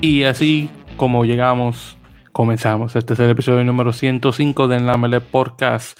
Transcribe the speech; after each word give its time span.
Y 0.00 0.22
así 0.22 0.70
como 0.96 1.24
llegamos, 1.24 1.98
comenzamos. 2.32 2.94
Este 2.94 3.14
es 3.14 3.20
el 3.20 3.30
episodio 3.30 3.64
número 3.64 3.92
105 3.92 4.68
de 4.68 4.80
la 4.80 5.20
Podcast. 5.20 5.98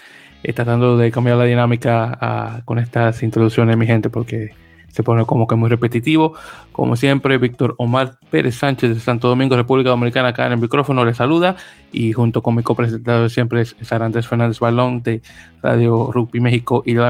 Tratando 0.55 0.97
de 0.97 1.11
cambiar 1.11 1.37
la 1.37 1.45
dinámica 1.45 2.63
con 2.65 2.79
estas 2.79 3.23
introducciones, 3.25 3.77
mi 3.77 3.87
gente, 3.87 4.09
porque 4.09 4.51
se 4.87 5.03
pone 5.03 5.25
como 5.27 5.49
que 5.49 5.57
muy 5.57 5.69
repetitivo. 5.69 6.35
Como 6.71 6.95
siempre, 6.95 7.39
Víctor 7.39 7.75
Omar 7.79 8.19
Pérez 8.31 8.55
Sánchez 8.55 8.95
de 8.95 9.01
Santo 9.01 9.29
Domingo, 9.29 9.57
República 9.57 9.91
Dominicana, 9.91 10.29
acá 10.29 10.47
en 10.47 10.53
el 10.53 10.59
micrófono, 10.59 11.05
le 11.05 11.13
saluda. 11.13 11.57
Y 11.93 12.13
junto 12.13 12.41
con 12.41 12.55
mi 12.55 12.63
copresentador 12.63 13.29
siempre 13.31 13.63
es 13.63 13.93
Andrés 13.93 14.29
Fernández 14.29 14.61
Balón 14.61 15.03
de 15.03 15.23
Radio 15.61 16.13
Rugby 16.13 16.41
México 16.41 16.85
y 16.87 16.95
de 16.95 17.01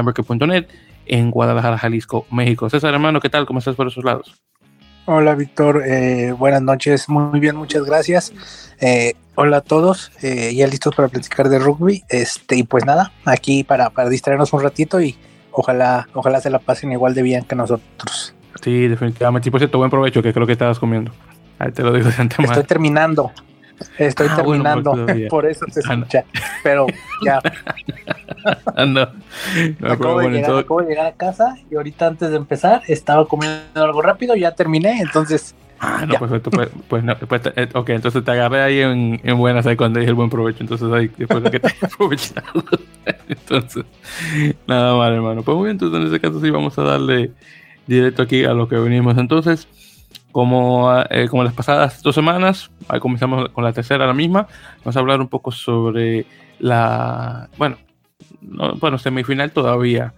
en 1.09 1.31
Guadalajara, 1.31 1.77
Jalisco, 1.77 2.25
México. 2.31 2.69
César, 2.69 2.93
hermano, 2.93 3.19
¿qué 3.19 3.29
tal? 3.29 3.45
¿Cómo 3.45 3.59
estás 3.59 3.75
por 3.75 3.87
esos 3.87 4.03
lados? 4.03 4.41
Hola 5.05 5.33
Víctor, 5.33 5.81
eh, 5.87 6.33
buenas 6.33 6.61
noches, 6.61 7.09
muy 7.09 7.39
bien, 7.39 7.55
muchas 7.55 7.83
gracias. 7.83 8.31
Eh, 8.79 9.13
hola 9.33 9.57
a 9.57 9.61
todos, 9.61 10.11
eh, 10.21 10.53
ya 10.53 10.67
listos 10.67 10.95
para 10.95 11.07
platicar 11.07 11.49
de 11.49 11.57
rugby. 11.57 12.03
Este, 12.09 12.57
y 12.57 12.63
pues 12.63 12.85
nada, 12.85 13.11
aquí 13.25 13.63
para, 13.63 13.89
para 13.89 14.07
distraernos 14.07 14.53
un 14.53 14.61
ratito 14.61 15.01
y 15.01 15.17
ojalá, 15.51 16.07
ojalá 16.13 16.41
se 16.41 16.51
la 16.51 16.59
pasen 16.59 16.91
igual 16.91 17.15
de 17.15 17.23
bien 17.23 17.43
que 17.43 17.55
nosotros. 17.55 18.35
Sí, 18.61 18.87
definitivamente. 18.87 19.49
Y 19.49 19.51
por 19.51 19.59
cierto, 19.59 19.79
buen 19.79 19.89
provecho, 19.89 20.21
que 20.21 20.31
creo 20.31 20.45
que 20.45 20.53
estabas 20.53 20.77
comiendo. 20.77 21.11
Ahí 21.57 21.71
te 21.71 21.81
lo 21.81 21.91
digo 21.91 22.09
de 22.09 22.15
antemano. 22.15 22.53
Estoy 22.53 22.67
terminando. 22.67 23.31
Estoy 23.97 24.27
ah, 24.29 24.35
terminando, 24.35 25.05
por 25.29 25.45
eso 25.45 25.65
se 25.69 25.81
ah, 25.87 25.93
escucha. 25.93 26.25
Pero 26.63 26.87
ya. 27.23 27.41
no. 28.85 29.01
acabo, 29.87 30.19
de 30.21 30.29
llegar, 30.87 31.05
a 31.05 31.13
casa 31.13 31.55
y 31.69 31.75
ahorita 31.75 32.07
antes 32.07 32.29
de 32.29 32.37
empezar 32.37 32.81
estaba 32.87 33.25
comiendo 33.25 33.83
algo 33.83 34.01
rápido, 34.01 34.35
ya 34.35 34.51
terminé, 34.53 34.99
entonces. 34.99 35.55
Ah, 35.81 36.05
no, 36.05 36.15
pues, 36.15 36.41
pues, 36.41 36.69
pues, 36.89 37.03
no, 37.05 37.15
pues 37.17 37.41
eh, 37.55 37.69
ok, 37.73 37.89
entonces 37.91 38.21
te 38.25 38.31
agarré 38.31 38.61
ahí 38.61 38.79
en, 38.81 39.21
en 39.23 39.37
buenas 39.37 39.65
ahí 39.65 39.77
cuando 39.77 39.99
dije 39.99 40.09
el 40.09 40.15
buen 40.15 40.29
provecho, 40.29 40.61
entonces 40.61 40.91
ahí 40.91 41.09
después 41.17 41.41
de 41.41 41.51
que 41.51 41.59
te 41.61 41.73
aprovechado. 41.85 42.63
entonces, 43.29 43.85
nada 44.67 44.97
mal, 44.97 45.13
hermano. 45.13 45.41
Pues 45.41 45.55
muy 45.55 45.65
bien, 45.65 45.75
entonces 45.75 46.01
en 46.01 46.07
ese 46.07 46.19
caso 46.19 46.41
sí 46.41 46.49
vamos 46.49 46.77
a 46.77 46.83
darle 46.83 47.31
directo 47.87 48.21
aquí 48.21 48.43
a 48.43 48.53
lo 48.53 48.67
que 48.67 48.75
venimos. 48.75 49.17
Entonces, 49.17 49.67
como, 50.31 50.91
eh, 51.09 51.27
como 51.29 51.43
las 51.43 51.53
pasadas 51.53 52.01
dos 52.01 52.15
semanas, 52.15 52.71
ahí 52.87 52.99
comenzamos 52.99 53.49
con 53.49 53.63
la 53.63 53.73
tercera, 53.73 54.05
la 54.05 54.13
misma. 54.13 54.47
Vamos 54.79 54.95
a 54.95 54.99
hablar 54.99 55.21
un 55.21 55.27
poco 55.27 55.51
sobre 55.51 56.25
la, 56.59 57.49
bueno, 57.57 57.77
bueno, 58.41 58.97
semifinal 58.97 59.51
todavía. 59.51 60.13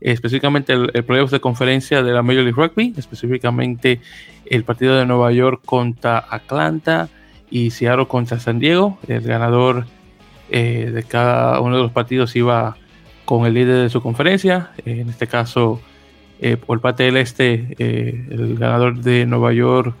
Específicamente 0.00 0.72
el, 0.72 0.90
el 0.92 1.04
playoff 1.04 1.30
de 1.30 1.40
conferencia 1.40 2.02
de 2.02 2.12
la 2.12 2.22
Major 2.22 2.42
League 2.42 2.60
Rugby, 2.60 2.92
específicamente 2.96 4.00
el 4.46 4.64
partido 4.64 4.96
de 4.96 5.06
Nueva 5.06 5.32
York 5.32 5.62
contra 5.64 6.18
Atlanta 6.18 7.08
y 7.50 7.70
Seattle 7.70 8.06
contra 8.06 8.38
San 8.38 8.58
Diego. 8.58 8.98
El 9.08 9.22
ganador 9.22 9.86
eh, 10.50 10.90
de 10.92 11.02
cada 11.04 11.60
uno 11.60 11.76
de 11.76 11.82
los 11.82 11.92
partidos 11.92 12.36
iba 12.36 12.76
con 13.24 13.46
el 13.46 13.54
líder 13.54 13.82
de 13.82 13.90
su 13.90 14.02
conferencia. 14.02 14.72
en 14.84 15.08
este 15.08 15.26
caso, 15.26 15.80
eh, 16.46 16.58
por 16.58 16.78
parte 16.82 17.04
del 17.04 17.16
este, 17.16 17.74
eh, 17.78 18.22
el 18.30 18.58
ganador 18.58 19.00
de 19.00 19.24
Nueva 19.24 19.54
York 19.54 19.94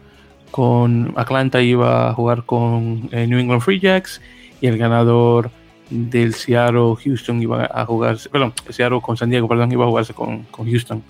con 0.50 1.14
Atlanta 1.16 1.62
iba 1.62 2.10
a 2.10 2.12
jugar 2.12 2.44
con 2.44 3.08
eh, 3.12 3.26
New 3.26 3.38
England 3.38 3.62
Free 3.62 3.80
Jacks 3.80 4.20
y 4.60 4.66
el 4.66 4.76
ganador 4.76 5.50
del 5.88 6.34
Seattle 6.34 6.96
Houston 7.02 7.40
iba 7.40 7.64
a 7.72 7.86
jugarse, 7.86 8.28
perdón, 8.28 8.52
Seattle 8.68 9.00
con 9.00 9.16
San 9.16 9.30
Diego, 9.30 9.48
perdón, 9.48 9.72
iba 9.72 9.86
a 9.86 9.88
jugarse 9.88 10.12
con, 10.12 10.42
con 10.50 10.70
Houston. 10.70 11.02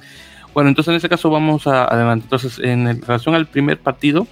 Bueno, 0.55 0.69
entonces 0.69 0.93
en 0.93 0.97
este 0.99 1.09
caso 1.09 1.29
vamos 1.31 1.67
a 1.67 1.85
adelante. 1.93 2.27
Entonces, 2.27 2.61
en 2.61 3.03
relación 3.03 3.35
al 3.35 3.47
primer 3.47 3.81
partido, 3.81 4.29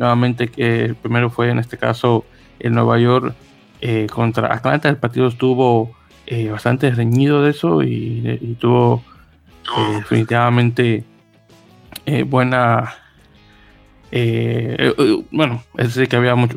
nuevamente 0.00 0.48
que 0.48 0.86
el 0.86 0.96
primero 0.96 1.30
fue 1.30 1.50
en 1.50 1.60
este 1.60 1.78
caso 1.78 2.24
el 2.58 2.72
Nueva 2.72 2.98
York 2.98 3.36
contra 4.12 4.52
Atlanta, 4.52 4.88
el 4.88 4.96
partido 4.96 5.28
estuvo 5.28 5.92
bastante 6.50 6.90
reñido 6.90 7.40
de 7.44 7.50
eso 7.50 7.84
y 7.84 8.56
tuvo 8.58 9.04
eh, 9.76 9.94
definitivamente 9.96 11.04
eh, 12.06 12.22
buena. 12.22 12.94
Eh, 14.12 15.24
bueno, 15.30 15.62
es 15.78 15.94
decir, 15.94 16.08
que 16.08 16.16
había 16.16 16.34
mucho, 16.34 16.56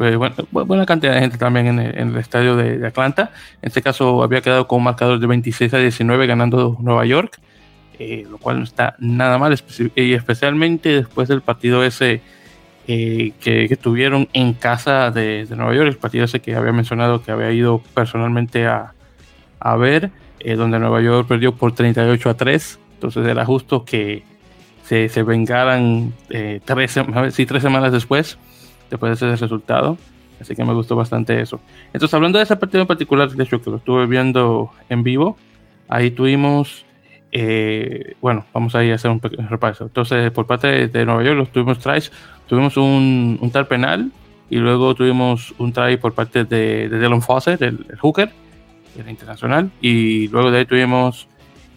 buena, 0.51 0.85
cantidad 0.87 1.13
de 1.13 1.19
gente 1.19 1.37
también 1.37 1.67
en 1.67 1.79
el, 1.79 2.17
estadio 2.17 2.55
de, 2.55 2.85
Atlanta. 2.85 3.31
En 3.61 3.67
este 3.67 3.81
caso, 3.81 4.23
había 4.23 4.41
quedado 4.41 4.67
con 4.67 4.79
un 4.79 4.85
marcador 4.85 5.19
de 5.19 5.27
26 5.27 5.73
a 5.73 5.77
19 5.77 6.25
ganando 6.25 6.77
Nueva 6.79 7.05
York, 7.05 7.39
lo 7.99 8.39
cual 8.39 8.57
no 8.57 8.63
está 8.63 8.95
nada 8.97 9.37
mal, 9.37 9.55
y 9.95 10.13
especialmente 10.13 10.89
después 10.89 11.27
del 11.27 11.41
partido 11.41 11.83
ese 11.83 12.21
que, 12.87 13.77
tuvieron 13.79 14.27
en 14.33 14.53
casa 14.53 15.11
de, 15.11 15.45
Nueva 15.51 15.75
York, 15.75 15.89
el 15.89 15.97
partido 15.97 16.25
ese 16.25 16.39
que 16.39 16.55
había 16.55 16.71
mencionado 16.71 17.21
que 17.21 17.31
había 17.31 17.51
ido 17.51 17.83
personalmente 17.93 18.65
a, 18.65 18.95
a 19.59 19.75
ver, 19.75 20.09
donde 20.57 20.79
Nueva 20.79 21.01
York 21.01 21.27
perdió 21.27 21.53
por 21.53 21.75
38 21.75 22.29
a 22.31 22.33
3. 22.33 22.79
Entonces 23.03 23.29
era 23.29 23.43
justo 23.43 23.83
que 23.83 24.23
se, 24.85 25.09
se 25.09 25.23
vengaran 25.23 26.13
eh, 26.29 26.61
tres, 26.63 26.97
tres 27.47 27.61
semanas 27.61 27.91
después, 27.91 28.37
después 28.89 29.19
de 29.19 29.33
ese 29.33 29.41
resultado. 29.43 29.97
Así 30.39 30.55
que 30.55 30.63
me 30.63 30.73
gustó 30.73 30.95
bastante 30.95 31.41
eso. 31.41 31.59
Entonces, 31.87 32.13
hablando 32.13 32.37
de 32.37 32.45
ese 32.45 32.55
partido 32.55 32.79
en 32.79 32.87
particular, 32.87 33.29
de 33.29 33.43
hecho, 33.43 33.61
que 33.61 33.69
lo 33.69 33.77
estuve 33.77 34.05
viendo 34.05 34.71
en 34.87 35.03
vivo, 35.03 35.37
ahí 35.89 36.11
tuvimos, 36.11 36.85
eh, 37.33 38.15
bueno, 38.21 38.45
vamos 38.53 38.73
a 38.73 38.85
ir 38.85 38.93
a 38.93 38.95
hacer 38.95 39.11
un 39.11 39.19
pequeño 39.19 39.49
repaso. 39.49 39.83
Entonces, 39.83 40.31
por 40.31 40.47
parte 40.47 40.87
de, 40.87 41.05
Nueva 41.05 41.23
York, 41.23 41.37
los 41.37 41.51
tuvimos 41.51 41.79
tries, 41.79 42.09
tuvimos 42.47 42.77
un, 42.77 43.37
un 43.41 43.51
tal 43.51 43.67
penal 43.67 44.11
y 44.49 44.57
luego 44.59 44.95
tuvimos 44.95 45.53
un 45.57 45.73
try 45.73 45.97
por 45.97 46.13
parte 46.13 46.45
de, 46.45 46.87
de 46.87 46.99
Dylan 46.99 47.21
Fawcett, 47.21 47.61
el, 47.61 47.85
el 47.89 47.99
hooker, 47.99 48.31
el 48.97 49.09
internacional, 49.09 49.71
y 49.81 50.29
luego 50.29 50.51
de 50.51 50.59
ahí 50.59 50.65
tuvimos 50.65 51.27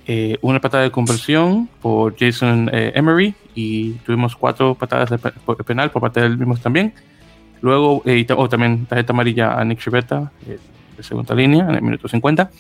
eh, 0.09 0.39
una 0.41 0.61
patada 0.61 0.85
de 0.85 0.93
conversión 0.93 1.69
por 1.83 2.17
Jason 2.17 2.71
eh, 2.73 2.93
Emery 2.95 3.35
y 3.57 3.93
tuvimos 4.05 4.37
cuatro 4.37 4.77
patadas 4.77 5.11
de 5.11 5.19
penal 5.65 5.91
por 5.91 6.01
parte 6.01 6.21
del 6.21 6.39
mismo 6.39 6.57
también. 6.57 6.95
Luego, 7.61 8.03
eh, 8.05 8.25
oh, 8.37 8.49
también 8.49 8.87
tarjeta 8.87 9.13
amarilla 9.13 9.59
a 9.59 9.65
Nick 9.65 9.81
Chivetta 9.81 10.31
de 10.97 11.03
segunda 11.03 11.35
línea 11.35 11.67
en 11.69 11.75
el 11.75 11.83
minuto 11.83 12.07
50. 12.07 12.51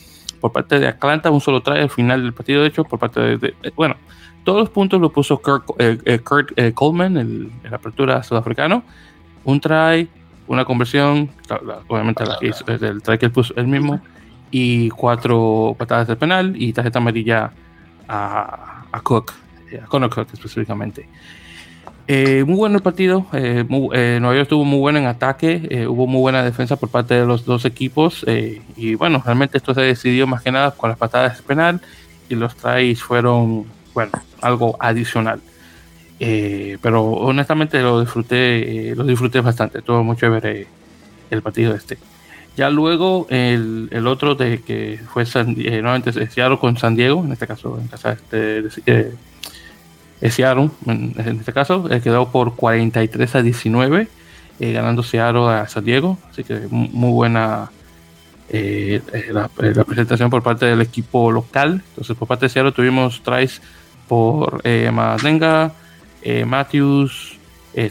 Por 0.40 0.50
parte 0.50 0.80
de 0.80 0.88
Atlanta, 0.88 1.30
un 1.30 1.40
solo 1.40 1.62
try 1.62 1.78
al 1.78 1.90
final 1.90 2.20
del 2.20 2.32
partido, 2.32 2.62
de 2.62 2.68
hecho, 2.68 2.82
por 2.82 2.98
parte 2.98 3.38
de. 3.38 3.54
bueno, 3.76 3.94
todos 4.42 4.58
los 4.58 4.70
puntos 4.70 5.00
lo 5.00 5.12
puso 5.12 5.40
Kurt, 5.40 5.66
Coleman, 6.74 7.16
el, 7.16 7.50
la 7.62 7.76
apertura 7.76 8.24
sudafricano. 8.24 8.82
Un 9.44 9.60
try, 9.60 10.08
una 10.48 10.64
conversión, 10.64 11.30
obviamente 11.86 12.24
la 12.26 12.38
que 12.40 12.48
el 12.86 13.02
try 13.02 13.18
que 13.18 13.26
él 13.26 13.32
puso 13.32 13.54
él 13.56 13.68
mismo 13.68 14.00
y 14.50 14.88
cuatro 14.90 15.74
patadas 15.78 16.08
de 16.08 16.16
penal 16.16 16.54
y 16.56 16.72
tarjeta 16.72 16.98
amarilla 16.98 17.50
a, 18.08 18.84
a 18.92 19.00
Cook, 19.00 19.32
eh, 19.70 19.80
a 19.82 19.86
Conor 19.86 20.14
Cook 20.14 20.28
específicamente. 20.32 21.08
Eh, 22.08 22.44
muy 22.44 22.56
bueno 22.56 22.76
el 22.76 22.82
partido, 22.82 23.26
eh, 23.32 23.64
Nueva 23.68 24.34
York 24.34 24.42
estuvo 24.42 24.64
muy 24.64 24.78
bueno 24.78 25.00
en 25.00 25.06
ataque, 25.06 25.86
hubo 25.88 26.06
muy 26.06 26.20
buena 26.20 26.44
defensa 26.44 26.76
por 26.76 26.88
parte 26.88 27.14
de 27.14 27.26
los 27.26 27.44
dos 27.44 27.64
equipos 27.64 28.24
y 28.76 28.94
bueno, 28.94 29.20
realmente 29.24 29.58
esto 29.58 29.74
se 29.74 29.80
decidió 29.80 30.28
más 30.28 30.42
que 30.42 30.52
nada 30.52 30.70
con 30.70 30.88
las 30.88 30.98
patadas 30.98 31.38
de 31.38 31.42
penal 31.42 31.80
y 32.28 32.36
los 32.36 32.54
tries 32.54 33.02
fueron, 33.02 33.64
bueno, 33.92 34.12
algo 34.40 34.76
adicional. 34.78 35.40
pero 36.16 37.02
honestamente 37.02 37.82
lo 37.82 38.00
disfruté, 38.00 38.94
lo 38.94 39.02
disfruté 39.02 39.40
bastante, 39.40 39.78
estuvo 39.78 40.04
mucho 40.04 40.30
ver 40.30 40.68
el 41.28 41.42
partido 41.42 41.74
este. 41.74 41.98
Ya 42.56 42.70
luego 42.70 43.26
el, 43.28 43.88
el 43.90 44.06
otro 44.06 44.34
de 44.34 44.62
que 44.62 44.98
fue 45.12 45.26
San, 45.26 45.56
eh, 45.58 45.82
nuevamente 45.82 46.12
con 46.58 46.78
San 46.78 46.96
Diego, 46.96 47.22
en 47.22 47.32
este 47.32 47.46
caso 47.46 47.78
en 47.78 47.88
casa 47.88 48.12
este, 48.12 48.62
de, 48.62 48.70
eh, 48.86 49.12
en, 50.20 51.14
este 51.38 51.52
caso, 51.52 51.86
eh, 51.90 52.00
quedó 52.00 52.30
por 52.30 52.56
43 52.56 53.34
a 53.34 53.42
19, 53.42 54.08
eh, 54.58 54.72
ganando 54.72 55.02
Seattle 55.02 55.48
a 55.48 55.68
San 55.68 55.84
Diego, 55.84 56.18
así 56.30 56.44
que 56.44 56.60
muy 56.70 57.10
buena 57.10 57.70
eh, 58.48 59.02
la, 59.30 59.50
la, 59.58 59.84
presentación 59.84 60.30
por 60.30 60.42
parte 60.42 60.66
del 60.66 60.80
equipo 60.80 61.30
local. 61.30 61.82
Entonces 61.90 62.16
por 62.16 62.26
parte 62.26 62.46
de 62.46 62.50
Seattle 62.50 62.72
tuvimos 62.72 63.22
tries 63.22 63.60
por 64.08 64.60
eh, 64.64 64.90
Madenga, 64.92 65.72
Matthews, 66.44 67.38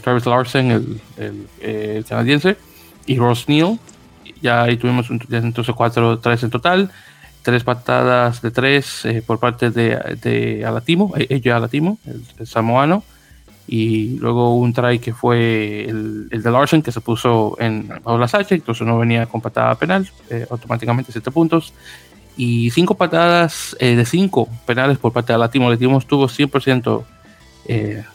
Travis 0.02 0.26
Larsen, 0.26 0.70
el, 0.70 1.00
el, 1.16 1.46
el 1.60 2.04
canadiense, 2.04 2.56
y 3.06 3.16
Ross 3.16 3.48
Neal 3.48 3.78
ya 4.40 4.62
ahí 4.62 4.76
tuvimos 4.76 5.10
entonces 5.10 5.74
cuatro 5.74 6.18
tres 6.18 6.42
en 6.42 6.50
total, 6.50 6.90
tres 7.42 7.64
patadas 7.64 8.42
de 8.42 8.50
tres 8.50 9.04
eh, 9.04 9.22
por 9.24 9.38
parte 9.38 9.70
de, 9.70 9.96
de 10.20 10.64
Alatimo, 10.64 11.14
eh, 11.16 11.26
ello 11.30 11.54
Alatimo, 11.54 11.98
el, 12.06 12.46
samoano, 12.46 13.04
y 13.68 14.18
luego 14.18 14.56
un 14.56 14.72
try 14.72 14.98
que 14.98 15.12
fue 15.12 15.84
el, 15.88 16.28
el 16.30 16.42
de 16.42 16.50
Larsen 16.50 16.82
que 16.82 16.92
se 16.92 17.00
puso 17.00 17.56
en 17.58 17.88
bajo 17.88 18.18
la 18.18 18.28
entonces 18.50 18.86
no 18.86 18.98
venía 18.98 19.26
con 19.26 19.40
patada 19.40 19.74
penal, 19.74 20.08
eh, 20.30 20.46
automáticamente 20.50 21.12
siete 21.12 21.30
puntos. 21.30 21.72
y 22.36 22.70
cinco 22.70 22.94
patadas 22.94 23.74
de 23.80 24.04
cinco 24.04 24.48
penales 24.66 24.98
por 24.98 25.12
parte 25.12 25.32
de 25.32 25.38
la 25.38 25.50
Timo. 25.50 25.70
La 25.70 25.76
Timo 25.78 25.98
estuvo 25.98 26.28
100% 26.28 27.04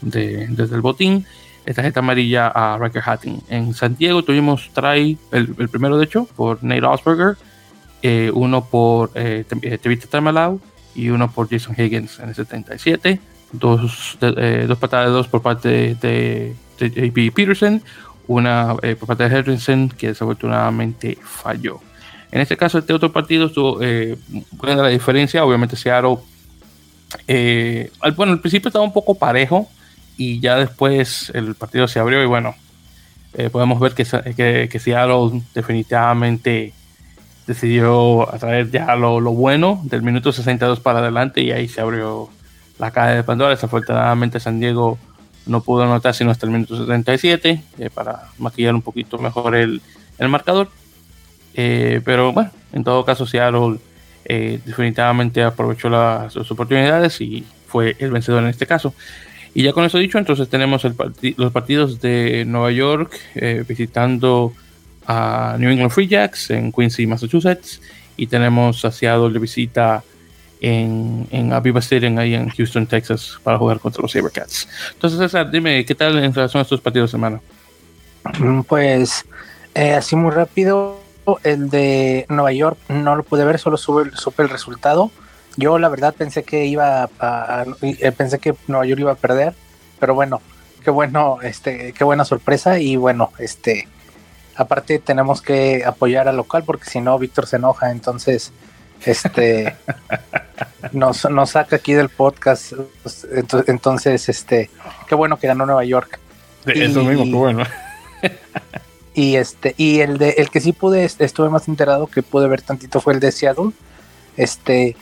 de, 0.02 0.48
desde 0.50 0.76
el 0.76 0.82
botín. 0.82 1.26
Tarjeta 1.66 2.00
amarilla 2.00 2.48
a 2.48 2.78
Riker 2.78 3.04
Hatting. 3.06 3.42
En 3.50 3.74
San 3.74 3.96
Diego 3.96 4.24
tuvimos 4.24 4.70
try, 4.74 5.18
el, 5.32 5.54
el 5.58 5.70
primero 5.70 5.98
de 5.98 6.06
hecho, 6.06 6.28
por 6.36 6.64
Nate 6.64 6.86
Osberger, 6.86 7.38
uno 8.34 8.66
por 8.66 9.12
eh, 9.16 9.46
Tevita 9.82 10.08
Tamalau 10.08 10.60
y 10.96 11.10
uno 11.10 11.32
por 11.32 11.50
Jason 11.50 11.76
Higgins 11.78 12.20
en 12.20 12.30
el 12.30 12.36
77. 12.36 13.20
Dos, 13.54 14.18
dos 14.20 14.78
patadas 14.78 15.08
de 15.08 15.12
dos 15.12 15.28
por 15.28 15.42
parte 15.42 15.70
de, 15.70 15.96
de, 15.96 16.56
de 16.80 17.10
JP 17.10 17.36
Peterson 17.36 17.82
una 18.28 18.76
eh, 18.82 18.96
por 18.96 19.08
parte 19.08 19.28
de 19.28 19.38
Henderson 19.38 19.90
que 19.90 20.08
desafortunadamente 20.08 21.18
falló. 21.22 21.80
En 22.32 22.40
este 22.42 22.56
caso, 22.56 22.78
este 22.78 22.94
otro 22.94 23.12
partido 23.12 23.48
estuvo 23.48 23.82
eh, 23.82 24.18
buena 24.52 24.84
la 24.84 24.88
diferencia. 24.88 25.44
Obviamente, 25.44 25.76
Seattle, 25.76 26.18
eh, 27.28 27.92
bueno, 28.16 28.32
al 28.34 28.40
principio 28.40 28.70
estaba 28.70 28.86
un 28.86 28.94
poco 28.94 29.16
parejo 29.16 29.68
y 30.22 30.40
ya 30.40 30.56
después 30.58 31.32
el 31.34 31.56
partido 31.56 31.88
se 31.88 32.00
abrió 32.00 32.22
y 32.22 32.28
bueno, 32.28 32.54
eh, 33.34 33.50
podemos 33.50 33.80
ver 33.80 33.94
que, 33.96 34.06
que, 34.70 34.80
Seattle 34.80 35.42
definitivamente 35.56 36.74
decidió 37.48 38.32
atraer 38.32 38.70
ya 38.70 38.96
lo, 38.96 39.20
lo, 39.20 39.32
bueno 39.32 39.82
del 39.84 40.04
minuto 40.04 40.32
62 40.32 40.80
para 40.80 41.00
adelante 41.00 41.42
y 41.42 41.52
ahí 41.52 41.68
se 41.68 41.82
abrió 41.82 42.30
la 42.78 42.92
caja 42.92 43.14
de 43.14 43.24
Pandora. 43.24 43.50
Desafortunadamente, 43.50 44.40
San 44.40 44.60
Diego 44.60 45.00
no 45.48 45.62
pudo 45.62 45.84
anotar 45.84 46.14
sino 46.14 46.30
hasta 46.30 46.46
el 46.46 46.52
minuto 46.52 46.78
77 46.78 47.64
eh, 47.80 47.90
para 47.92 48.28
maquillar 48.38 48.76
un 48.76 48.84
poquito 48.84 49.18
mejor 49.18 49.56
el, 49.56 49.82
el 50.20 50.30
marcador. 50.30 50.70
Eh, 51.56 52.00
pero 52.06 52.32
bueno, 52.32 52.52
en 52.74 52.84
todo 52.84 53.04
caso, 53.04 53.26
Seattle 53.26 53.80
definitivamente 54.24 55.44
aprovechó 55.44 55.90
las, 55.90 56.32
sus 56.32 56.50
oportunidades 56.52 57.20
y 57.20 57.44
fue 57.66 57.96
el 57.98 58.12
vencedor 58.12 58.44
en 58.44 58.50
este 58.50 58.68
caso. 58.68 58.94
Y 59.54 59.64
ya 59.64 59.74
con 59.74 59.84
eso 59.84 59.98
dicho, 59.98 60.18
entonces 60.18 60.48
tenemos 60.50 60.86
los 61.36 61.52
partidos 61.52 62.00
de 62.00 62.46
Nueva 62.46 62.72
York 62.72 63.20
eh, 63.36 63.66
visitando 63.68 64.54
a 65.06 65.56
New 65.60 65.70
England 65.70 65.92
Free 65.92 66.08
Jacks 66.08 66.52
en 66.52 66.72
Quincy, 66.72 67.06
Massachusetts. 67.06 67.82
Y 68.16 68.28
tenemos 68.28 68.86
a 68.86 68.92
Seattle 68.92 69.32
de 69.32 69.40
visita 69.40 70.04
en, 70.62 71.28
en 71.32 71.52
Aviva 71.52 71.80
Stadium, 71.80 72.18
ahí 72.20 72.36
en 72.36 72.50
Houston, 72.50 72.86
Texas, 72.86 73.40
para 73.44 73.58
jugar 73.58 73.80
contra 73.80 74.02
los 74.02 74.12
Sabercats. 74.12 74.68
Entonces, 74.94 75.20
César, 75.20 75.50
dime, 75.50 75.84
¿qué 75.86 75.96
tal 75.96 76.18
en 76.24 76.34
relación 76.34 76.60
a 76.60 76.64
estos 76.64 76.80
partidos, 76.80 77.14
hermano? 77.14 77.42
Pues, 78.68 79.26
eh, 79.74 79.94
así 79.94 80.16
muy 80.16 80.32
rápido, 80.32 81.02
el 81.44 81.70
de 81.70 82.26
Nueva 82.30 82.52
York 82.54 82.78
no 82.90 83.16
lo 83.16 83.24
pude 83.24 83.44
ver, 83.44 83.58
solo 83.60 83.78
sube, 83.78 84.12
supe 84.16 84.44
el 84.44 84.50
resultado. 84.50 85.12
Yo, 85.58 85.78
la 85.80 85.90
verdad, 85.90 86.14
pensé 86.18 86.44
que 86.44 86.66
iba 86.66 87.04
a, 87.04 87.10
a, 87.20 87.66
eh, 87.82 88.12
pensé 88.12 88.40
que 88.40 88.56
Nueva 88.68 88.86
York 88.86 89.02
iba 89.02 89.12
a 89.12 89.16
perder, 89.16 89.54
pero 90.00 90.16
bueno, 90.16 90.42
qué 90.84 90.92
bueno, 90.92 91.40
este, 91.42 91.94
qué 91.94 92.04
buena 92.04 92.26
sorpresa 92.26 92.80
y 92.80 92.96
bueno, 92.96 93.32
este, 93.40 93.88
aparte 94.56 95.00
tenemos 95.00 95.42
que 95.42 95.84
apoyar 95.86 96.28
al 96.28 96.38
local 96.38 96.64
porque 96.66 96.90
si 96.90 97.02
no 97.02 97.18
Víctor 97.20 97.48
se 97.48 97.58
enoja, 97.58 97.92
entonces 97.92 98.52
este 99.06 99.76
nos, 100.92 101.30
nos 101.30 101.52
saca 101.52 101.78
aquí 101.78 101.94
del 101.94 102.10
podcast. 102.10 102.74
Entonces, 103.68 104.30
este, 104.30 104.70
qué 105.08 105.16
bueno 105.16 105.38
que 105.38 105.48
ganó 105.48 105.66
Nueva 105.66 105.84
York. 105.86 106.20
y, 106.68 106.82
eso 106.82 107.04
mismo, 107.04 107.26
qué 107.26 107.32
bueno. 107.32 107.64
y 109.14 109.36
este, 109.36 109.74
y 109.78 110.00
el 110.00 110.18
de 110.18 110.32
el 110.32 110.50
que 110.50 110.62
sí 110.62 110.74
pude, 110.74 111.04
estuve 111.04 111.50
más 111.50 111.68
enterado 111.68 112.08
que 112.08 112.22
pude 112.22 112.48
ver 112.48 112.62
tantito 112.62 113.02
fue 113.02 113.14
el 113.14 113.20
de 113.20 113.32
Seattle. 113.32 113.72
Este, 114.38 114.96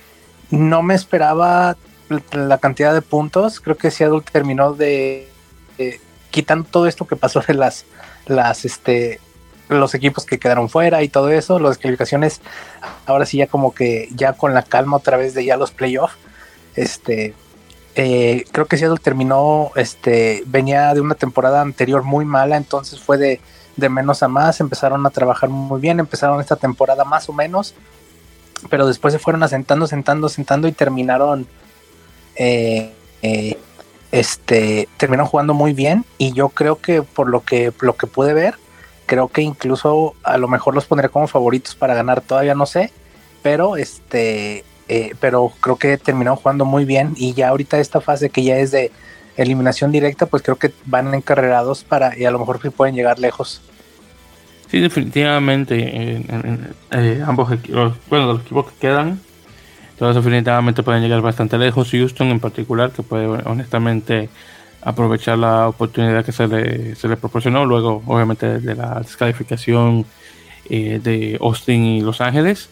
no 0.51 0.81
me 0.81 0.95
esperaba 0.95 1.77
la 2.31 2.57
cantidad 2.57 2.93
de 2.93 3.01
puntos. 3.01 3.59
Creo 3.59 3.77
que 3.77 3.91
Seattle 3.91 4.21
terminó 4.31 4.73
de, 4.73 5.27
quitando 6.31 6.67
todo 6.69 6.87
esto 6.87 7.05
que 7.07 7.15
pasó 7.15 7.41
de 7.41 7.53
las, 7.53 7.85
las, 8.25 8.65
este, 8.65 9.19
los 9.67 9.93
equipos 9.93 10.25
que 10.25 10.39
quedaron 10.39 10.69
fuera 10.69 11.03
y 11.03 11.09
todo 11.09 11.29
eso, 11.29 11.59
las 11.59 11.77
calificaciones, 11.77 12.41
ahora 13.05 13.25
sí 13.25 13.37
ya 13.37 13.47
como 13.47 13.73
que 13.73 14.09
ya 14.15 14.33
con 14.33 14.53
la 14.53 14.63
calma 14.63 14.97
otra 14.97 15.17
vez 15.17 15.33
de 15.33 15.45
ya 15.45 15.57
los 15.57 15.71
playoffs, 15.71 16.17
este, 16.75 17.33
eh, 17.95 18.45
creo 18.51 18.65
que 18.65 18.77
Seattle 18.77 18.99
terminó, 19.01 19.71
este, 19.75 20.43
venía 20.45 20.93
de 20.93 21.01
una 21.01 21.15
temporada 21.15 21.61
anterior 21.61 22.03
muy 22.03 22.25
mala, 22.25 22.57
entonces 22.57 22.99
fue 22.99 23.17
de, 23.17 23.39
de 23.75 23.89
menos 23.89 24.23
a 24.23 24.27
más, 24.27 24.59
empezaron 24.59 25.05
a 25.05 25.09
trabajar 25.09 25.49
muy 25.49 25.79
bien, 25.79 25.99
empezaron 25.99 26.39
esta 26.39 26.55
temporada 26.55 27.03
más 27.03 27.29
o 27.29 27.33
menos, 27.33 27.75
pero 28.69 28.87
después 28.87 29.13
se 29.13 29.19
fueron 29.19 29.43
asentando, 29.43 29.87
sentando, 29.87 30.29
sentando 30.29 30.67
y 30.67 30.71
terminaron, 30.71 31.47
eh, 32.35 32.93
eh, 33.21 33.57
este, 34.11 34.87
terminaron 34.97 35.27
jugando 35.27 35.53
muy 35.53 35.73
bien 35.73 36.05
y 36.17 36.33
yo 36.33 36.49
creo 36.49 36.77
que 36.77 37.01
por 37.01 37.29
lo 37.29 37.41
que, 37.41 37.71
lo 37.81 37.95
que 37.95 38.07
pude 38.07 38.33
ver, 38.33 38.55
creo 39.05 39.27
que 39.27 39.41
incluso 39.41 40.15
a 40.23 40.37
lo 40.37 40.47
mejor 40.47 40.75
los 40.75 40.85
pondré 40.85 41.09
como 41.09 41.27
favoritos 41.27 41.75
para 41.75 41.95
ganar, 41.95 42.21
todavía 42.21 42.55
no 42.55 42.65
sé, 42.65 42.91
pero 43.41 43.77
este, 43.77 44.63
eh, 44.87 45.15
pero 45.19 45.51
creo 45.61 45.75
que 45.75 45.97
terminaron 45.97 46.37
jugando 46.37 46.65
muy 46.65 46.85
bien 46.85 47.13
y 47.15 47.33
ya 47.33 47.49
ahorita 47.49 47.79
esta 47.79 48.01
fase 48.01 48.29
que 48.29 48.43
ya 48.43 48.57
es 48.57 48.71
de 48.71 48.91
eliminación 49.37 49.91
directa, 49.91 50.25
pues 50.25 50.43
creo 50.43 50.57
que 50.57 50.73
van 50.85 51.13
encarrerados 51.13 51.83
para 51.83 52.17
y 52.17 52.25
a 52.25 52.31
lo 52.31 52.39
mejor 52.39 52.59
pueden 52.71 52.95
llegar 52.95 53.19
lejos. 53.19 53.61
Sí, 54.69 54.79
definitivamente 54.79 56.21
eh, 56.91 57.23
ambos 57.25 57.51
equipos, 57.51 57.93
bueno, 58.07 58.33
los 58.33 58.41
equipos 58.41 58.71
que 58.71 58.79
quedan, 58.79 59.19
todos 59.97 60.15
definitivamente 60.15 60.83
pueden 60.83 61.01
llegar 61.01 61.21
bastante 61.21 61.57
lejos. 61.57 61.89
Houston 61.89 62.27
en 62.27 62.39
particular, 62.39 62.91
que 62.91 63.01
puede 63.01 63.25
honestamente 63.25 64.29
aprovechar 64.81 65.39
la 65.39 65.67
oportunidad 65.67 66.23
que 66.23 66.31
se 66.31 66.47
le, 66.47 66.95
se 66.95 67.07
le 67.07 67.17
proporcionó 67.17 67.65
luego 67.65 68.03
obviamente 68.05 68.59
de 68.59 68.75
la 68.75 68.99
descalificación 68.99 70.05
eh, 70.69 70.99
de 71.03 71.37
Austin 71.41 71.83
y 71.83 72.01
Los 72.01 72.21
Ángeles 72.21 72.69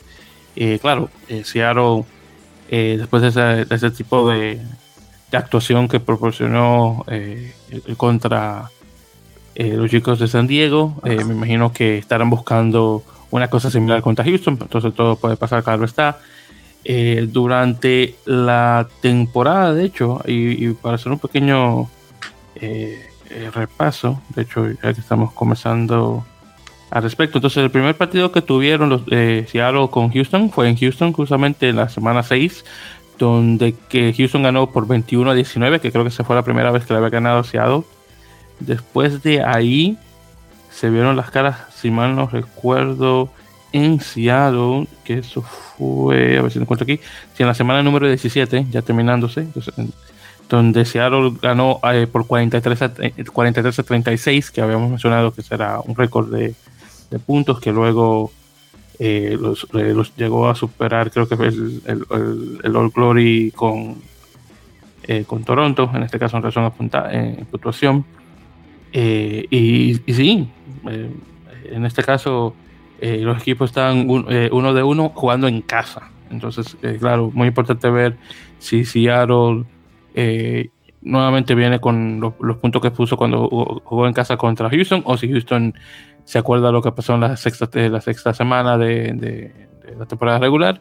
eh, 0.56 0.80
claro 0.80 1.10
Seattle 1.44 2.06
después 2.70 3.22
de 3.22 3.66
ese, 3.70 3.92
tipo 3.92 4.30
de, 4.30 4.62
de, 5.32 5.38
actuación 5.38 5.90
que 5.90 6.00
proporcionó 6.00 7.06
contra 7.98 8.70
los 9.58 9.90
chicos 9.90 10.20
de 10.20 10.28
San 10.28 10.46
Diego 10.46 10.96
me 11.04 11.16
imagino 11.16 11.74
que 11.74 11.98
estarán 11.98 12.30
buscando 12.30 13.04
una 13.32 13.50
cosa 13.50 13.72
similar 13.72 14.02
contra 14.02 14.24
Houston 14.24 14.58
entonces 14.62 14.94
todo 14.94 15.16
puede 15.16 15.36
pasar 15.36 15.64
claro 15.64 15.84
está 15.84 16.20
durante 17.30 18.16
la 18.26 18.88
temporada 19.02 19.74
de 19.74 19.86
hecho 19.86 20.22
y, 20.28 20.70
para 20.74 20.96
hacer 20.96 21.12
un 21.12 21.20
pequeño 21.20 21.90
eh, 22.56 23.08
eh, 23.30 23.52
repaso. 23.54 24.22
De 24.36 24.44
hecho, 24.44 24.70
ya 24.70 24.94
que 24.94 25.02
estamos 25.02 25.34
comenzando 25.34 26.26
al 26.90 27.04
respecto. 27.04 27.40
Entonces, 27.40 27.62
el 27.62 27.72
primer 27.72 27.96
partido 27.96 28.32
que 28.32 28.42
tuvieron 28.42 28.90
los 28.90 29.02
eh, 29.12 29.46
Seattle 29.50 29.90
con 29.92 30.12
Houston 30.12 30.50
fue 30.50 30.70
en 30.70 30.78
Houston, 30.78 31.12
justamente 31.12 31.70
en 31.70 31.76
la 31.76 31.90
semana 31.90 32.24
6, 32.24 32.64
donde 33.20 33.76
que 33.90 34.14
Houston 34.18 34.44
ganó 34.44 34.72
por 34.72 34.88
21 34.88 35.32
a 35.32 35.34
19, 35.34 35.82
que 35.82 35.92
creo 35.92 36.04
que 36.04 36.10
esa 36.10 36.24
fue 36.24 36.36
la 36.36 36.44
primera 36.44 36.72
vez 36.72 36.86
que 36.86 36.94
le 36.94 37.00
había 37.00 37.10
ganado 37.10 37.44
Seattle. 37.44 37.84
Después 38.60 39.22
de 39.24 39.44
ahí 39.44 39.98
se 40.72 40.90
vieron 40.90 41.16
las 41.16 41.32
caras, 41.32 41.58
si 41.76 41.92
mal 41.92 42.16
no 42.16 42.28
recuerdo, 42.28 43.30
en 43.74 44.00
Seattle, 44.00 44.88
que 45.04 45.20
eso 45.20 45.42
fue, 45.42 46.38
a 46.38 46.42
ver 46.42 46.52
si 46.52 46.60
lo 46.60 46.64
encuentro 46.64 46.84
aquí, 46.84 47.00
si 47.36 47.44
en 47.44 47.48
la 47.48 47.54
semana 47.54 47.84
número 47.84 48.08
17, 48.08 48.68
ya 48.70 48.82
terminándose, 48.82 49.48
donde 50.50 50.86
Seattle 50.86 51.34
ganó 51.42 51.80
eh, 51.92 52.08
por 52.08 52.26
43 52.26 52.82
a, 52.82 52.92
43 53.34 53.80
a 53.80 53.84
36, 53.84 54.52
que 54.52 54.62
habíamos 54.62 54.90
mencionado 54.90 55.34
que 55.34 55.42
será 55.42 55.80
un 55.82 55.96
récord 55.96 56.32
de, 56.34 56.56
puntos, 57.26 57.60
que 57.60 57.72
luego 57.72 58.32
eh, 59.00 59.38
los, 59.40 59.68
eh, 59.74 59.94
los, 59.94 60.16
llegó 60.16 60.50
a 60.50 60.56
superar, 60.56 61.12
creo 61.12 61.28
que 61.28 61.38
fue 61.38 61.48
el, 61.48 61.82
el, 61.86 62.06
el, 62.12 62.60
el 62.64 62.76
All 62.76 62.90
Glory 62.90 63.52
con, 63.56 63.98
eh, 65.10 65.24
con 65.26 65.46
Toronto, 65.46 65.90
en 65.94 66.04
este 66.04 66.20
caso 66.20 66.36
en 66.36 66.44
relación 66.44 66.66
a 66.66 66.70
punta, 66.70 67.10
en 67.12 67.46
puntuación. 67.46 68.06
Y, 68.92 70.02
y, 70.06 70.14
sí, 70.14 70.50
en 70.86 71.86
este 71.86 72.04
caso 72.04 72.56
los 73.02 73.42
equipos 73.42 73.70
están 73.70 74.10
un, 74.10 74.26
uno 74.52 74.74
de 74.74 74.84
uno 74.84 75.10
jugando 75.10 75.48
en 75.48 75.62
casa. 75.62 76.10
Entonces, 76.30 76.78
claro, 77.00 77.32
muy 77.34 77.48
importante 77.48 77.90
ver 77.90 78.18
si 78.60 78.86
Seattle 78.86 79.66
eh, 80.16 80.70
nuevamente 81.02 81.56
viene 81.56 81.80
con 81.80 82.20
los, 82.20 82.58
puntos 82.58 82.82
que 82.82 82.92
puso 82.92 83.18
cuando 83.18 83.48
jugó, 83.84 84.08
en 84.08 84.14
casa 84.14 84.36
contra 84.38 84.70
Houston, 84.70 85.04
o 85.06 85.18
si 85.18 85.30
Houston 85.32 85.74
se 86.26 86.40
acuerda 86.40 86.72
lo 86.72 86.82
que 86.82 86.92
pasó 86.92 87.14
en 87.14 87.22
la 87.22 87.38
sexta, 87.38 87.70
la 87.88 88.02
sexta 88.02 88.34
semana 88.34 88.78
de, 88.78 89.68
la 89.98 90.06
temporada 90.06 90.40
regular 90.40 90.80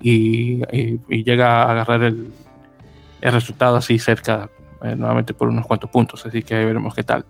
y, 0.00 0.64
llega 1.22 1.62
a 1.62 1.70
agarrar 1.70 2.02
el, 2.02 2.28
el 3.20 3.32
resultado 3.32 3.76
así 3.76 3.98
cerca, 3.98 4.50
eh, 4.82 4.96
nuevamente 4.96 5.34
por 5.34 5.48
unos 5.48 5.66
cuantos 5.66 5.90
puntos. 5.90 6.24
Así 6.26 6.42
que 6.42 6.54
veremos 6.64 6.94
qué 6.94 7.04
tal. 7.04 7.24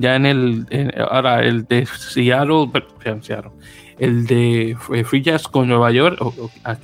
Ya 0.00 0.16
en 0.16 0.26
el, 0.26 0.66
ahora 1.10 1.42
el 1.42 1.64
de 1.66 1.86
Seattle, 1.86 2.68
el 3.98 4.26
de 4.26 4.76
eh, 4.94 5.04
Free 5.04 5.22
Jazz 5.22 5.46
con 5.46 5.68
Nueva 5.68 5.92
York, 5.92 6.18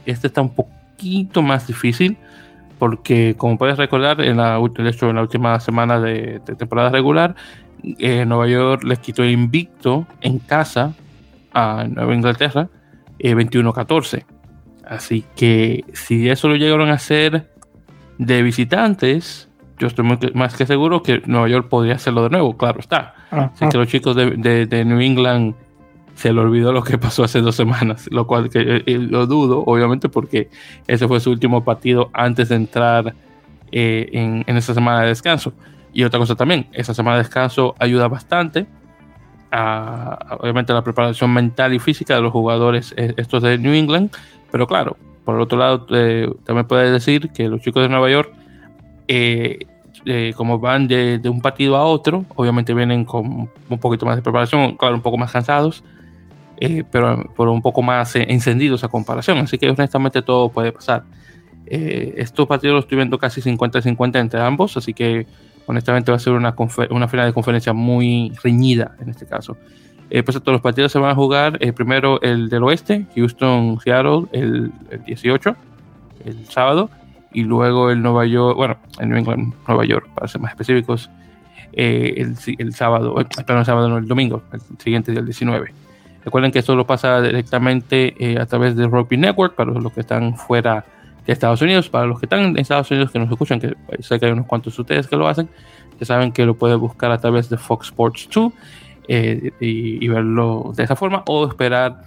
este 0.05 0.27
está 0.27 0.43
un 0.43 0.55
poquito 0.55 1.43
más 1.43 1.67
difícil 1.67 2.17
porque 2.79 3.35
como 3.37 3.59
puedes 3.59 3.79
recordar, 3.79 4.21
en 4.21 4.37
la, 4.37 4.57
en 4.57 5.15
la 5.15 5.23
última 5.23 5.61
semana 5.61 6.01
de, 6.01 6.41
temporada 6.59 6.91
regular, 6.91 7.35
eh, 7.83 8.25
Nueva 8.27 8.49
York 8.49 8.85
les 8.85 8.99
quitó 8.99 9.23
el 9.23 9.31
invicto 9.31 10.07
en 10.21 10.39
casa 10.39 10.95
a 11.53 11.87
Nueva 11.89 12.15
Inglaterra 12.15 12.69
21-14. 13.19 14.19
Eh, 14.19 14.27
Así 14.87 15.25
que 15.35 15.85
si 15.95 16.29
eso 16.29 16.49
lo 16.49 16.55
llegaron 16.57 16.91
a 16.91 16.95
hacer 16.95 17.51
de 18.19 18.43
visitantes, 18.43 19.46
yo 19.79 19.87
estoy 19.87 20.05
más 20.35 20.57
que 20.57 20.67
seguro 20.67 21.03
que 21.03 21.23
Nueva 21.27 21.49
York 21.49 21.69
podría 21.69 21.95
hacerlo 21.95 22.23
de 22.23 22.31
nuevo, 22.31 22.57
claro 22.57 22.81
está. 22.81 23.15
Así 23.31 23.69
que 23.69 23.79
los 23.79 23.89
chicos 23.89 24.17
de, 24.17 24.85
New 24.85 25.01
England 25.01 25.55
se 26.15 26.33
le 26.33 26.41
olvidó 26.41 26.73
lo 26.73 26.83
que 26.83 26.99
pasó 26.99 27.25
hace 27.25 27.41
dos 27.41 27.57
semanas, 27.57 28.09
lo 28.11 28.27
cual 28.27 28.49
que, 28.49 28.61
eh, 28.61 28.83
eh, 28.87 28.99
lo 28.99 29.27
dudo, 29.27 29.63
obviamente, 29.67 30.09
porque 30.09 30.49
ese 30.87 31.07
fue 31.07 31.21
su 31.21 31.31
último 31.31 31.65
partido 31.65 32.11
antes 32.13 32.49
de 32.49 32.57
entrar 32.57 33.15
en, 33.71 34.45
en 34.47 34.57
esa 34.57 34.75
semana 34.75 35.03
de 35.03 35.09
descanso. 35.09 35.53
Y 35.93 36.05
otra 36.05 36.19
cosa 36.19 36.35
también, 36.35 36.67
esa 36.73 36.93
semana 36.93 37.17
de 37.17 37.23
descanso 37.23 37.75
ayuda 37.79 38.07
bastante 38.09 38.67
a, 39.51 40.37
obviamente, 40.41 40.73
la 40.73 40.83
preparación 40.83 41.33
mental 41.33 41.73
y 41.75 41.79
física 41.79 42.17
de 42.17 42.23
los 42.23 42.33
jugadores 42.33 42.95
eh, 42.97 43.15
estos 43.17 43.43
de 43.43 43.59
New 43.59 43.73
England. 43.73 44.11
Pero 44.51 44.67
claro, 44.67 44.97
por 45.25 45.37
el 45.37 45.41
otro 45.41 45.59
lado, 45.59 45.87
eh, 45.91 46.31
también 46.45 46.67
puedes 46.67 46.93
decir 46.93 47.31
que 47.31 47.49
los 47.49 47.61
chicos 47.61 47.83
de 47.83 47.89
Nueva 47.89 48.11
York, 48.11 48.33
eh, 49.09 49.59
como 50.37 50.59
van 50.59 50.87
de, 50.89 51.21
un 51.25 51.41
partido 51.41 51.77
a 51.77 51.85
otro, 51.85 52.25
obviamente 52.35 52.75
vienen 52.75 53.05
con 53.05 53.51
un 53.69 53.79
poquito 53.79 54.07
más 54.07 54.17
de 54.17 54.23
preparación, 54.23 54.77
claro, 54.77 54.95
un 54.95 55.03
poco 55.03 55.17
más 55.17 55.33
cansados, 55.33 55.83
pero, 56.91 57.33
por 57.35 57.49
un 57.49 57.61
poco 57.61 57.83
más 57.83 58.15
encendidos 58.17 58.85
a 58.85 58.89
comparación. 58.89 59.39
Así 59.39 59.59
que 59.59 59.69
honestamente 59.69 60.23
todo 60.23 60.49
puede 60.49 60.73
pasar. 60.73 61.05
estos 61.67 62.47
partidos 62.47 62.77
los 62.77 62.85
estoy 62.85 62.97
viendo 62.97 63.19
casi 63.19 63.41
50-50 63.41 64.21
entre 64.21 64.41
ambos, 64.41 64.77
así 64.77 64.95
que 64.95 65.27
honestamente 65.67 66.13
va 66.13 66.17
a 66.17 66.21
ser 66.21 66.33
una, 66.33 66.55
una 66.91 67.09
final 67.09 67.27
de 67.27 67.33
conferencia 67.33 67.73
muy 67.73 68.33
reñida 68.43 68.97
en 69.01 69.11
este 69.11 69.27
caso. 69.27 69.57
Eh, 70.09 70.23
pues 70.23 70.39
todos 70.41 70.53
los 70.53 70.61
partidos 70.61 70.93
se 70.93 70.99
van 70.99 71.11
a 71.11 71.15
jugar. 71.15 71.59
Eh, 71.61 71.73
primero 71.73 72.21
el 72.23 72.49
del 72.49 72.63
oeste, 72.63 73.07
Houston, 73.15 73.81
Seattle, 73.81 74.27
el, 74.33 74.73
18, 75.05 75.57
el 76.25 76.47
sábado. 76.47 76.91
Y 77.33 77.43
luego 77.43 77.91
el 77.91 78.03
Nueva 78.03 78.27
York, 78.27 78.57
bueno, 78.57 78.77
el 78.99 79.09
New 79.09 79.19
England, 79.19 79.55
Nueva 79.69 79.85
York, 79.85 80.09
para 80.15 80.29
ser 80.29 80.41
más 80.41 80.53
específicos, 80.53 81.11
eh, 81.73 82.15
el, 82.17 82.37
el, 82.59 82.75
sábado, 82.75 83.21
eh, 83.21 83.27
perdón, 83.45 83.59
el 83.59 83.65
sábado, 83.67 83.89
no, 83.89 83.99
el 83.99 84.09
domingo, 84.09 84.43
el 84.53 84.61
siguiente 84.79 85.11
día, 85.13 85.21
el 85.21 85.27
19. 85.27 85.73
Recuerden 86.25 86.51
que 86.51 86.61
esto 86.61 86.75
lo 86.75 86.87
pasa 86.87 87.21
directamente 87.21 88.37
a 88.41 88.47
través 88.47 88.75
de 88.75 88.87
Rugby 88.89 89.17
Network 89.17 89.55
para 89.55 89.71
los 89.71 89.93
que 89.93 90.01
están 90.01 90.37
fuera 90.37 90.85
de 91.27 91.33
Estados 91.33 91.61
Unidos. 91.63 91.89
Para 91.89 92.07
los 92.07 92.19
que 92.19 92.27
están 92.27 92.41
en 92.41 92.59
Estados 92.59 92.91
Unidos 92.91 93.11
que 93.11 93.19
nos 93.19 93.31
escuchan, 93.31 93.61
que 93.61 93.77
sé 94.01 94.19
que 94.19 94.27
hay 94.27 94.33
unos 94.33 94.47
cuantos 94.47 94.77
de 94.77 94.83
ustedes 94.83 95.07
que 95.07 95.17
lo 95.17 95.29
hacen, 95.29 95.49
ya 95.99 96.07
saben 96.07 96.33
que 96.33 96.45
lo 96.45 96.55
pueden 96.55 96.79
buscar 96.81 97.11
a 97.11 97.19
través 97.19 97.49
de 97.49 97.57
Fox 97.57 97.89
Sports 97.89 98.29
2 98.33 98.53
eh, 99.09 99.53
y, 99.61 100.09
verlo 100.09 100.73
de 100.75 100.85
esa 100.85 100.97
forma 100.97 101.23
o 101.27 101.47
esperar 101.47 102.03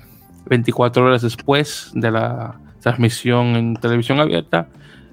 24 0.46 1.06
horas 1.06 1.22
después 1.22 1.92
de 1.94 2.12
la 2.12 2.56
transmisión 2.82 3.56
en 3.56 3.76
televisión 3.76 4.20
abierta, 4.20 4.68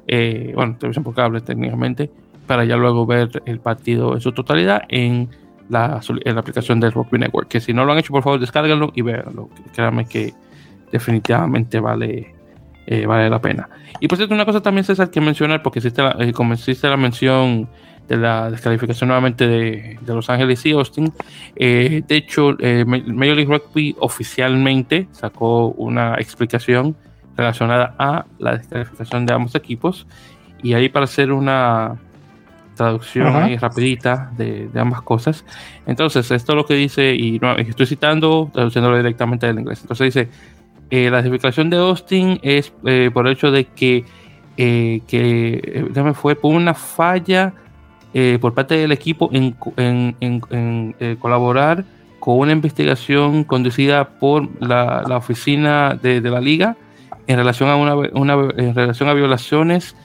eh, 0.06 0.52
bueno, 0.54 0.76
televisión 0.78 1.04
por 1.04 1.14
cable 1.14 1.40
técnicamente, 1.40 2.10
para 2.46 2.64
ya 2.64 2.76
luego 2.76 3.06
ver 3.06 3.42
el 3.46 3.60
partido 3.60 4.14
en 4.14 4.20
su 4.20 4.32
totalidad 4.32 4.82
en 4.88 5.28
la, 5.68 6.00
en 6.24 6.34
la 6.34 6.40
aplicación 6.40 6.80
del 6.80 6.92
Rugby 6.92 7.18
Network. 7.18 7.48
Que 7.48 7.60
si 7.60 7.72
no 7.72 7.84
lo 7.84 7.92
han 7.92 7.98
hecho, 7.98 8.12
por 8.12 8.22
favor, 8.22 8.38
descárguenlo 8.38 8.92
y 8.94 9.02
véanlo. 9.02 9.48
Créanme 9.74 10.06
que 10.06 10.32
definitivamente 10.92 11.80
vale 11.80 12.36
eh, 12.86 13.04
vale 13.04 13.28
la 13.28 13.40
pena. 13.40 13.68
Y 13.98 14.06
por 14.06 14.16
cierto, 14.16 14.34
una 14.34 14.44
cosa 14.44 14.60
también, 14.60 14.84
César, 14.84 15.10
que 15.10 15.20
mencionar, 15.20 15.60
porque 15.60 15.80
existe 15.80 16.02
la, 16.02 16.16
eh, 16.20 16.32
como 16.32 16.54
existe 16.54 16.88
la 16.88 16.96
mención 16.96 17.68
de 18.06 18.16
la 18.16 18.48
descalificación 18.48 19.08
nuevamente 19.08 19.48
de, 19.48 19.98
de 20.00 20.14
Los 20.14 20.30
Ángeles 20.30 20.64
y 20.64 20.70
Austin, 20.70 21.12
eh, 21.56 22.04
de 22.06 22.16
hecho, 22.16 22.56
Major 22.86 23.36
League 23.36 23.46
Rugby 23.46 23.96
oficialmente 23.98 25.08
sacó 25.10 25.68
una 25.70 26.14
explicación 26.14 26.94
relacionada 27.36 27.94
a 27.98 28.26
la 28.38 28.56
descalificación 28.56 29.26
de 29.26 29.34
ambos 29.34 29.54
equipos. 29.54 30.06
Y 30.62 30.74
ahí 30.74 30.88
para 30.88 31.04
hacer 31.04 31.32
una 31.32 31.96
traducción 32.74 33.34
ahí 33.34 33.56
rapidita 33.56 34.30
de, 34.36 34.68
de, 34.68 34.80
ambas 34.80 35.02
cosas. 35.02 35.44
Entonces, 35.86 36.30
esto 36.30 36.52
es 36.52 36.56
lo 36.56 36.66
que 36.66 36.74
dice, 36.74 37.14
y 37.14 37.38
no, 37.38 37.56
estoy 37.56 37.86
citando, 37.86 38.50
traduciéndolo 38.52 38.96
directamente 38.96 39.46
del 39.46 39.58
inglés. 39.58 39.80
Entonces 39.80 40.14
dice, 40.14 40.28
eh, 40.88 41.10
la 41.10 41.16
descalificación 41.16 41.68
de 41.68 41.78
Austin 41.78 42.38
es 42.42 42.72
eh, 42.84 43.10
por 43.12 43.26
el 43.26 43.32
hecho 43.32 43.50
de 43.50 43.64
que, 43.64 44.04
eh, 44.56 45.00
que 45.08 45.90
fue 46.14 46.36
por 46.36 46.54
una 46.54 46.74
falla 46.74 47.52
por 48.40 48.54
parte 48.54 48.74
del 48.78 48.92
equipo 48.92 49.28
en, 49.30 49.52
colaborar 51.18 51.84
con 52.18 52.38
una 52.38 52.52
investigación 52.52 53.44
conducida 53.44 54.08
por 54.08 54.48
la, 54.58 55.04
oficina 55.18 55.98
de, 56.00 56.22
la 56.22 56.40
liga 56.40 56.78
en 57.26 57.36
relación 57.36 57.68
a, 57.68 57.76
una, 57.76 57.92
en 58.56 58.74
relación 58.74 59.08
a 59.08 59.14
violaciones 59.14 59.96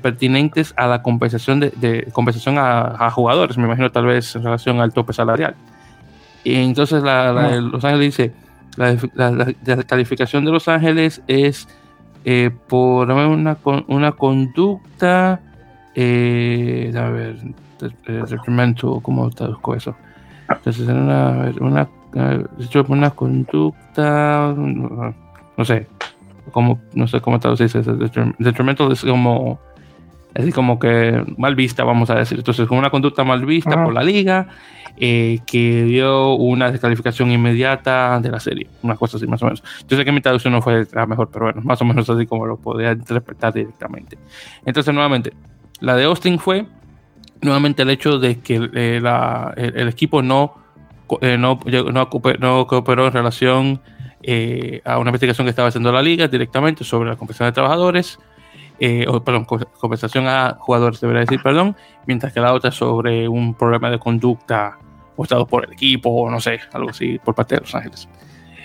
pertinentes 0.00 0.74
a 0.76 0.86
la 0.86 1.02
compensación 1.02 1.60
de, 1.60 2.08
compensación 2.12 2.56
a, 2.58 3.10
jugadores, 3.10 3.58
me 3.58 3.64
imagino 3.64 3.90
tal 3.90 4.06
vez 4.06 4.34
en 4.36 4.44
relación 4.44 4.80
al 4.80 4.92
tope 4.92 5.12
salarial. 5.12 5.54
Y 6.44 6.54
entonces 6.54 7.02
la, 7.02 7.32
Los 7.60 7.84
Ángeles 7.84 8.16
dice, 8.16 8.32
la, 8.76 9.84
calificación 9.86 10.44
de 10.44 10.52
Los 10.52 10.68
Ángeles 10.68 11.22
es 11.26 11.68
eh, 12.24 12.50
por 12.68 13.10
una, 13.10 13.56
una 13.88 14.12
conducta, 14.12 15.40
eh, 15.94 16.92
a 16.96 17.08
ver, 17.10 17.36
detrimental, 18.06 19.00
¿cómo 19.02 19.30
traduzco 19.30 19.74
eso? 19.74 19.96
Entonces, 20.48 20.86
una, 20.88 21.52
una, 21.60 21.88
una 22.88 23.10
conducta, 23.10 24.54
no 24.56 25.64
sé, 25.64 25.86
como, 26.50 26.80
no 26.94 27.06
sé 27.06 27.20
cómo 27.20 27.38
traducirse, 27.38 27.82
detrimental 28.38 28.92
es 28.92 29.02
como, 29.02 29.60
es 30.34 30.54
como 30.54 30.78
que 30.78 31.24
mal 31.36 31.54
vista, 31.54 31.84
vamos 31.84 32.10
a 32.10 32.16
decir. 32.16 32.38
Entonces, 32.38 32.66
con 32.66 32.78
una 32.78 32.90
conducta 32.90 33.24
mal 33.24 33.44
vista 33.44 33.82
por 33.82 33.92
la 33.92 34.02
liga, 34.02 34.48
eh, 34.98 35.38
que 35.46 35.84
dio 35.84 36.34
una 36.34 36.70
descalificación 36.70 37.30
inmediata 37.30 38.20
de 38.20 38.30
la 38.30 38.40
serie, 38.40 38.68
una 38.82 38.94
cosa 38.94 39.16
así 39.16 39.26
más 39.26 39.42
o 39.42 39.46
menos. 39.46 39.62
Yo 39.88 39.96
sé 39.96 40.04
que 40.04 40.12
mi 40.12 40.20
traducción 40.20 40.52
no 40.52 40.60
fue 40.60 40.86
la 40.92 41.06
mejor, 41.06 41.30
pero 41.32 41.46
bueno, 41.46 41.62
más 41.62 41.80
o 41.80 41.84
menos 41.84 42.08
así 42.10 42.26
como 42.26 42.46
lo 42.46 42.56
podía 42.56 42.92
interpretar 42.92 43.52
directamente. 43.52 44.18
Entonces, 44.66 44.92
nuevamente, 44.92 45.32
la 45.80 45.96
de 45.96 46.04
Austin 46.04 46.38
fue 46.38 46.66
nuevamente 47.40 47.82
el 47.82 47.90
hecho 47.90 48.18
de 48.18 48.38
que 48.40 48.70
eh, 48.74 49.00
la, 49.02 49.52
el, 49.56 49.88
equipo 49.88 50.22
no, 50.22 50.54
eh, 51.20 51.36
no, 51.38 51.58
no, 51.66 52.08
no, 52.38 52.66
cooperó 52.66 53.06
en 53.06 53.12
relación 53.12 53.80
a 54.84 54.98
una 54.98 55.10
investigación 55.10 55.46
que 55.46 55.50
estaba 55.50 55.68
haciendo 55.68 55.90
la 55.92 56.02
liga 56.02 56.28
directamente 56.28 56.84
sobre 56.84 57.10
la 57.10 57.16
compensación 57.16 57.48
de 57.48 57.52
trabajadores. 57.52 58.18
o, 59.08 59.20
perdón, 59.24 59.44
compensación 59.44 60.26
a 60.26 60.56
jugadores, 60.58 61.00
debería 61.00 61.20
decir, 61.20 61.40
perdón, 61.42 61.76
mientras 62.06 62.32
que 62.32 62.40
la 62.40 62.52
otra 62.52 62.70
sobre 62.70 63.28
un 63.28 63.54
problema 63.54 63.90
de 63.90 63.98
conducta 63.98 64.78
o 65.16 65.46
por 65.46 65.64
el 65.64 65.72
equipo, 65.72 66.10
o 66.10 66.30
no 66.30 66.40
sé, 66.40 66.60
algo 66.72 66.90
así, 66.90 67.18
por 67.18 67.34
parte 67.34 67.56
de 67.56 67.60
Los 67.62 67.74
Ángeles. 67.74 68.08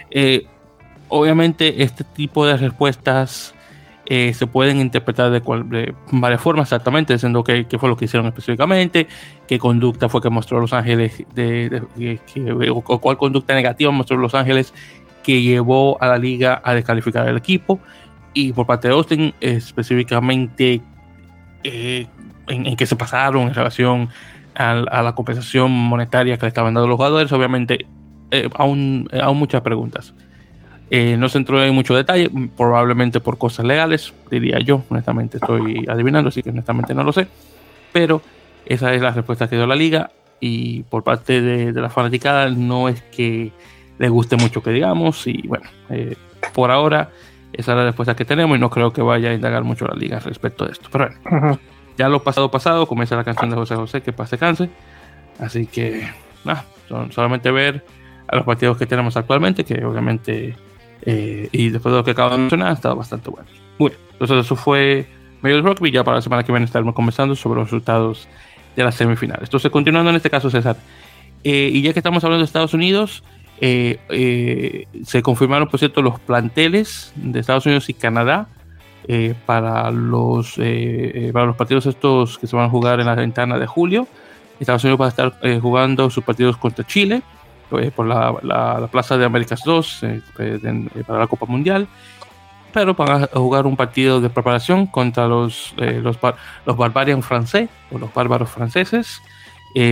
Eh, 0.10 0.46
obviamente, 1.10 1.84
este 1.84 2.04
tipo 2.04 2.46
de 2.46 2.58
respuestas 2.58 3.54
eh, 4.06 4.34
se 4.34 4.48
pueden 4.48 4.80
interpretar 4.80 5.32
de, 5.32 5.94
varias 6.12 6.42
formas, 6.42 6.68
exactamente, 6.68 7.14
diciendo 7.14 7.44
que, 7.44 7.66
fue 7.78 7.90
lo 7.90 7.98
que 7.98 8.06
hicieron 8.06 8.28
específicamente, 8.28 9.08
qué 9.48 9.60
conducta 9.60 10.10
fue 10.10 10.22
que 10.22 10.30
mostró 10.30 10.60
Los 10.60 10.74
Ángeles, 10.74 11.24
de, 11.34 11.84
o 12.70 12.82
cuál 12.82 13.18
conducta 13.18 13.54
negativa 13.54 13.92
mostró 13.92 14.18
Los 14.18 14.34
Ángeles 14.34 14.74
que 15.28 15.42
llevó 15.42 16.02
a 16.02 16.08
la 16.08 16.18
liga 16.18 16.62
a 16.64 16.74
descalificar 16.74 17.28
al 17.28 17.36
equipo. 17.36 17.82
Y 18.34 18.54
por 18.54 18.66
parte 18.66 18.88
de 18.88 18.94
Austin, 18.94 19.34
específicamente, 19.42 20.80
eh, 21.66 22.08
en, 22.48 22.66
en 22.66 22.78
qué 22.78 22.86
se 22.86 22.96
pasaron 22.96 23.50
en 23.50 23.54
relación 23.54 24.08
a, 24.56 25.02
la 25.04 25.14
compensación 25.16 25.70
monetaria 25.70 26.38
que 26.38 26.46
le 26.46 26.48
estaban 26.48 26.74
dando 26.74 26.88
los 26.88 26.96
jugadores, 26.96 27.30
obviamente 27.34 27.86
eh, 28.32 28.48
aún, 28.56 29.10
eh, 29.12 29.20
aún 29.22 29.38
muchas 29.38 29.62
preguntas. 29.62 30.14
No 30.90 31.28
se 31.28 31.40
entró 31.40 31.62
en 31.62 31.76
mucho 31.76 31.94
detalle, 31.94 32.32
probablemente 32.56 33.20
por 33.20 33.38
cosas 33.38 33.66
legales, 33.66 34.14
diría 34.32 34.60
yo, 34.60 34.84
honestamente 34.88 35.36
estoy 35.36 35.86
adivinando, 35.90 36.30
así 36.30 36.42
que 36.42 36.52
honestamente 36.52 36.94
no 36.94 37.04
lo 37.04 37.12
sé, 37.12 37.28
pero 37.92 38.22
esa 38.66 38.94
es 38.94 39.02
la 39.02 39.12
respuesta 39.12 39.50
que 39.50 39.58
dio 39.58 39.68
la 39.68 39.76
liga 39.76 40.12
y 40.40 40.84
por 40.84 41.04
parte 41.04 41.42
de, 41.42 41.74
la 41.74 41.90
fanaticada 41.90 42.50
no 42.50 42.88
es 42.88 43.02
que 43.02 43.52
le 43.98 44.10
guste 44.10 44.36
mucho 44.38 44.62
que 44.62 44.72
digamos 44.72 45.26
y 45.28 45.48
bueno, 45.48 45.68
por 46.54 46.72
ahora 46.72 47.10
esa 47.54 47.72
es 47.72 47.78
la 47.78 47.86
respuesta 47.86 48.16
que 48.16 48.26
tenemos 48.26 48.58
y 48.58 48.60
no 48.60 48.70
creo 48.70 48.92
que 48.94 49.02
vaya 49.02 49.32
a 49.32 49.34
indagar 49.34 49.64
mucho 49.64 49.86
la 49.88 49.96
liga 49.96 50.20
respecto 50.20 50.66
de 50.66 50.74
esto, 50.74 50.90
pero 50.92 51.10
bueno. 51.30 51.60
Ya 51.98 52.08
lo 52.10 52.22
pasado 52.22 52.52
pasado, 52.52 52.86
comienza 52.86 53.16
la 53.16 53.24
canción 53.24 53.50
de 53.50 53.56
José 53.56 53.76
José, 53.76 54.02
que 54.02 54.14
pase 54.14 54.38
canse. 54.38 54.70
Así 55.40 55.66
que 55.66 56.08
nada, 56.46 56.64
solamente 57.10 57.50
ver 57.50 57.84
a 58.28 58.36
los 58.36 58.46
partidos 58.46 58.78
que 58.78 58.86
tenemos 58.86 59.18
actualmente, 59.18 59.64
que 59.64 59.84
obviamente, 59.84 60.56
eh, 61.02 61.50
y 61.52 61.70
después 61.70 61.92
de 61.92 61.98
lo 61.98 62.04
que 62.04 62.12
acabo 62.12 62.30
de 62.30 62.38
mencionar, 62.38 62.70
ha 62.70 62.74
estado 62.74 62.96
bastante 62.96 63.32
bueno. 63.32 63.48
Muy 63.80 63.90
bien, 63.90 64.02
entonces 64.14 64.46
eso 64.46 64.56
fue 64.56 65.08
medio 65.42 65.62
rugby, 65.62 65.92
ya 65.92 66.04
para 66.04 66.18
la 66.18 66.22
semana 66.22 66.44
que 66.44 66.52
viene 66.52 66.66
estaremos 66.66 66.94
conversando 66.94 67.36
sobre 67.36 67.60
los 67.60 67.68
resultados 67.68 68.28
de 68.76 68.84
las 68.84 68.94
semifinales. 68.94 69.46
Entonces, 69.46 69.72
continuando 69.72 70.12
en 70.12 70.18
este 70.18 70.30
caso, 70.30 70.52
César, 70.52 70.78
eh, 71.44 71.70
y 71.74 71.82
ya 71.82 71.94
que 71.94 72.00
estamos 72.00 72.24
hablando 72.24 72.42
de 72.42 72.46
Estados 72.46 72.76
Unidos, 72.76 73.24
eh, 73.60 74.86
se 75.04 75.22
confirmaron, 75.22 75.68
por 75.68 75.80
cierto, 75.80 76.02
los 76.02 76.20
planteles 76.20 77.12
de 77.16 77.40
Estados 77.40 77.66
Unidos 77.66 77.90
y 77.90 77.94
Canadá 77.94 78.48
para, 79.46 79.90
los, 79.90 80.56
para 81.32 81.46
los 81.46 81.56
partidos 81.56 81.86
estos 81.86 82.38
que 82.38 82.46
se 82.46 82.56
van 82.56 82.66
a 82.66 82.70
jugar 82.70 83.00
en 83.00 83.06
la 83.06 83.16
ventana 83.16 83.58
de 83.58 83.66
julio. 83.66 84.08
Estados 84.60 84.84
Unidos 84.84 85.02
va 85.02 85.06
a 85.06 85.10
estar 85.10 85.62
jugando 85.62 86.10
sus 86.10 86.24
partidos 86.24 86.58
contra 86.58 86.86
Chile, 86.86 87.22
eh, 87.72 87.92
por 87.94 88.06
la, 88.06 88.34
la, 88.44 88.88
Plaza 88.88 89.18
de 89.18 89.26
Américas 89.26 89.62
2 89.66 90.04
eh, 90.04 90.22
pues, 90.38 90.64
eh, 90.64 91.04
para 91.06 91.20
la 91.20 91.28
Copa 91.28 91.46
Mundial, 91.46 91.86
pero 92.72 92.94
van 92.94 93.24
a 93.24 93.28
jugar 93.28 93.66
un 93.66 93.76
partido 93.76 94.22
de 94.22 94.30
preparación 94.30 94.88
contra 94.88 95.28
los, 95.28 95.76
los, 95.78 96.18
los 96.66 96.78
Barbarian 96.78 97.22
francés 97.24 97.70
o 97.92 97.98
los 97.98 98.14
bárbaros 98.14 98.50
franceses, 98.50 99.22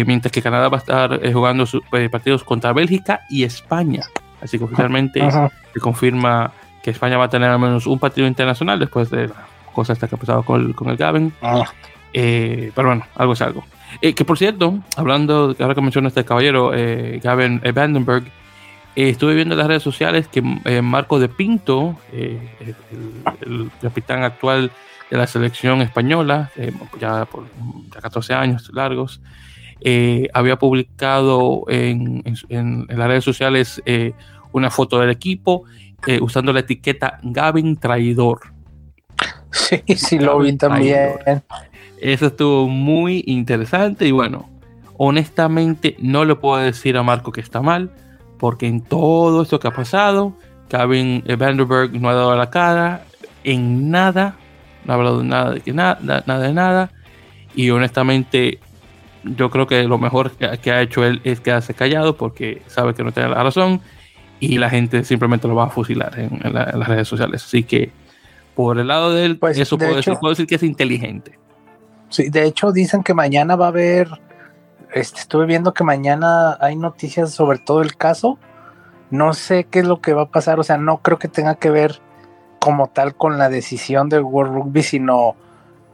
mientras 0.05 0.31
que 0.31 0.41
Canadá 0.41 0.69
va 0.69 0.77
a 0.77 0.79
estar 0.79 1.33
jugando 1.33 1.65
sus 1.65 1.81
partidos 2.11 2.43
contra 2.43 2.73
Bélgica 2.73 3.21
y 3.29 3.43
España. 3.43 4.03
Así 4.41 4.57
que 4.57 4.63
oficialmente 4.63 5.21
se 5.73 5.79
confirma 5.79 6.51
que 6.83 6.91
España 6.91 7.17
va 7.17 7.25
a 7.25 7.29
tener 7.29 7.49
al 7.49 7.59
menos 7.59 7.85
un 7.87 7.99
partido 7.99 8.27
internacional 8.27 8.79
después 8.79 9.09
de 9.09 9.27
la 9.27 9.47
cosa 9.73 9.93
esta 9.93 10.07
que 10.07 10.15
ha 10.15 10.17
pasado 10.17 10.43
con, 10.43 10.73
con 10.73 10.89
el 10.89 10.97
Gaben. 10.97 11.33
Ah. 11.41 11.65
pero 12.11 12.87
bueno, 12.87 13.05
algo 13.15 13.33
es 13.33 13.41
algo. 13.41 13.63
Eh, 14.01 14.13
que 14.13 14.25
por 14.25 14.37
cierto, 14.37 14.79
hablando, 14.95 15.55
ahora 15.59 15.75
que 15.75 15.81
menciono 15.81 16.07
este 16.07 16.25
caballero, 16.25 16.73
eh, 16.73 17.19
Gavin 17.23 17.61
Vandenberg, 17.73 18.23
eh, 18.95 19.09
estuve 19.09 19.35
viendo 19.35 19.53
en 19.55 19.59
las 19.59 19.67
redes 19.67 19.83
sociales 19.83 20.27
que 20.27 20.41
Marco 20.81 21.19
de 21.19 21.29
Pinto, 21.29 21.97
el, 22.11 23.71
capitán 23.81 24.23
actual 24.23 24.71
de 25.09 25.17
la 25.17 25.27
selección 25.27 25.81
española, 25.81 26.51
ya 26.99 27.25
por 27.25 27.45
14 28.01 28.33
años 28.33 28.71
largos, 28.73 29.21
había 30.33 30.57
publicado 30.57 31.65
en, 31.67 32.23
las 32.87 33.07
redes 33.07 33.23
sociales 33.23 33.81
una 34.51 34.69
foto 34.69 34.99
del 34.99 35.09
equipo 35.09 35.63
usando 36.21 36.53
la 36.53 36.61
etiqueta 36.61 37.19
Gavin 37.23 37.77
Traidor. 37.77 38.39
Sí, 39.51 39.81
sí, 39.95 40.19
lo 40.19 40.39
vi 40.39 40.53
también. 40.57 41.13
Eso 41.99 42.27
estuvo 42.27 42.67
muy 42.67 43.23
interesante 43.25 44.05
y 44.05 44.11
bueno, 44.11 44.49
honestamente 44.97 45.95
no 45.99 46.25
le 46.25 46.35
puedo 46.35 46.57
decir 46.57 46.97
a 46.97 47.03
Marco 47.03 47.31
que 47.31 47.41
está 47.41 47.61
mal, 47.61 47.89
porque 48.37 48.67
en 48.67 48.81
todo 48.81 49.43
esto 49.43 49.59
que 49.59 49.67
ha 49.67 49.73
pasado, 49.73 50.33
Kevin 50.69 51.23
Vanderberg 51.37 51.99
no 51.99 52.09
ha 52.09 52.13
dado 52.13 52.35
la 52.35 52.49
cara 52.49 53.05
en 53.43 53.89
nada, 53.89 54.35
no 54.83 54.93
ha 54.93 54.95
hablado 54.95 55.23
nada 55.23 55.51
de 55.51 55.61
que 55.61 55.73
nada, 55.73 56.23
nada 56.25 56.39
de 56.39 56.53
nada, 56.53 56.91
y 57.55 57.69
honestamente 57.69 58.59
yo 59.25 59.49
creo 59.49 59.67
que 59.67 59.83
lo 59.83 59.97
mejor 59.97 60.31
que, 60.31 60.71
ha 60.71 60.81
hecho 60.81 61.03
él 61.03 61.19
es 61.23 61.39
quedarse 61.39 61.73
callado 61.73 62.15
porque 62.15 62.61
sabe 62.67 62.93
que 62.93 63.03
no 63.03 63.11
tiene 63.11 63.29
la 63.29 63.43
razón 63.43 63.81
y 64.39 64.57
la 64.57 64.69
gente 64.69 65.03
simplemente 65.03 65.47
lo 65.47 65.55
va 65.55 65.65
a 65.65 65.69
fusilar 65.69 66.17
en, 66.19 66.39
las 66.53 66.87
redes 66.87 67.07
sociales. 67.07 67.43
Así 67.43 67.63
que 67.63 67.91
por 68.53 68.79
el 68.79 68.87
lado 68.87 69.13
de 69.13 69.25
él, 69.25 69.37
pues, 69.37 69.57
eso 69.57 69.77
puedo 69.77 69.95
decir 69.95 70.47
que 70.47 70.55
es 70.55 70.63
inteligente. 70.63 71.37
Sí, 72.09 72.29
de 72.29 72.45
hecho 72.45 72.71
dicen 72.71 73.03
que 73.03 73.13
mañana 73.13 73.55
va 73.55 73.65
a 73.65 73.69
haber, 73.69 74.09
este, 74.93 75.19
estuve 75.19 75.45
viendo 75.45 75.73
que 75.73 75.83
mañana 75.83 76.57
hay 76.61 76.75
noticias 76.75 77.31
sobre 77.31 77.57
todo 77.57 77.81
el 77.81 77.95
caso. 77.95 78.37
No 79.09 79.33
sé 79.33 79.65
qué 79.65 79.79
es 79.79 79.85
lo 79.85 80.01
que 80.01 80.13
va 80.13 80.23
a 80.23 80.29
pasar, 80.29 80.59
o 80.59 80.63
sea, 80.63 80.77
no 80.77 80.97
creo 80.97 81.17
que 81.19 81.27
tenga 81.27 81.55
que 81.55 81.69
ver 81.69 81.99
como 82.59 82.87
tal 82.87 83.15
con 83.15 83.37
la 83.37 83.49
decisión 83.49 84.09
del 84.09 84.23
World 84.23 84.53
Rugby, 84.53 84.83
sino 84.83 85.35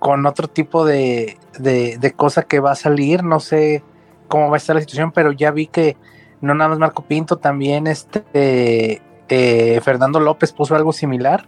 con 0.02 0.26
otro 0.26 0.48
tipo 0.48 0.84
de, 0.84 1.38
de, 1.60 2.14
cosa 2.16 2.42
que 2.42 2.60
va 2.60 2.72
a 2.72 2.76
salir. 2.76 3.24
No 3.24 3.40
sé 3.40 3.84
cómo 4.28 4.50
va 4.50 4.56
a 4.56 4.58
estar 4.58 4.76
la 4.76 4.82
situación, 4.82 5.12
pero 5.12 5.32
ya 5.32 5.52
vi 5.52 5.68
que 5.68 5.96
no 6.42 6.56
nada 6.56 6.72
más 6.72 6.80
Marco 6.80 7.04
Pinto, 7.04 7.38
también 7.38 7.86
este 7.86 9.00
eh, 9.30 9.80
Fernando 9.84 10.20
López 10.20 10.54
puso 10.54 10.76
algo 10.76 10.92
similar 10.92 11.46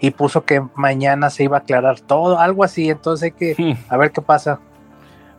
y 0.00 0.10
puso 0.10 0.44
que 0.44 0.62
mañana 0.74 1.30
se 1.30 1.44
iba 1.44 1.56
a 1.56 1.60
aclarar 1.60 1.98
todo, 1.98 2.38
algo 2.38 2.62
así, 2.62 2.90
entonces 2.90 3.22
hay 3.22 3.30
que 3.32 3.54
hmm. 3.56 3.86
a 3.88 3.96
ver 3.96 4.12
qué 4.12 4.20
pasa. 4.20 4.60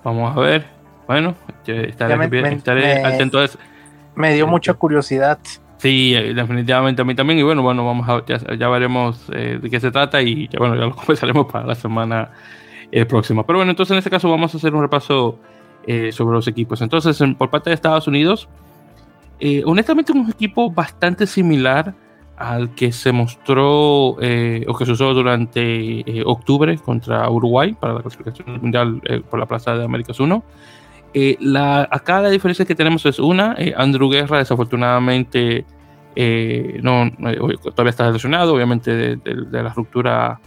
Vamos 0.04 0.36
a 0.36 0.40
ver. 0.40 0.66
Bueno, 1.06 1.36
estaré, 1.68 2.18
me, 2.18 3.06
atento 3.06 3.38
a 3.38 3.46
eso. 3.46 3.60
Me 4.16 4.34
dio 4.34 4.48
mucha 4.48 4.74
curiosidad. 4.74 5.38
Sí, 5.78 6.14
eh, 6.16 6.34
definitivamente 6.34 7.02
a 7.02 7.06
mí 7.06 7.16
también. 7.16 7.40
Y 7.40 7.44
bueno, 7.44 7.62
bueno, 7.62 7.86
vamos 7.86 8.08
a, 8.08 8.24
ya, 8.26 8.70
veremos 8.70 9.26
eh, 9.34 9.60
de 9.62 9.70
qué 9.70 9.80
se 9.80 9.92
trata 9.92 10.22
y 10.22 10.48
ya, 10.48 10.60
bueno, 10.60 10.76
ya 10.76 10.82
lo 10.82 10.96
comenzaremos 10.96 11.48
para 11.52 11.66
la 11.66 11.76
semana 11.76 12.32
eh, 12.92 13.06
próxima. 13.06 13.46
Pero 13.46 13.60
bueno, 13.60 13.72
entonces 13.72 13.92
en 13.92 13.98
este 13.98 14.10
caso 14.10 14.30
vamos 14.30 14.54
a 14.54 14.58
hacer 14.58 14.74
un 14.74 14.82
repaso 14.82 15.40
sobre 16.12 16.34
los 16.34 16.48
equipos. 16.48 16.82
Entonces, 16.82 17.22
por 17.38 17.52
parte 17.52 17.70
de 17.70 17.76
Estados 17.76 18.08
Unidos, 18.08 18.50
honestamente 19.66 20.12
un 20.14 20.28
equipo 20.32 20.72
bastante 20.72 21.28
similar 21.28 21.94
al 22.38 22.74
que 22.74 22.92
se 22.92 23.12
mostró 23.12 24.08
o 24.08 24.18
que 24.18 24.86
se 24.86 24.92
usó 24.92 25.14
durante 25.14 26.04
octubre 26.26 26.76
contra 26.80 27.30
Uruguay 27.30 27.76
para 27.80 27.94
la 27.94 28.02
clasificación 28.02 28.60
mundial 28.60 29.00
por 29.30 29.40
la 29.40 29.46
Plaza 29.46 29.76
de 29.76 29.86
Américas 29.86 30.20
1. 30.20 30.44
La, 31.40 31.88
acá 31.90 32.22
la 32.22 32.30
diferencia 32.30 32.66
que 32.66 32.76
tenemos 32.76 33.06
es 33.06 33.20
una, 33.20 33.56
Andrew 33.78 34.10
Guerra 34.10 34.40
desafortunadamente 34.40 35.66
no, 36.82 37.12
todavía 37.74 37.90
está 37.90 38.10
lesionado, 38.12 38.54
obviamente 38.54 39.18
de, 39.18 39.64
la 39.64 39.70
ruptura 39.70 40.40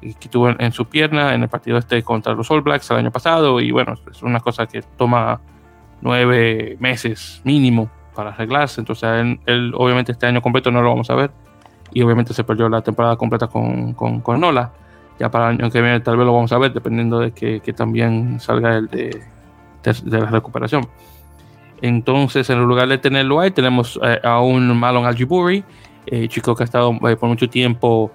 que 0.00 0.28
tuvo 0.28 0.50
en, 0.50 0.72
su 0.72 0.86
pierna 0.86 1.34
en 1.34 1.42
el 1.42 1.48
partido 1.48 1.78
este 1.78 2.02
contra 2.02 2.34
los 2.34 2.50
All 2.50 2.62
Blacks 2.62 2.90
el 2.90 2.98
año 2.98 3.10
pasado 3.10 3.60
y 3.60 3.70
bueno, 3.70 3.94
es 4.10 4.22
una 4.22 4.40
cosa 4.40 4.66
que 4.66 4.82
toma 4.96 5.40
nueve 6.02 6.76
meses 6.78 7.40
mínimo 7.44 7.90
para 8.14 8.30
arreglarse. 8.30 8.80
Entonces, 8.80 9.38
él, 9.46 9.72
obviamente 9.74 10.12
este 10.12 10.26
año 10.26 10.42
completo 10.42 10.70
no 10.70 10.82
lo 10.82 10.90
vamos 10.90 11.08
a 11.10 11.14
ver. 11.14 11.30
Y 11.92 12.02
obviamente 12.02 12.34
se 12.34 12.44
perdió 12.44 12.68
la 12.68 12.82
temporada 12.82 13.16
completa 13.16 13.46
con, 13.46 13.94
con, 13.94 14.40
Nola. 14.40 14.72
Ya 15.18 15.30
para 15.30 15.50
el 15.50 15.60
año 15.60 15.70
que 15.70 15.80
viene 15.80 16.00
tal 16.00 16.16
vez 16.16 16.26
lo 16.26 16.32
vamos 16.32 16.52
a 16.52 16.58
ver, 16.58 16.72
dependiendo 16.72 17.18
de 17.18 17.32
que, 17.32 17.60
también 17.72 18.40
salga 18.40 18.76
el 18.76 18.88
de, 18.88 19.22
de, 19.82 20.20
la 20.20 20.26
recuperación. 20.26 20.88
Entonces, 21.80 22.48
en 22.50 22.62
lugar 22.62 22.88
de 22.88 22.98
tenerlo 22.98 23.40
ahí, 23.40 23.50
tenemos 23.50 23.98
eh, 24.02 24.20
a 24.22 24.40
un 24.40 24.76
Malon 24.78 25.04
Aljiburi, 25.04 25.64
eh, 26.06 26.28
chico 26.28 26.54
que 26.54 26.62
ha 26.62 26.66
estado 26.66 26.92
eh, 27.08 27.16
por 27.16 27.28
mucho 27.28 27.48
tiempo 27.48 28.12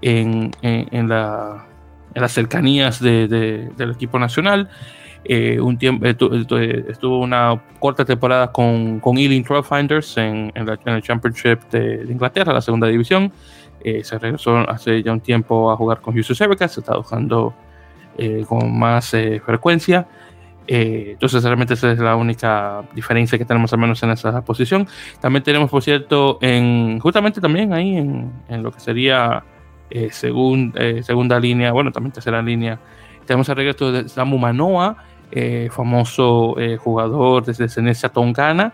en, 0.00 0.50
en, 0.62 1.08
la, 1.08 1.66
en 2.14 2.22
las 2.22 2.32
cercanías 2.32 3.00
de, 3.00 3.28
del 3.28 3.90
equipo 3.90 4.18
nacional. 4.18 4.70
Eh, 5.24 5.60
un 5.60 5.76
tiempo, 5.76 6.06
eh, 6.06 6.16
eh, 6.18 6.84
estuvo 6.88 7.18
una 7.18 7.60
corta 7.78 8.04
temporada 8.04 8.50
con, 8.50 9.00
con 9.00 9.18
Ealing 9.18 9.44
Trailfinders 9.44 10.16
en, 10.16 10.50
en, 10.54 10.68
el 10.86 11.02
Championship 11.02 11.58
de, 11.70 12.06
Inglaterra, 12.08 12.52
la 12.52 12.62
segunda 12.62 12.86
división. 12.86 13.30
se 14.02 14.18
regresó 14.18 14.58
hace 14.68 15.02
ya 15.02 15.12
un 15.12 15.20
tiempo 15.20 15.70
a 15.70 15.76
jugar 15.76 16.00
con 16.00 16.14
Houston 16.14 16.36
Evercats, 16.40 16.74
se 16.74 16.80
está 16.80 16.94
jugando 16.94 17.54
con 18.48 18.78
más 18.78 19.10
frecuencia. 19.44 20.06
Entonces, 20.72 21.42
realmente 21.42 21.74
esa 21.74 21.90
es 21.90 21.98
la 21.98 22.14
única 22.14 22.82
diferencia 22.94 23.36
que 23.36 23.44
tenemos, 23.44 23.72
al 23.72 23.80
menos 23.80 24.00
en 24.04 24.10
esa 24.10 24.44
posición. 24.44 24.86
También 25.20 25.42
tenemos, 25.42 25.68
por 25.68 25.82
cierto, 25.82 26.38
en, 26.40 27.00
justamente 27.00 27.40
también 27.40 27.72
ahí 27.72 27.96
en, 27.96 28.62
lo 28.62 28.70
que 28.70 28.78
sería 28.78 29.42
segunda 30.10 31.40
línea, 31.40 31.72
bueno, 31.72 31.90
también 31.90 32.12
tercera 32.12 32.40
línea, 32.40 32.78
tenemos 33.30 33.48
el 33.48 33.56
regreso 33.56 33.92
de 33.92 34.08
Samu 34.08 34.38
Manoa, 34.38 34.96
eh, 35.30 35.68
famoso 35.70 36.58
eh, 36.58 36.76
jugador 36.76 37.44
desde 37.44 37.62
descendencia 37.62 38.08
tongana, 38.08 38.72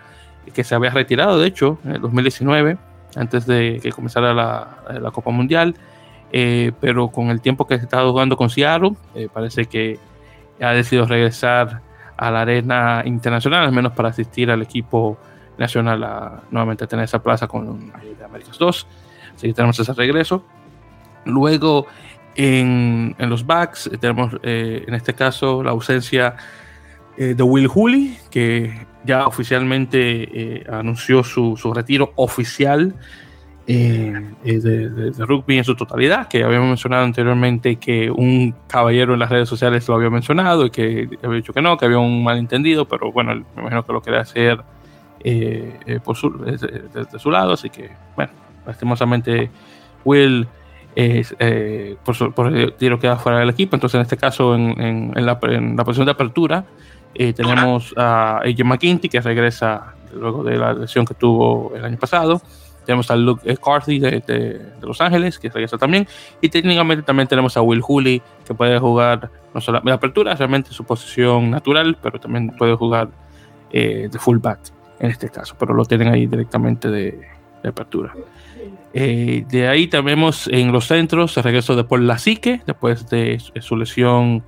que 0.54 0.64
se 0.64 0.74
había 0.74 0.88
retirado, 0.88 1.38
de 1.38 1.48
hecho, 1.48 1.78
en 1.84 1.96
el 1.96 2.00
2019, 2.00 2.78
antes 3.16 3.44
de 3.44 3.78
que 3.82 3.92
comenzara 3.92 4.32
la, 4.32 5.10
Copa 5.12 5.30
Mundial, 5.30 5.74
eh, 6.32 6.72
pero 6.80 7.08
con 7.08 7.28
el 7.28 7.42
tiempo 7.42 7.66
que 7.66 7.76
se 7.76 7.84
estaba 7.84 8.10
jugando 8.10 8.38
con 8.38 8.48
Seattle, 8.48 8.92
parece 9.34 9.66
que 9.66 9.98
ha 10.62 10.70
decidido 10.70 11.04
regresar 11.04 11.82
a 12.16 12.30
la 12.30 12.40
arena 12.42 13.02
internacional, 13.04 13.64
al 13.64 13.72
menos 13.72 13.92
para 13.92 14.08
asistir 14.08 14.50
al 14.50 14.62
equipo 14.62 15.18
nacional 15.58 16.02
a 16.04 16.42
nuevamente 16.50 16.86
tener 16.86 17.04
esa 17.04 17.22
plaza 17.22 17.46
con 17.46 17.90
de 17.90 18.24
Américas 18.24 18.58
2. 18.58 18.86
Así 19.34 19.48
que 19.48 19.54
tenemos 19.54 19.78
ese 19.78 19.92
regreso. 19.92 20.44
Luego 21.24 21.86
en, 22.36 23.14
en 23.18 23.30
los 23.30 23.44
backs 23.44 23.86
eh, 23.86 23.98
tenemos 23.98 24.34
eh, 24.42 24.84
en 24.86 24.94
este 24.94 25.14
caso 25.14 25.62
la 25.62 25.70
ausencia 25.70 26.36
eh, 27.16 27.34
de 27.34 27.42
Will 27.42 27.68
Hooley, 27.68 28.18
que 28.30 28.86
ya 29.04 29.26
oficialmente 29.26 30.64
anunció 30.68 31.22
su, 31.22 31.56
su, 31.56 31.72
retiro 31.72 32.12
oficial 32.16 32.94
de, 33.66 34.22
de, 34.44 35.26
rugby 35.26 35.58
en 35.58 35.64
su 35.64 35.74
totalidad, 35.74 36.28
que 36.28 36.44
habíamos 36.44 36.68
mencionado 36.68 37.04
anteriormente 37.04 37.76
que 37.76 38.10
un 38.10 38.54
caballero 38.68 39.14
en 39.14 39.20
las 39.20 39.28
redes 39.28 39.48
sociales 39.48 39.88
lo 39.88 39.94
había 39.94 40.10
mencionado 40.10 40.66
y 40.66 40.70
que 40.70 41.08
había 41.22 41.36
dicho 41.36 41.52
que 41.52 41.62
no, 41.62 41.76
que 41.76 41.84
había 41.84 41.98
un 41.98 42.22
malentendido, 42.22 42.86
pero 42.86 43.10
bueno, 43.10 43.34
me 43.34 43.62
imagino 43.62 43.84
que 43.84 43.92
lo 43.92 44.00
quería 44.02 44.20
hacer 44.20 44.62
por 46.04 46.16
su, 46.16 46.30
de, 46.38 46.56
de, 46.56 47.18
su 47.18 47.30
lado, 47.30 47.54
así 47.54 47.68
que, 47.68 47.90
bueno, 48.14 48.32
lastimosamente 48.64 49.50
Will 50.04 50.46
eh, 50.98 51.96
por, 52.02 52.32
por, 52.32 52.56
el 52.56 52.72
tiro 52.72 52.98
queda 52.98 53.16
fuera 53.16 53.38
del 53.40 53.50
equipo. 53.50 53.76
Entonces, 53.76 53.96
en 53.96 54.02
este 54.02 54.16
caso, 54.16 54.54
en, 54.54 54.80
en, 54.80 55.26
la, 55.26 55.38
en 55.42 55.76
la, 55.76 55.84
posición 55.84 56.06
de 56.06 56.12
apertura, 56.12 56.64
eh, 57.14 57.34
tenemos 57.34 57.92
a 57.96 58.38
AJ 58.38 58.64
McKinty, 58.64 59.10
que 59.10 59.20
regresa 59.20 59.94
luego 60.14 60.42
de 60.42 60.56
la 60.56 60.72
lesión 60.72 61.04
que 61.04 61.12
tuvo 61.12 61.72
el 61.76 61.84
año 61.84 61.98
pasado. 61.98 62.40
Tenemos 62.86 63.10
a 63.10 63.16
Luke 63.16 63.56
Carthy 63.56 63.98
de, 63.98 64.72
Los 64.80 65.00
Ángeles, 65.00 65.38
que 65.38 65.50
regresa 65.50 65.76
también. 65.76 66.06
Y 66.40 66.48
técnicamente 66.48 67.02
también 67.02 67.28
tenemos 67.28 67.56
a 67.56 67.62
Will 67.62 67.82
Hooley, 67.82 68.22
que 68.46 68.54
puede 68.54 68.78
jugar 68.78 69.28
no 69.52 69.60
solo 69.60 69.82
la 69.84 69.94
apertura, 69.94 70.34
realmente 70.34 70.70
su 70.70 70.84
posición 70.84 71.50
natural, 71.50 71.98
pero 72.00 72.20
también 72.20 72.50
puede 72.56 72.74
jugar 72.76 73.08
eh, 73.72 74.08
de 74.10 74.18
fullback 74.18 74.60
en 75.00 75.10
este 75.10 75.28
caso. 75.28 75.56
Pero 75.58 75.74
lo 75.74 75.84
tienen 75.84 76.08
ahí 76.08 76.26
directamente 76.26 76.88
de, 76.88 77.20
apertura. 77.64 78.14
Eh, 78.94 79.44
de 79.48 79.66
ahí 79.66 79.88
tenemos 79.88 80.46
en 80.46 80.70
los 80.70 80.86
centros 80.86 81.36
el 81.36 81.42
regreso 81.42 81.74
de 81.74 81.82
Paul 81.82 82.06
Lazique, 82.06 82.62
después 82.64 83.10
de 83.10 83.40
su 83.58 83.76
lesión, 83.76 84.44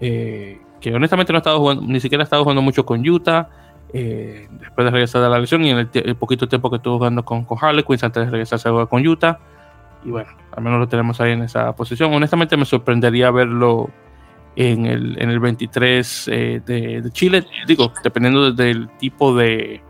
eh, 0.00 0.58
que 0.80 0.94
honestamente 0.94 1.32
no 1.32 1.36
ha 1.36 1.40
estado 1.40 1.58
jugando, 1.58 1.82
ni 1.82 2.00
siquiera 2.00 2.22
ha 2.22 2.24
estado 2.24 2.42
jugando 2.42 2.62
mucho 2.62 2.86
con 2.86 3.06
Utah, 3.06 3.50
eh, 3.92 4.48
después 4.50 4.84
de 4.84 4.90
regresar 4.90 5.22
de 5.22 5.28
la 5.28 5.38
lesión 5.38 5.64
y 5.64 5.70
en 5.70 5.88
el, 5.92 6.16
poquito 6.16 6.48
tiempo 6.48 6.70
que 6.70 6.76
estuvo 6.76 6.98
jugando 6.98 7.24
con, 7.24 7.44
con 7.44 7.58
Harlequins 7.60 8.04
antes 8.04 8.24
de 8.24 8.30
regresarse 8.30 8.68
a 8.68 8.86
con 8.86 9.06
Utah. 9.06 9.38
Y 10.04 10.10
bueno, 10.10 10.30
al 10.52 10.62
menos 10.62 10.78
lo 10.78 10.88
tenemos 10.88 11.20
ahí 11.20 11.32
en 11.32 11.42
esa 11.42 11.74
posición. 11.74 12.12
Honestamente 12.12 12.56
me 12.56 12.64
sorprendería 12.64 13.30
verlo 13.30 13.90
en 14.56 14.86
el, 14.86 15.20
en 15.20 15.30
el 15.30 15.40
23 15.40 16.26
de, 16.26 16.60
de 17.02 17.10
Chile, 17.10 17.44
digo, 17.66 17.92
dependiendo 18.02 18.52
del 18.52 18.88
tipo 18.98 19.34
de 19.34 19.82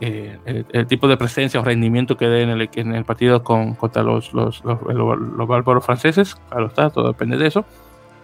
eh, 0.00 0.38
el, 0.72 0.86
tipo 0.86 1.08
de 1.08 1.16
presencia 1.16 1.58
o 1.58 1.64
rendimiento 1.64 2.18
que 2.18 2.26
dé 2.26 2.42
en 2.42 2.50
el, 2.50 2.68
en 2.74 2.94
el 2.94 3.04
partido 3.04 3.42
con, 3.42 3.74
contra 3.74 4.02
los, 4.02 4.34
los, 4.34 4.62
los, 4.64 4.78
los, 4.82 5.48
bárbaros 5.48 5.84
franceses. 5.84 6.34
Claro 6.50 6.66
está, 6.66 6.90
todo 6.90 7.08
depende 7.08 7.38
de 7.38 7.46
eso. 7.46 7.64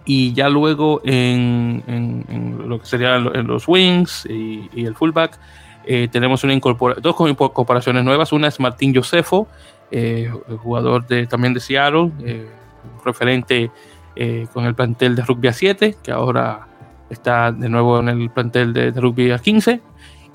Y 0.05 0.33
ya 0.33 0.49
luego 0.49 1.01
en, 1.05 1.83
en, 1.87 2.67
lo 2.67 2.79
que 2.79 2.85
serían 2.85 3.23
los 3.47 3.67
wings 3.67 4.25
y, 4.29 4.69
y 4.73 4.85
el 4.85 4.95
fullback, 4.95 5.39
eh, 5.85 6.07
tenemos 6.11 6.43
una 6.43 6.53
incorpora 6.53 6.95
dos 7.01 7.15
incorporaciones 7.29 8.03
nuevas. 8.03 8.31
Una 8.33 8.47
es 8.49 8.59
Martín 8.59 8.93
Josefo, 8.93 9.47
eh, 9.91 10.29
jugador 10.61 11.07
de, 11.07 11.25
también 11.27 11.53
de 11.53 11.59
Seattle, 11.59 12.11
eh, 12.25 12.49
referente 13.05 13.71
eh, 14.15 14.47
con 14.53 14.65
el 14.65 14.75
plantel 14.75 15.15
de 15.15 15.23
rugby 15.23 15.47
a 15.47 15.53
7, 15.53 15.97
que 16.03 16.11
ahora 16.11 16.67
está 17.09 17.51
de 17.51 17.69
nuevo 17.69 17.99
en 17.99 18.09
el 18.09 18.29
plantel 18.29 18.73
de, 18.73 18.91
de 18.91 18.99
rugby 18.99 19.31
a 19.31 19.39
15 19.39 19.81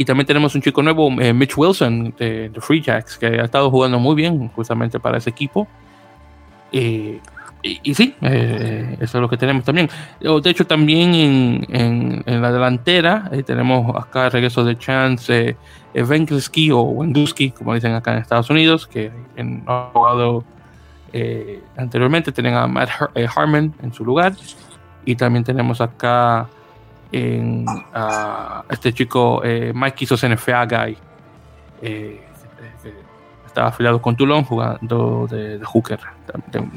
y 0.01 0.05
también 0.05 0.27
tenemos 0.27 0.55
un 0.55 0.63
chico 0.63 0.81
nuevo, 0.81 1.11
eh, 1.21 1.33
Mitch 1.33 1.59
Wilson 1.59 2.15
de, 2.17 2.53
Free 2.61 2.81
Jacks, 2.81 3.19
que 3.19 3.27
ha 3.27 3.45
estado 3.45 3.69
jugando 3.69 3.99
muy 3.99 4.15
bien 4.15 4.47
justamente 4.51 5.01
para 5.01 5.19
ese 5.19 5.29
equipo. 5.29 5.67
Y, 7.83 7.95
sí, 7.95 8.15
eh, 8.23 8.97
eso 9.01 9.19
es 9.19 9.23
lo 9.23 9.29
que 9.29 9.37
tenemos 9.37 9.65
también. 9.65 9.89
De 10.21 10.51
hecho, 10.51 10.67
también 10.67 11.15
en, 11.15 11.67
en, 11.69 12.23
en 12.27 12.43
la 12.43 12.53
delantera 12.53 13.29
eh, 13.33 13.43
tenemos 13.43 13.95
acá 13.97 14.27
el 14.27 14.33
regreso 14.33 14.65
de 14.65 14.77
Chance 14.79 15.57
eh, 15.95 16.73
o 16.73 16.83
Wenduski, 16.83 17.51
como 17.51 17.75
dicen 17.75 17.95
acá 17.95 18.13
en 18.13 18.19
Estados 18.19 18.51
Unidos, 18.51 18.87
que 18.87 19.11
no 19.37 19.63
ha 19.67 19.91
jugado 19.93 20.45
anteriormente. 21.77 22.33
Tienen 22.33 22.55
a 22.55 22.67
Matt 22.67 22.91
Harmon 23.35 23.75
en 23.83 23.93
su 23.93 24.05
lugar. 24.05 24.35
Y 25.05 25.17
también 25.17 25.43
tenemos 25.45 25.81
acá 25.81 26.49
en 27.13 27.65
este 28.71 28.93
chico 28.93 29.43
eh, 29.45 29.73
Mike 29.75 30.05
hizo 30.05 30.17
NFA 30.29 30.67
Guy 30.67 30.97
eh, 31.83 32.21
estaba 33.59 33.71
afiliado 33.71 34.01
con 34.01 34.15
Toulon 34.15 34.45
jugando 34.45 35.27
de, 35.29 35.59
de 35.59 35.65
hooker 35.65 35.99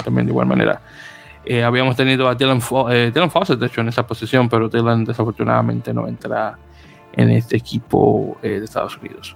también, 0.03 0.25
de 0.25 0.31
igual 0.31 0.47
manera 0.47 0.81
eh, 1.45 1.63
habíamos 1.63 1.95
tenido 1.95 2.27
a 2.27 2.33
Dylan, 2.33 2.59
eh, 2.89 3.11
Dylan, 3.13 3.29
Fawcett 3.29 3.59
de 3.59 3.67
hecho 3.67 3.81
en 3.81 3.89
esa 3.89 4.05
posición 4.07 4.49
pero 4.49 4.67
Dylan 4.67 5.05
desafortunadamente 5.05 5.93
no 5.93 6.07
entra 6.07 6.57
en 7.13 7.29
este 7.29 7.57
equipo 7.57 8.37
eh, 8.41 8.59
de 8.59 8.65
Estados 8.65 8.97
Unidos 8.97 9.35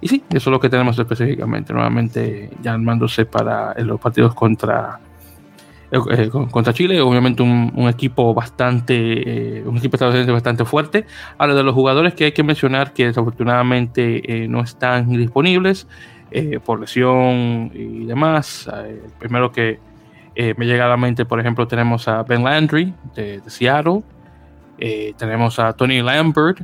y 0.00 0.06
sí, 0.06 0.22
eso 0.30 0.50
es 0.50 0.52
lo 0.52 0.60
que 0.60 0.68
tenemos 0.68 0.96
específicamente 0.96 1.72
nuevamente 1.72 2.50
ya 2.62 2.72
armándose 2.72 3.26
para 3.26 3.74
los 3.80 4.00
partidos 4.00 4.32
contra 4.34 5.00
eh, 5.92 6.30
contra 6.52 6.72
Chile, 6.72 7.00
obviamente 7.00 7.42
un, 7.42 7.72
un 7.74 7.88
equipo 7.88 8.32
bastante, 8.32 9.58
eh, 9.58 9.64
un 9.66 9.76
equipo 9.76 9.96
estadounidense 9.96 10.30
bastante 10.30 10.64
fuerte. 10.64 11.04
Ahora 11.36 11.54
de 11.54 11.64
los 11.64 11.74
jugadores 11.74 12.14
que 12.14 12.26
hay 12.26 12.32
que 12.32 12.44
mencionar 12.44 12.92
que 12.92 13.06
desafortunadamente 13.06 14.44
eh, 14.44 14.46
no 14.46 14.60
están 14.60 15.08
disponibles 15.10 15.88
eh, 16.30 16.60
por 16.64 16.80
lesión 16.80 17.70
y 17.74 18.04
demás. 18.04 18.68
Eh, 18.72 19.02
el 19.04 19.12
primero 19.12 19.52
que 19.52 19.78
me 20.56 20.64
llega 20.64 20.86
a 20.86 20.88
la 20.88 20.96
mente, 20.96 21.26
por 21.26 21.38
ejemplo, 21.38 21.68
tenemos 21.68 22.08
a 22.08 22.22
Ben 22.22 22.42
Landry 22.42 22.94
de, 23.14 23.42
Seattle, 23.46 24.02
tenemos 25.18 25.58
a 25.58 25.74
Tony 25.74 26.00
Lambert, 26.00 26.62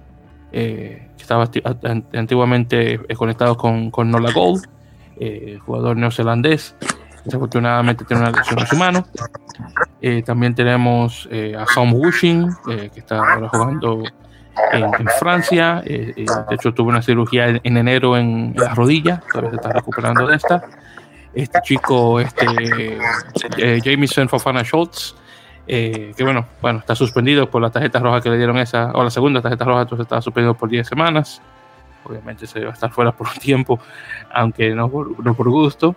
que 0.51 1.11
estaba 1.19 1.51
antiguamente 2.15 2.99
conectado 3.19 3.59
con, 3.59 3.91
con 3.91 4.11
Nola 4.11 4.33
Gold, 4.33 4.65
jugador 5.67 5.99
neozelandés 5.99 6.75
desafortunadamente 7.27 8.05
tiene 8.05 8.23
una 8.23 8.31
lesión 8.31 8.59
en 8.61 8.67
su 8.67 8.77
mano. 8.77 9.07
Eh, 10.01 10.23
también 10.23 10.55
tenemos 10.55 11.29
eh, 11.31 11.55
a 11.59 11.67
Sam 11.67 11.93
Wushing, 11.93 12.49
eh, 12.71 12.91
que 12.93 13.01
está 13.01 13.19
ahora 13.19 13.49
jugando 13.49 14.03
en, 14.73 14.85
en 14.85 15.07
Francia. 15.19 15.83
Eh, 15.85 16.13
eh, 16.17 16.27
de 16.49 16.55
hecho, 16.55 16.73
tuvo 16.73 16.89
una 16.89 17.03
cirugía 17.03 17.49
en, 17.49 17.61
en 17.63 17.77
enero 17.77 18.17
en, 18.17 18.55
la 18.57 18.75
rodilla, 18.75 19.23
todavía 19.31 19.51
se 19.51 19.57
está 19.57 19.73
recuperando 19.73 20.27
de 20.27 20.37
esta. 20.37 20.65
Este 21.35 21.61
chico, 21.63 22.19
este 22.19 22.99
Jamison 23.85 24.27
Fofana 24.27 24.63
Schultz, 24.63 25.15
que 25.67 26.15
bueno, 26.21 26.47
bueno, 26.63 26.79
está 26.79 26.95
suspendido 26.95 27.51
por 27.51 27.61
la 27.61 27.69
tarjeta 27.69 27.99
roja 27.99 28.23
que 28.23 28.31
le 28.31 28.39
dieron 28.39 28.57
esa, 28.57 28.91
o 28.93 29.05
la 29.05 29.11
segunda 29.11 29.43
tarjeta 29.43 29.67
roja, 29.67 29.83
entonces 29.83 30.05
está 30.05 30.23
suspendido 30.23 30.55
por 30.55 30.71
10 30.71 30.87
semanas. 30.87 31.43
Obviamente 32.05 32.47
se 32.47 32.65
va 32.65 32.71
a 32.71 32.73
estar 32.73 32.91
fuera 32.91 33.13
por 33.13 33.27
un 33.27 33.35
tiempo, 33.35 33.79
aunque 34.33 34.75
no 34.75 34.89
por, 34.89 35.23
no 35.23 35.35
por 35.35 35.51
gusto. 35.51 35.95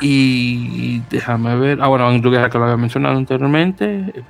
Y 0.00 1.00
déjame 1.10 1.56
ver. 1.56 1.78
Ah, 1.80 1.88
bueno, 1.88 2.06
Andrew 2.06 2.32
Guerra 2.32 2.50
que 2.50 2.58
lo 2.58 2.64
había 2.64 2.76
mencionado 2.76 3.16
anteriormente. 3.16 4.24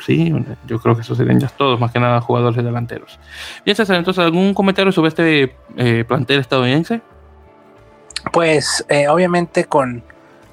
Sí, 0.00 0.32
yo 0.66 0.80
creo 0.80 0.94
que 0.94 1.02
esos 1.02 1.16
serían 1.16 1.40
ya 1.40 1.48
todos, 1.48 1.78
más 1.78 1.92
que 1.92 2.00
nada 2.00 2.20
jugadores 2.20 2.62
delanteros. 2.62 3.18
Bien, 3.64 3.76
César, 3.76 3.96
entonces, 3.96 4.24
¿algún 4.24 4.54
comentario 4.54 4.92
sobre 4.92 5.08
este 5.08 5.56
eh, 5.76 6.04
plantel 6.06 6.40
estadounidense? 6.40 7.00
Pues, 8.32 8.84
eh, 8.88 9.08
obviamente, 9.08 9.64
con, 9.64 10.02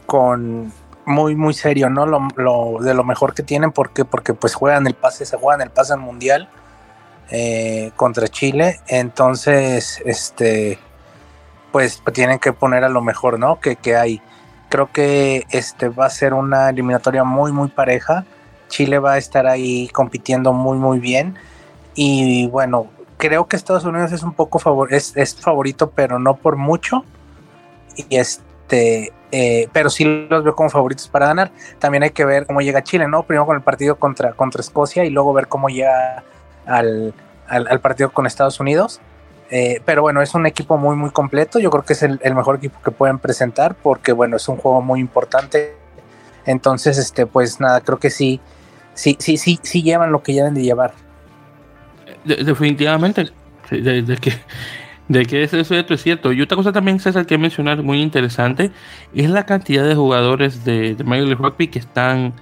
con 0.06 0.72
muy, 1.06 1.36
muy 1.36 1.54
serio, 1.54 1.90
¿no? 1.90 2.06
Lo, 2.06 2.78
de 2.80 2.94
lo 2.94 3.04
mejor 3.04 3.34
que 3.34 3.44
tienen, 3.44 3.72
porque, 3.72 4.06
porque 4.06 4.34
pues 4.34 4.54
juegan 4.54 4.88
el 4.88 4.94
pase, 4.94 5.26
se 5.26 5.38
juegan 5.38 5.62
el 5.62 5.70
pase 5.70 5.94
al 5.94 6.00
mundial 6.00 6.50
eh, 7.30 7.92
contra 7.96 8.28
Chile. 8.28 8.80
Entonces, 8.88 10.02
este 10.06 10.80
pues 11.72 12.02
tienen 12.14 12.40
que 12.40 12.54
poner 12.54 12.84
a 12.84 12.90
lo 12.90 13.02
mejor, 13.02 13.40
¿no? 13.40 13.60
Que, 13.60 13.76
que 13.78 13.96
hay. 13.96 14.22
Creo 14.70 14.92
que 14.92 15.46
este 15.50 15.90
va 15.90 16.06
a 16.06 16.10
ser 16.10 16.34
una 16.34 16.70
eliminatoria 16.70 17.24
muy, 17.24 17.52
muy 17.52 17.70
pareja. 17.70 18.26
Chile 18.72 18.98
va 18.98 19.14
a 19.14 19.18
estar 19.20 19.46
ahí 19.46 19.88
compitiendo 19.90 20.54
muy, 20.54 20.80
muy 20.80 21.00
bien. 21.00 21.36
Y 21.94 22.48
bueno, 22.48 22.88
creo 23.18 23.48
que 23.48 23.56
Estados 23.56 23.84
Unidos 23.84 24.12
es 24.14 24.24
un 24.24 24.34
poco 24.34 24.58
favor 24.58 24.92
es, 24.92 25.14
favorito, 25.40 25.92
pero 25.92 26.18
no 26.18 26.36
por 26.38 26.56
mucho. 26.56 27.06
Y 27.96 28.16
este, 28.16 29.14
eh, 29.32 29.68
pero 29.72 29.92
sí 29.92 30.28
los 30.30 30.44
veo 30.44 30.56
como 30.56 30.72
favoritos 30.72 31.08
para 31.08 31.28
ganar. 31.28 31.52
También 31.78 32.04
hay 32.04 32.12
que 32.12 32.26
ver 32.26 32.48
cómo 32.48 32.62
llega 32.62 32.84
Chile, 32.84 33.08
¿no? 33.08 33.24
Primero 33.24 33.46
con 33.46 33.58
el 33.58 33.62
partido 33.62 33.98
contra, 33.98 34.34
contra 34.34 34.62
Escocia 34.62 35.06
y 35.06 35.12
luego 35.12 35.34
ver 35.34 35.48
cómo 35.48 35.70
llega 35.70 36.24
al, 36.66 37.14
al, 37.48 37.68
al 37.68 37.80
partido 37.82 38.12
con 38.12 38.26
Estados 38.26 38.60
Unidos. 38.60 39.02
Eh, 39.52 39.82
pero 39.84 40.02
bueno, 40.02 40.22
es 40.22 40.34
un 40.34 40.46
equipo 40.46 40.78
muy, 40.78 40.96
muy 40.96 41.12
completo. 41.12 41.60
Yo 41.60 41.70
creo 41.70 41.84
que 41.84 41.94
es 41.94 42.04
el, 42.04 42.20
el, 42.24 42.34
mejor 42.34 42.56
equipo 42.56 42.80
que 42.82 42.92
pueden 42.92 43.20
presentar 43.20 43.76
porque, 43.76 44.14
bueno, 44.14 44.38
es 44.38 44.48
un 44.48 44.56
juego 44.56 44.82
muy 44.82 45.02
importante. 45.02 45.76
Entonces, 46.46 46.98
este, 46.98 47.26
pues 47.26 47.60
nada, 47.60 47.82
creo 47.82 48.00
que 48.00 48.10
sí, 48.10 48.40
sí, 48.94 49.16
sí, 49.20 49.38
sí, 49.38 49.60
sí 49.62 49.84
llevan 49.84 50.12
lo 50.12 50.24
que 50.24 50.34
deben 50.34 50.54
de 50.54 50.64
llevar. 50.64 50.94
De, 52.24 52.38
definitivamente, 52.38 53.30
de, 53.70 54.18
que, 54.22 54.34
de 55.08 55.26
que 55.26 55.44
eso, 55.44 55.58
es 55.58 56.02
cierto. 56.02 56.32
Y 56.32 56.42
otra 56.42 56.56
cosa 56.56 56.72
también, 56.72 57.00
César, 57.00 57.26
que 57.26 57.38
mencionar 57.38 57.84
muy 57.84 58.02
interesante 58.02 58.72
es 59.14 59.30
la 59.30 59.46
cantidad 59.46 59.88
de 59.88 59.96
jugadores 59.96 60.64
de, 60.66 60.96
de 60.96 61.04
Major 61.04 61.28
League 61.28 61.42
Rugby 61.42 61.68
que 61.68 61.80
están 61.80 62.34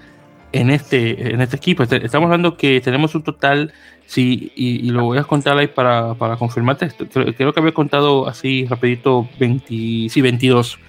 en 0.52 0.70
este, 0.70 1.34
en 1.34 1.42
este 1.42 1.56
equipo. 1.56 1.84
Estamos 1.84 2.26
hablando 2.26 2.58
que 2.58 2.82
tenemos 2.82 3.16
un 3.16 3.24
total 3.24 3.74
Sí, 4.10 4.52
y, 4.56 4.88
y, 4.88 4.90
lo 4.90 5.04
voy 5.04 5.20
a 5.20 5.24
contar 5.24 5.56
ahí 5.56 5.68
para, 5.68 6.16
para 6.16 6.36
confirmarte. 6.36 6.90
Creo, 6.90 7.54
que 7.54 7.60
había 7.60 7.74
contado 7.76 8.28
así 8.28 8.66
rapidito 8.66 9.30
20, 9.40 10.10
sí, 10.10 10.22
22. 10.22 10.80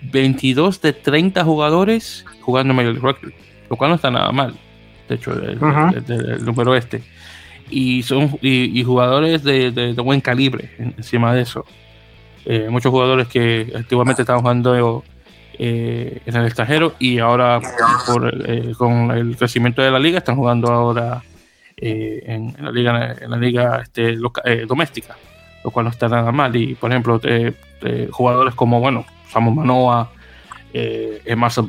22 0.00 0.80
de 0.80 0.92
30 0.92 1.42
jugadores 1.42 2.24
jugando 2.40 2.74
Major 2.74 2.92
League 2.92 3.04
Rugby, 3.04 3.34
lo 3.68 3.76
cual 3.76 3.90
no 3.90 3.96
está 3.96 4.12
nada 4.12 4.30
mal. 4.30 4.56
De 5.08 5.14
hecho, 5.14 5.32
el, 5.32 5.56
uh 5.56 5.60
-huh. 5.60 5.96
el, 5.96 6.12
el, 6.12 6.30
el 6.30 6.44
número 6.44 6.74
este. 6.74 7.02
y 7.70 8.02
son 8.02 8.38
y, 8.40 8.82
jugadores 8.82 9.42
de, 9.42 9.94
buen 9.98 10.20
calibre 10.20 10.70
encima 10.78 11.34
de 11.34 11.42
eso. 11.42 11.64
Eh, 12.44 12.68
muchos 12.70 12.90
jugadores 12.90 13.28
que 13.28 13.72
antiguamente 13.74 14.22
estaban 14.22 14.40
jugando 14.40 15.04
eh, 15.58 16.20
en 16.24 16.36
el 16.36 16.46
extranjero 16.46 16.94
y 16.98 17.18
ahora 17.18 17.60
por, 18.06 18.32
eh, 18.48 18.72
con 18.78 19.10
el 19.10 19.36
crecimiento 19.36 19.82
de 19.82 19.90
la 19.90 19.98
liga 19.98 20.18
están 20.18 20.36
jugando 20.36 20.72
ahora 20.72 21.22
en, 21.76 22.56
la 22.58 22.72
liga 22.72 23.16
en 23.20 23.30
la 23.30 23.36
liga 23.36 23.80
este, 23.82 24.16
doméstica, 24.66 25.16
lo 25.62 25.70
cual 25.70 25.84
no 25.84 25.90
está 25.90 26.08
nada 26.08 26.32
mal. 26.32 26.54
Y 26.56 26.74
por 26.74 26.90
ejemplo, 26.90 27.20
jugadores 28.10 28.54
como 28.54 28.80
bueno, 28.80 29.04
Samu 29.30 29.52
Manoa, 29.52 30.10
Marcel 31.36 31.66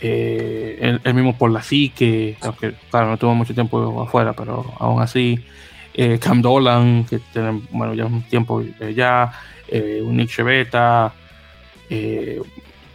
Bracchi, 0.00 1.00
el, 1.04 1.14
mismo 1.14 1.36
por 1.36 1.50
la 1.50 1.62
que 1.62 2.36
claro 2.90 3.10
no 3.10 3.16
tuvo 3.16 3.34
mucho 3.34 3.54
tiempo 3.54 4.02
afuera, 4.02 4.32
pero 4.32 4.64
aún 4.78 5.00
así 5.02 5.44
Cam 6.20 6.42
Dolan, 6.42 7.04
que 7.04 7.20
tiene 7.32 7.62
bueno 7.70 7.94
ya 7.94 8.04
un 8.06 8.22
tiempo 8.22 8.62
ya, 8.94 9.32
un 10.02 10.16
Nick 10.16 10.30
Cheveta, 10.30 11.12
eh, 11.88 12.40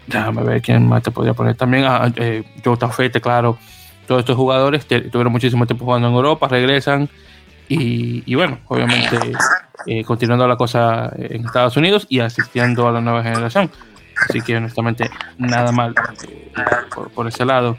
déjame 0.07 0.43
ver 0.43 0.61
quién 0.61 0.87
más 0.87 1.03
te 1.03 1.11
podría 1.11 1.33
poner. 1.33 1.55
También 1.55 1.85
a 1.85 2.05
ah, 2.05 2.11
eh, 2.15 2.43
Jota 2.63 2.89
Fete, 2.89 3.21
claro. 3.21 3.57
Todos 4.07 4.19
estos 4.19 4.35
jugadores 4.35 4.85
tuvieron 4.85 5.31
muchísimo 5.31 5.65
tiempo 5.65 5.85
jugando 5.85 6.09
en 6.09 6.13
Europa, 6.13 6.47
regresan 6.47 7.07
y, 7.69 8.35
bueno, 8.35 8.59
obviamente 8.67 9.17
eh, 9.85 10.03
continuando 10.03 10.45
la 10.45 10.57
cosa 10.57 11.13
en 11.15 11.45
Estados 11.45 11.77
Unidos 11.77 12.07
y 12.09 12.19
asistiendo 12.19 12.89
a 12.89 12.91
la 12.91 12.99
nueva 12.99 13.23
generación. 13.23 13.71
Así 14.29 14.41
que 14.41 14.57
honestamente 14.57 15.09
nada 15.37 15.71
mal 15.71 15.95
eh, 16.27 16.51
por, 17.13 17.27
ese 17.27 17.45
lado. 17.45 17.77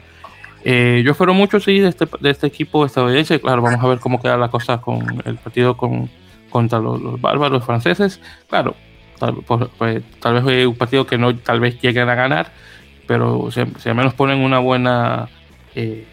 yo 0.63 1.11
espero 1.11 1.33
mucho 1.33 1.59
sí, 1.59 1.79
de 1.79 1.89
este, 1.89 2.07
de 2.19 2.29
este 2.29 2.47
equipo 2.47 2.85
estadounidense. 2.85 3.39
Claro, 3.39 3.61
vamos 3.61 3.83
a 3.83 3.87
ver 3.87 3.99
cómo 3.99 4.21
queda 4.21 4.37
la 4.37 4.49
cosa 4.49 4.79
con 4.79 5.21
el 5.25 5.37
partido 5.37 5.77
con, 5.77 6.09
contra 6.49 6.79
los, 6.79 7.01
los 7.01 7.19
bárbaros 7.19 7.63
franceses. 7.65 8.19
Claro, 8.49 8.75
pues, 9.77 10.03
tal, 10.19 10.41
vez 10.41 10.67
un 10.67 10.75
partido 10.75 11.05
que 11.05 11.17
no 11.17 11.35
tal 11.35 11.59
vez 11.59 11.79
lleguen 11.81 12.09
a 12.09 12.15
ganar, 12.15 12.51
pero 13.07 13.49
si, 13.51 13.61
al 13.61 13.95
menos 13.95 14.13
ponen 14.13 14.39
una 14.39 14.59
buena 14.59 15.29
eh, 15.75 16.05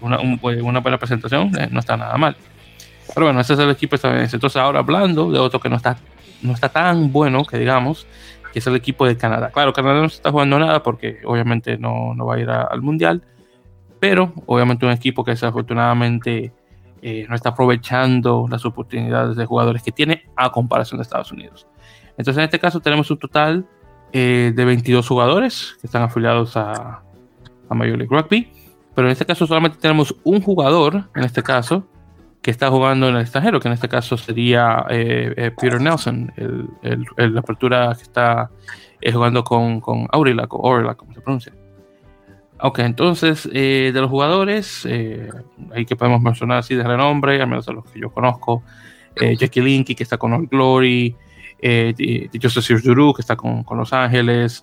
una, 0.00 0.18
pues, 0.40 0.62
una, 0.62 0.80
buena 0.80 0.98
presentación, 0.98 1.52
eh, 1.58 1.68
no 1.70 1.80
está 1.80 1.96
nada 1.96 2.16
mal. 2.16 2.36
Pero 3.14 3.26
bueno, 3.26 3.40
ese 3.40 3.54
es 3.54 3.58
el 3.58 3.70
equipo 3.70 3.96
estadounidense. 3.96 4.36
Entonces 4.36 4.60
ahora 4.60 4.80
hablando 4.80 5.30
de 5.30 5.38
otro 5.38 5.60
que 5.60 5.68
no 5.68 5.76
está, 5.76 5.96
no 6.42 6.52
está 6.52 6.68
tan 6.68 7.12
bueno, 7.12 7.44
que 7.44 7.58
digamos, 7.58 8.06
es 8.58 8.66
el 8.66 8.76
equipo 8.76 9.06
de 9.06 9.16
Canadá. 9.16 9.50
Claro, 9.50 9.72
Canadá 9.72 10.00
no 10.00 10.06
está 10.06 10.30
jugando 10.30 10.58
nada 10.58 10.82
porque 10.82 11.18
obviamente 11.24 11.78
no, 11.78 12.14
no 12.14 12.26
va 12.26 12.36
a 12.36 12.40
ir 12.40 12.50
al 12.50 12.82
Mundial, 12.82 13.22
pero 14.00 14.32
obviamente 14.46 14.86
un 14.86 14.92
equipo 14.92 15.24
que 15.24 15.32
desafortunadamente 15.32 16.52
eh, 17.02 17.26
no 17.28 17.34
está 17.34 17.50
aprovechando 17.50 18.46
las 18.50 18.64
oportunidades 18.64 19.36
de 19.36 19.46
jugadores 19.46 19.82
que 19.82 19.92
tiene 19.92 20.24
a 20.36 20.50
comparación 20.50 20.98
de 20.98 21.02
Estados 21.02 21.32
Unidos. 21.32 21.66
Entonces, 22.18 22.38
en 22.38 22.44
este 22.44 22.58
caso 22.58 22.80
tenemos 22.80 23.10
un 23.10 23.18
total 23.18 23.66
eh, 24.12 24.52
de 24.54 24.64
22 24.64 25.06
jugadores 25.06 25.76
que 25.80 25.86
están 25.86 26.02
afiliados 26.02 26.56
a, 26.56 27.02
a 27.68 27.74
Major 27.74 27.98
League 27.98 28.08
Rugby. 28.10 28.50
Pero 28.94 29.08
en 29.08 29.12
este 29.12 29.26
caso 29.26 29.46
solamente 29.46 29.76
tenemos 29.78 30.16
un 30.24 30.40
jugador, 30.40 31.10
en 31.14 31.24
este 31.24 31.42
caso, 31.42 31.86
que 32.46 32.52
está 32.52 32.70
jugando 32.70 33.08
en 33.08 33.16
el 33.16 33.22
extranjero, 33.22 33.58
que 33.58 33.66
en 33.66 33.74
este 33.74 33.88
caso 33.88 34.16
sería 34.16 34.86
eh, 34.88 35.34
eh, 35.36 35.50
Peter 35.50 35.80
Nelson, 35.80 36.32
el, 36.36 37.34
la 37.34 37.40
apertura 37.40 37.92
que 37.96 38.04
está 38.04 38.52
jugando 39.12 39.42
con, 39.42 39.80
con 39.80 40.06
Aurillac 40.12 40.54
o 40.54 40.60
como 40.96 41.12
se 41.12 41.20
pronuncia. 41.20 41.52
Ok, 42.60 42.78
entonces 42.78 43.50
de 43.52 43.90
los 43.92 44.08
jugadores, 44.08 44.86
ahí 45.74 45.84
que 45.86 45.96
podemos 45.96 46.22
mencionar 46.22 46.58
así 46.58 46.76
de 46.76 46.84
renombre, 46.84 47.42
al 47.42 47.48
menos 47.48 47.66
de 47.66 47.72
los 47.72 47.84
que 47.90 47.98
yo 47.98 48.10
conozco, 48.10 48.62
Jackie 49.16 49.60
Linky, 49.60 49.96
que 49.96 50.04
está 50.04 50.16
con 50.16 50.32
All 50.32 50.46
Glory, 50.46 51.16
eh, 51.60 52.30
Joseph 52.40 52.80
Duru, 52.80 53.12
que 53.12 53.22
está 53.22 53.34
con, 53.34 53.64
con 53.64 53.76
Los 53.76 53.92
Ángeles. 53.92 54.62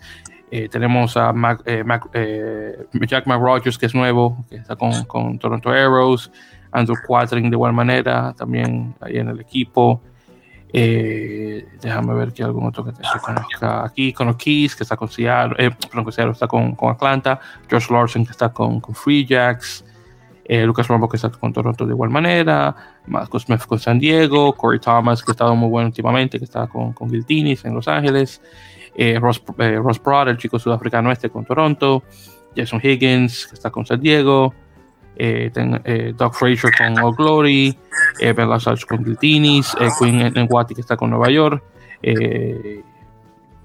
Eh, 0.55 0.69
tenemos 0.69 1.17
a 1.17 1.33
eh, 1.65 1.83
eh, 2.13 2.85
Jack 3.07 3.25
McRogers, 3.25 3.75
que 3.75 3.87
es 3.87 3.95
nuevo, 3.95 4.45
que 4.47 4.57
está 4.57 4.75
con, 4.75 5.03
con 5.05 5.39
Toronto 5.39 5.71
Arrows. 5.71 6.31
Andrew 6.73 6.97
Quatering 7.05 7.49
de 7.49 7.55
igual 7.55 7.73
manera, 7.73 8.33
también 8.37 8.95
ahí 8.99 9.17
en 9.17 9.29
el 9.29 9.39
equipo. 9.39 10.01
déjame 10.71 12.13
ver 12.15 12.33
que 12.33 12.43
algún 12.43 12.65
otro 12.65 12.83
que 12.83 12.91
te 12.91 13.03
conozca 13.21 13.85
aquí. 13.85 14.11
Con 14.11 14.35
que 14.35 14.65
está 14.65 14.97
con 14.97 15.07
Seattle, 15.07 15.71
perdón, 15.71 16.11
Seattle 16.11 16.33
está 16.33 16.47
con, 16.47 16.75
con, 16.75 16.91
Atlanta. 16.91 17.39
Josh 17.69 17.89
Larson, 17.89 18.25
que 18.25 18.31
está 18.31 18.49
con, 18.49 18.81
con 18.81 18.95
Free 18.95 19.25
Jacks. 19.25 19.85
Eh, 20.45 20.65
Lucas 20.65 20.87
Rombo 20.87 21.07
que 21.07 21.15
está 21.15 21.29
con 21.29 21.53
Toronto 21.53 21.85
de 21.85 21.93
igual 21.93 22.09
manera, 22.09 22.75
Marcos 23.07 23.43
Smith 23.43 23.61
con 23.65 23.79
San 23.79 23.97
Diego, 23.97 24.53
Corey 24.53 24.79
Thomas 24.79 25.23
que 25.23 25.31
ha 25.31 25.33
estado 25.33 25.55
muy 25.55 25.69
bueno 25.69 25.87
últimamente, 25.87 26.37
que 26.37 26.43
está 26.43 26.67
con, 26.67 26.91
con 26.91 27.09
Giltinis 27.09 27.63
en 27.63 27.73
Los 27.73 27.87
Ángeles, 27.87 28.41
eh, 28.95 29.17
Ross, 29.19 29.41
eh, 29.59 29.79
Ross 29.81 30.03
Broad, 30.03 30.29
el 30.29 30.37
chico 30.37 30.59
sudafricano 30.59 31.11
este 31.11 31.29
con 31.29 31.45
Toronto, 31.45 32.03
Jason 32.55 32.81
Higgins 32.83 33.47
que 33.47 33.55
está 33.55 33.69
con 33.69 33.85
San 33.85 34.01
Diego, 34.01 34.53
Doug 35.15 36.33
Frazier 36.33 36.73
con 36.77 36.99
All 36.99 37.15
Glory, 37.15 37.77
Ben 38.19 38.49
Lazarus 38.49 38.85
con 38.85 39.03
Giltinis, 39.03 39.75
Quinn 39.99 40.33
Nwati 40.33 40.75
que 40.75 40.81
está 40.81 40.97
con 40.97 41.09
Nueva 41.09 41.29
York, 41.29 41.63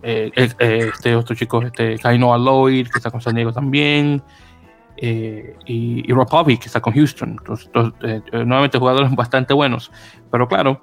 este 0.02 1.16
otro 1.16 1.34
chico, 1.34 1.62
este 1.62 1.98
Kainoa 1.98 2.38
Lloyd 2.38 2.88
que 2.88 2.98
está 2.98 3.10
con 3.10 3.20
San 3.20 3.34
Diego 3.34 3.52
también, 3.52 4.22
eh, 5.00 5.54
y, 5.64 6.04
y 6.10 6.56
que 6.58 6.66
está 6.66 6.80
con 6.80 6.92
Houston. 6.92 7.36
Entonces, 7.38 7.70
eh, 8.02 8.20
eh, 8.32 8.44
nuevamente 8.44 8.78
jugadores 8.78 9.10
bastante 9.14 9.54
buenos. 9.54 9.92
Pero 10.30 10.48
claro, 10.48 10.82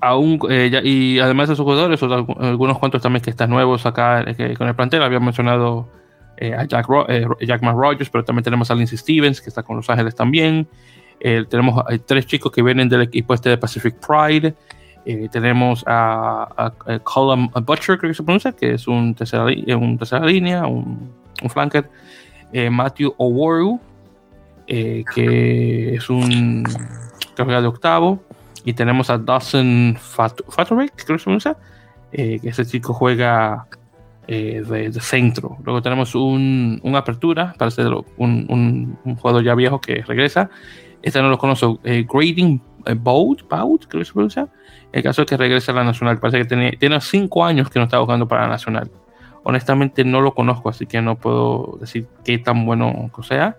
aún, 0.00 0.40
y 0.50 1.18
además 1.20 1.48
de 1.48 1.54
esos 1.54 1.64
jugadores, 1.64 2.02
algunos 2.02 2.78
cuantos 2.78 3.02
también 3.02 3.22
que 3.22 3.30
están 3.30 3.50
nuevos 3.50 3.86
acá 3.86 4.24
con 4.58 4.68
el 4.68 4.74
plantel. 4.74 5.02
Había 5.02 5.20
mencionado 5.20 5.88
a 6.40 6.64
Jack, 6.64 6.86
Jack 7.40 7.62
Rogers, 7.62 8.10
pero 8.10 8.24
también 8.24 8.44
tenemos 8.44 8.70
a 8.70 8.74
Lindsey 8.74 8.98
Stevens, 8.98 9.40
que 9.40 9.48
está 9.48 9.62
con 9.62 9.76
Los 9.76 9.88
Ángeles 9.88 10.14
también. 10.14 10.66
tenemos 11.20 11.84
tres 12.06 12.26
chicos 12.26 12.50
que 12.52 12.62
vienen 12.62 12.88
del 12.88 13.02
equipo 13.02 13.34
este 13.34 13.50
de 13.50 13.58
Pacific 13.58 13.96
Pride. 13.96 14.54
tenemos 15.30 15.84
a, 15.86 16.48
a, 16.56 16.98
Colum 17.00 17.50
Butcher, 17.64 17.98
creo 17.98 18.10
que 18.10 18.14
se 18.14 18.22
pronuncia, 18.22 18.52
que 18.52 18.74
es 18.74 18.88
un 18.88 19.14
tercera, 19.14 19.44
un 19.44 19.98
línea, 20.22 20.66
un, 20.66 21.10
flanker. 21.48 21.88
Eh, 22.52 22.70
Matthew 22.70 23.14
Oworu, 23.16 23.80
eh, 24.66 25.04
que 25.14 25.94
es 25.96 26.08
un 26.08 26.64
que 27.34 27.44
de 27.44 27.66
octavo. 27.66 28.22
Y 28.64 28.72
tenemos 28.72 29.10
a 29.10 29.18
Dawson 29.18 29.96
Fatorick, 30.00 30.92
creo 31.04 31.16
que 31.16 31.18
se 31.18 31.24
pronuncia, 31.24 31.56
eh, 32.12 32.38
que 32.40 32.48
ese 32.48 32.64
chico 32.64 32.94
juega 32.94 33.66
de, 34.26 34.92
centro. 35.00 35.58
Luego 35.64 35.82
tenemos 35.82 36.14
un, 36.14 36.80
apertura, 36.94 37.54
parece 37.58 37.82
un, 38.16 38.96
un, 39.04 39.16
jugador 39.16 39.44
ya 39.44 39.54
viejo 39.54 39.80
que 39.80 40.02
regresa. 40.02 40.50
Este 41.02 41.20
no 41.20 41.28
lo 41.28 41.38
conozco, 41.38 41.80
Grading 41.82 42.62
Boat, 42.96 43.42
Bout, 43.48 43.86
creo 43.86 44.00
que 44.00 44.04
se 44.04 44.12
pronuncia. 44.12 44.48
El 44.92 45.02
caso 45.02 45.22
es 45.22 45.28
que 45.28 45.36
regresa 45.36 45.72
a 45.72 45.74
la 45.74 45.84
Nacional, 45.84 46.18
parece 46.18 46.38
que 46.38 46.44
tiene, 46.44 46.72
tiene 46.78 47.00
cinco 47.00 47.44
años 47.44 47.68
que 47.68 47.78
no 47.78 47.84
está 47.84 47.98
jugando 47.98 48.26
para 48.26 48.42
la 48.42 48.48
Nacional 48.48 48.90
honestamente 49.44 50.04
no 50.04 50.20
lo 50.20 50.34
conozco, 50.34 50.68
así 50.68 50.86
que 50.86 51.00
no 51.00 51.16
puedo 51.16 51.76
decir 51.80 52.08
qué 52.24 52.38
tan 52.38 52.66
bueno 52.66 53.10
sea. 53.22 53.56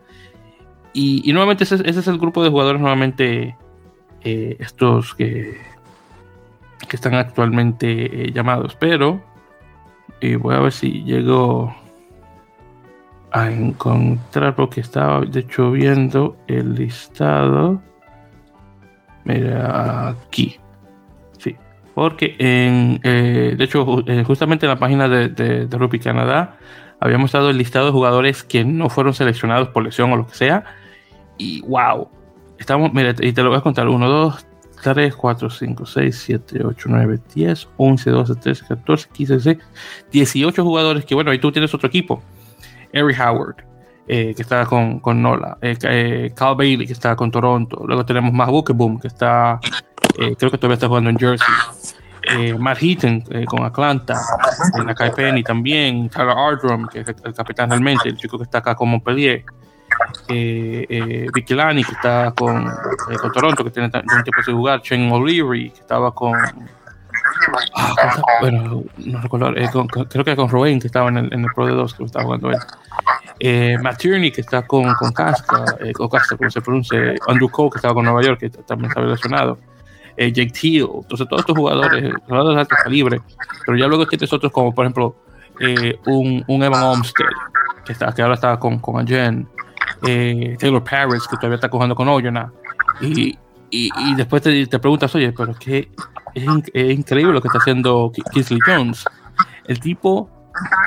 Y, 0.93 1.31
nuevamente 1.31 1.63
ese, 1.65 1.87
es 1.87 2.07
el 2.07 2.17
grupo 2.17 2.43
de 2.43 2.49
jugadores 2.49 2.81
nuevamente 2.81 3.55
eh, 4.21 4.55
estos 4.59 5.13
que, 5.13 5.57
que 6.87 6.95
están 6.95 7.15
actualmente 7.15 8.27
eh, 8.27 8.31
llamados. 8.31 8.75
Pero 8.79 9.21
y 10.21 10.35
voy 10.35 10.55
a 10.55 10.59
ver 10.59 10.71
si 10.71 11.03
llego 11.03 11.75
a 13.31 13.51
encontrar 13.51 14.55
porque 14.55 14.81
estaba 14.81 15.21
de 15.21 15.41
hecho 15.41 15.71
viendo 15.71 16.37
el 16.47 16.75
listado. 16.75 17.81
Mira 19.25 20.09
aquí. 20.09 20.59
Porque, 21.95 22.35
en, 22.39 22.99
eh, 23.03 23.55
de 23.57 23.63
hecho, 23.63 24.03
eh, 24.05 24.23
justamente 24.25 24.65
en 24.65 24.69
la 24.69 24.77
página 24.77 25.07
de, 25.07 25.29
de, 25.29 25.77
Rugby 25.77 25.97
Canadá 25.97 26.57
habíamos 26.99 27.31
dado 27.31 27.49
el 27.49 27.57
listado 27.57 27.85
de 27.85 27.93
jugadores 27.93 28.43
que 28.43 28.65
no 28.65 28.89
fueron 28.89 29.13
seleccionados 29.13 29.69
por 29.69 29.83
lesión 29.83 30.11
o 30.11 30.17
lo 30.17 30.27
que 30.27 30.35
sea. 30.35 30.65
Y 31.37 31.61
wow, 31.61 32.09
estamos, 32.59 32.93
mira, 32.93 33.15
y 33.17 33.31
te 33.31 33.41
lo 33.41 33.49
voy 33.49 33.59
a 33.59 33.61
contar: 33.61 33.87
1, 33.87 34.09
2, 34.09 34.47
3, 34.81 35.15
4, 35.15 35.49
5, 35.49 35.85
6, 35.85 36.23
7, 36.25 36.65
8, 36.65 36.89
9, 36.89 37.19
10, 37.33 37.67
11, 37.77 38.09
12, 38.09 38.35
13, 38.35 38.65
14, 38.67 39.09
15, 39.11 39.33
16, 39.33 39.57
18 40.11 40.63
jugadores 40.63 41.05
que, 41.05 41.15
bueno, 41.15 41.31
ahí 41.31 41.39
tú 41.39 41.51
tienes 41.51 41.73
otro 41.73 41.87
equipo. 41.87 42.21
Eric 42.91 43.19
Howard, 43.19 43.55
eh, 44.07 44.33
que 44.35 44.41
está 44.41 44.65
con, 44.65 44.99
con 44.99 45.21
Nola, 45.21 45.57
eh, 45.61 45.77
eh, 45.83 46.31
Cal 46.35 46.55
Bailey, 46.55 46.87
que 46.87 46.93
está 46.93 47.15
con 47.15 47.31
Toronto. 47.31 47.83
Luego 47.85 48.05
tenemos 48.05 48.31
más 48.31 48.49
Boom, 48.49 48.99
que 48.99 49.07
está 49.07 49.59
eh, 50.17 50.35
creo 50.37 50.51
que 50.51 50.57
todavía 50.57 50.75
está 50.75 50.87
jugando 50.87 51.09
en 51.09 51.17
Jersey. 51.17 51.47
Eh, 52.27 52.57
Matt 52.57 52.81
Heaton 52.81 53.23
eh, 53.29 53.45
con 53.45 53.63
Atlanta, 53.63 54.19
en 54.73 54.87
la 54.87 54.95
Penny 54.95 55.43
también, 55.43 56.09
Tyler 56.09 56.35
Ardrum, 56.35 56.87
que 56.87 57.01
es 57.01 57.07
el, 57.07 57.33
capitán 57.33 57.69
realmente, 57.69 58.09
el 58.09 58.17
chico 58.17 58.37
que 58.37 58.45
está 58.45 58.59
acá 58.59 58.75
con 58.75 58.89
Montpellier. 58.89 59.43
Eh, 60.27 60.85
eh, 60.89 61.27
Vicky 61.33 61.53
Lani, 61.53 61.83
que 61.83 61.91
está 61.91 62.31
con, 62.31 62.67
eh, 62.67 63.17
con 63.19 63.31
Toronto, 63.31 63.63
que 63.63 63.71
tiene 63.71 63.87
un 63.87 64.23
tiempo 64.23 64.43
sin 64.43 64.55
jugar, 64.55 64.81
Shane 64.81 65.11
O'Leary, 65.11 65.71
que 65.71 65.81
estaba 65.81 66.13
con. 66.13 66.35
Ah, 67.75 68.21
bueno, 68.41 68.83
no 68.97 69.21
recuerdo, 69.21 69.55
eh, 69.55 69.69
creo 70.09 70.23
que 70.23 70.35
con 70.35 70.49
Rowan, 70.49 70.79
que 70.79 70.87
estaba 70.87 71.09
en 71.09 71.17
el, 71.17 71.33
en 71.33 71.43
el 71.43 71.51
Pro 71.53 71.65
de 71.65 71.73
2, 71.73 71.93
que 71.93 72.03
estaba 72.03 72.25
jugando 72.25 72.51
él. 72.51 72.57
Eh, 73.39 73.77
Matt 73.81 73.97
Tierney, 73.97 74.31
que 74.31 74.41
está 74.41 74.61
con, 74.63 74.93
con 74.95 75.11
Casca, 75.11 75.65
o 75.99 76.09
Casca, 76.09 76.37
como 76.37 76.49
se 76.49 76.61
pronuncia, 76.61 77.15
Andrew 77.27 77.49
Cole, 77.49 77.71
que 77.71 77.77
estaba 77.77 77.93
con 77.93 78.05
Nueva 78.05 78.21
York, 78.21 78.39
que 78.39 78.49
también 78.49 78.89
estaba 78.89 79.05
relacionado. 79.05 79.57
Eh, 80.17 80.31
Jake 80.31 80.51
Teal, 80.51 80.89
entonces 81.01 81.27
todos 81.27 81.41
estos 81.41 81.57
jugadores, 81.57 82.13
jugadores 82.25 82.55
de 82.55 82.61
alto 82.61 82.75
calibre, 82.81 83.21
pero 83.65 83.77
ya 83.77 83.87
luego 83.87 84.07
tienes 84.07 84.31
otros 84.31 84.51
como, 84.51 84.73
por 84.73 84.85
ejemplo, 84.85 85.15
un, 86.05 86.43
Evan 86.47 86.83
Olmsted, 86.83 87.25
que, 87.85 87.91
está, 87.91 88.13
ahora 88.17 88.35
está 88.35 88.57
con, 88.57 88.79
con 88.79 89.01
Agen, 89.01 89.47
eh, 90.07 90.55
Taylor 90.59 90.83
Paris, 90.83 91.27
que 91.27 91.35
todavía 91.37 91.55
está 91.55 91.69
jugando 91.69 91.95
con 91.95 92.07
Oyonah, 92.07 92.51
y, 93.01 93.37
y, 93.69 93.89
y, 93.95 94.15
después 94.15 94.41
te, 94.41 94.67
te, 94.67 94.79
preguntas, 94.79 95.13
oye, 95.15 95.31
pero 95.31 95.51
es 95.51 95.59
que 95.59 95.89
es, 96.33 96.43
in, 96.43 96.63
es 96.73 96.97
increíble 96.97 97.33
lo 97.33 97.41
que 97.41 97.47
está 97.47 97.59
haciendo 97.59 98.11
Kingsley 98.31 98.59
Jones. 98.65 99.05
El 99.65 99.79
tipo, 99.79 100.29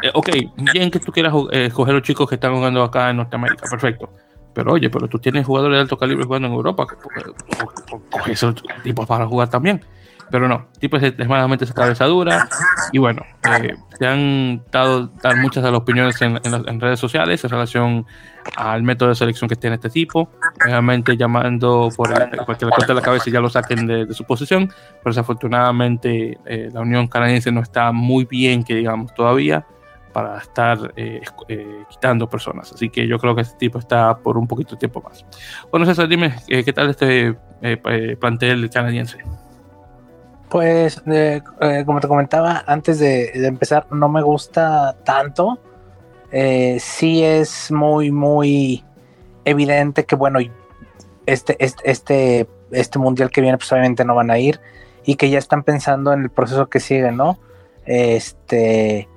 eh, 0.02 0.10
ok, 0.14 0.28
bien 0.72 0.90
que 0.90 1.00
tú 1.00 1.12
quieras 1.12 1.34
eh, 1.50 1.66
escoger 1.66 1.94
los 1.94 2.02
chicos 2.02 2.28
que 2.28 2.36
están 2.36 2.54
jugando 2.54 2.82
acá 2.82 3.10
en 3.10 3.18
Norteamérica, 3.18 3.68
perfecto. 3.68 4.10
Pero 4.54 4.72
oye, 4.72 4.90
pero 4.90 5.08
tú 5.08 5.18
tienes 5.18 5.46
jugadores 5.46 5.76
de 5.76 5.82
alto 5.82 5.98
calibre 5.98 6.24
jugando 6.24 6.48
en 6.48 6.54
Europa, 6.54 6.86
coge 8.10 8.32
esos 8.32 8.54
tipos 8.82 9.06
para 9.06 9.26
jugar 9.26 9.48
también. 9.48 9.84
Pero 10.30 10.48
no, 10.48 10.68
tipo 10.78 10.96
es 10.96 11.02
extremadamente 11.02 11.64
esa 11.64 11.74
cabeza 11.74 12.04
dura. 12.04 12.48
Y 12.92 12.98
bueno, 12.98 13.22
eh, 13.62 13.74
se 13.98 14.06
han 14.06 14.62
dado 14.70 15.06
dar 15.22 15.36
muchas 15.36 15.62
de 15.62 15.70
las 15.70 15.80
opiniones 15.80 16.20
en, 16.22 16.36
en, 16.44 16.68
en, 16.68 16.80
redes 16.80 17.00
sociales 17.00 17.42
en 17.44 17.50
relación 17.50 18.06
al 18.56 18.82
método 18.82 19.10
de 19.10 19.14
selección 19.14 19.48
que 19.48 19.56
tiene 19.56 19.76
este 19.76 19.90
tipo. 19.90 20.30
Realmente 20.58 21.16
llamando 21.16 21.88
por 21.96 22.12
el, 22.12 22.30
porque 22.46 22.66
le 22.66 22.72
corte 22.72 22.94
la 22.94 23.00
cabeza 23.00 23.30
y 23.30 23.32
ya 23.32 23.40
lo 23.40 23.48
saquen 23.48 23.86
de, 23.86 24.06
de 24.06 24.14
su 24.14 24.24
posición. 24.24 24.68
Pero 24.68 25.14
desafortunadamente 25.14 26.38
eh, 26.44 26.68
la 26.72 26.80
Unión 26.80 27.08
Canadiense 27.08 27.50
no 27.50 27.60
está 27.60 27.92
muy 27.92 28.24
bien, 28.24 28.64
que 28.64 28.74
digamos, 28.74 29.14
todavía 29.14 29.64
para 30.12 30.38
estar 30.38 30.92
eh, 30.96 31.20
eh, 31.48 31.84
quitando 31.88 32.28
personas. 32.28 32.72
Así 32.72 32.90
que 32.90 33.06
yo 33.06 33.18
creo 33.18 33.34
que 33.34 33.42
este 33.42 33.56
tipo 33.56 33.78
está 33.78 34.18
por 34.18 34.36
un 34.36 34.46
poquito 34.46 34.74
de 34.74 34.78
tiempo 34.78 35.00
más. 35.00 35.24
Bueno, 35.70 35.86
César, 35.86 36.08
dime, 36.08 36.34
eh, 36.48 36.64
¿qué 36.64 36.72
tal 36.72 36.90
este 36.90 37.36
plantel 38.20 38.68
canadiense? 38.70 39.18
Pues, 40.48 41.02
eh, 41.06 41.42
como 41.84 42.00
te 42.00 42.08
comentaba 42.08 42.64
antes 42.66 42.98
de, 42.98 43.32
de, 43.32 43.46
empezar, 43.46 43.86
no 43.90 44.08
me 44.08 44.22
gusta 44.22 44.96
tanto. 45.04 45.58
Eh, 46.30 46.78
sí 46.80 47.22
es 47.22 47.70
muy, 47.70 48.10
muy 48.10 48.84
evidente 49.44 50.04
que, 50.04 50.16
bueno, 50.16 50.38
este, 51.26 51.56
este, 51.62 51.90
este, 51.90 52.48
este 52.70 52.98
mundial 52.98 53.30
que 53.30 53.42
viene, 53.42 53.58
pues 53.58 53.70
obviamente 53.72 54.04
no 54.04 54.14
van 54.14 54.30
a 54.30 54.38
ir 54.38 54.60
y 55.04 55.16
que 55.16 55.28
ya 55.28 55.38
están 55.38 55.62
pensando 55.62 56.12
en 56.12 56.22
el 56.22 56.30
proceso 56.30 56.68
que 56.68 56.80
sigue, 56.80 57.12
¿no? 57.12 57.38
Este, 57.84 59.08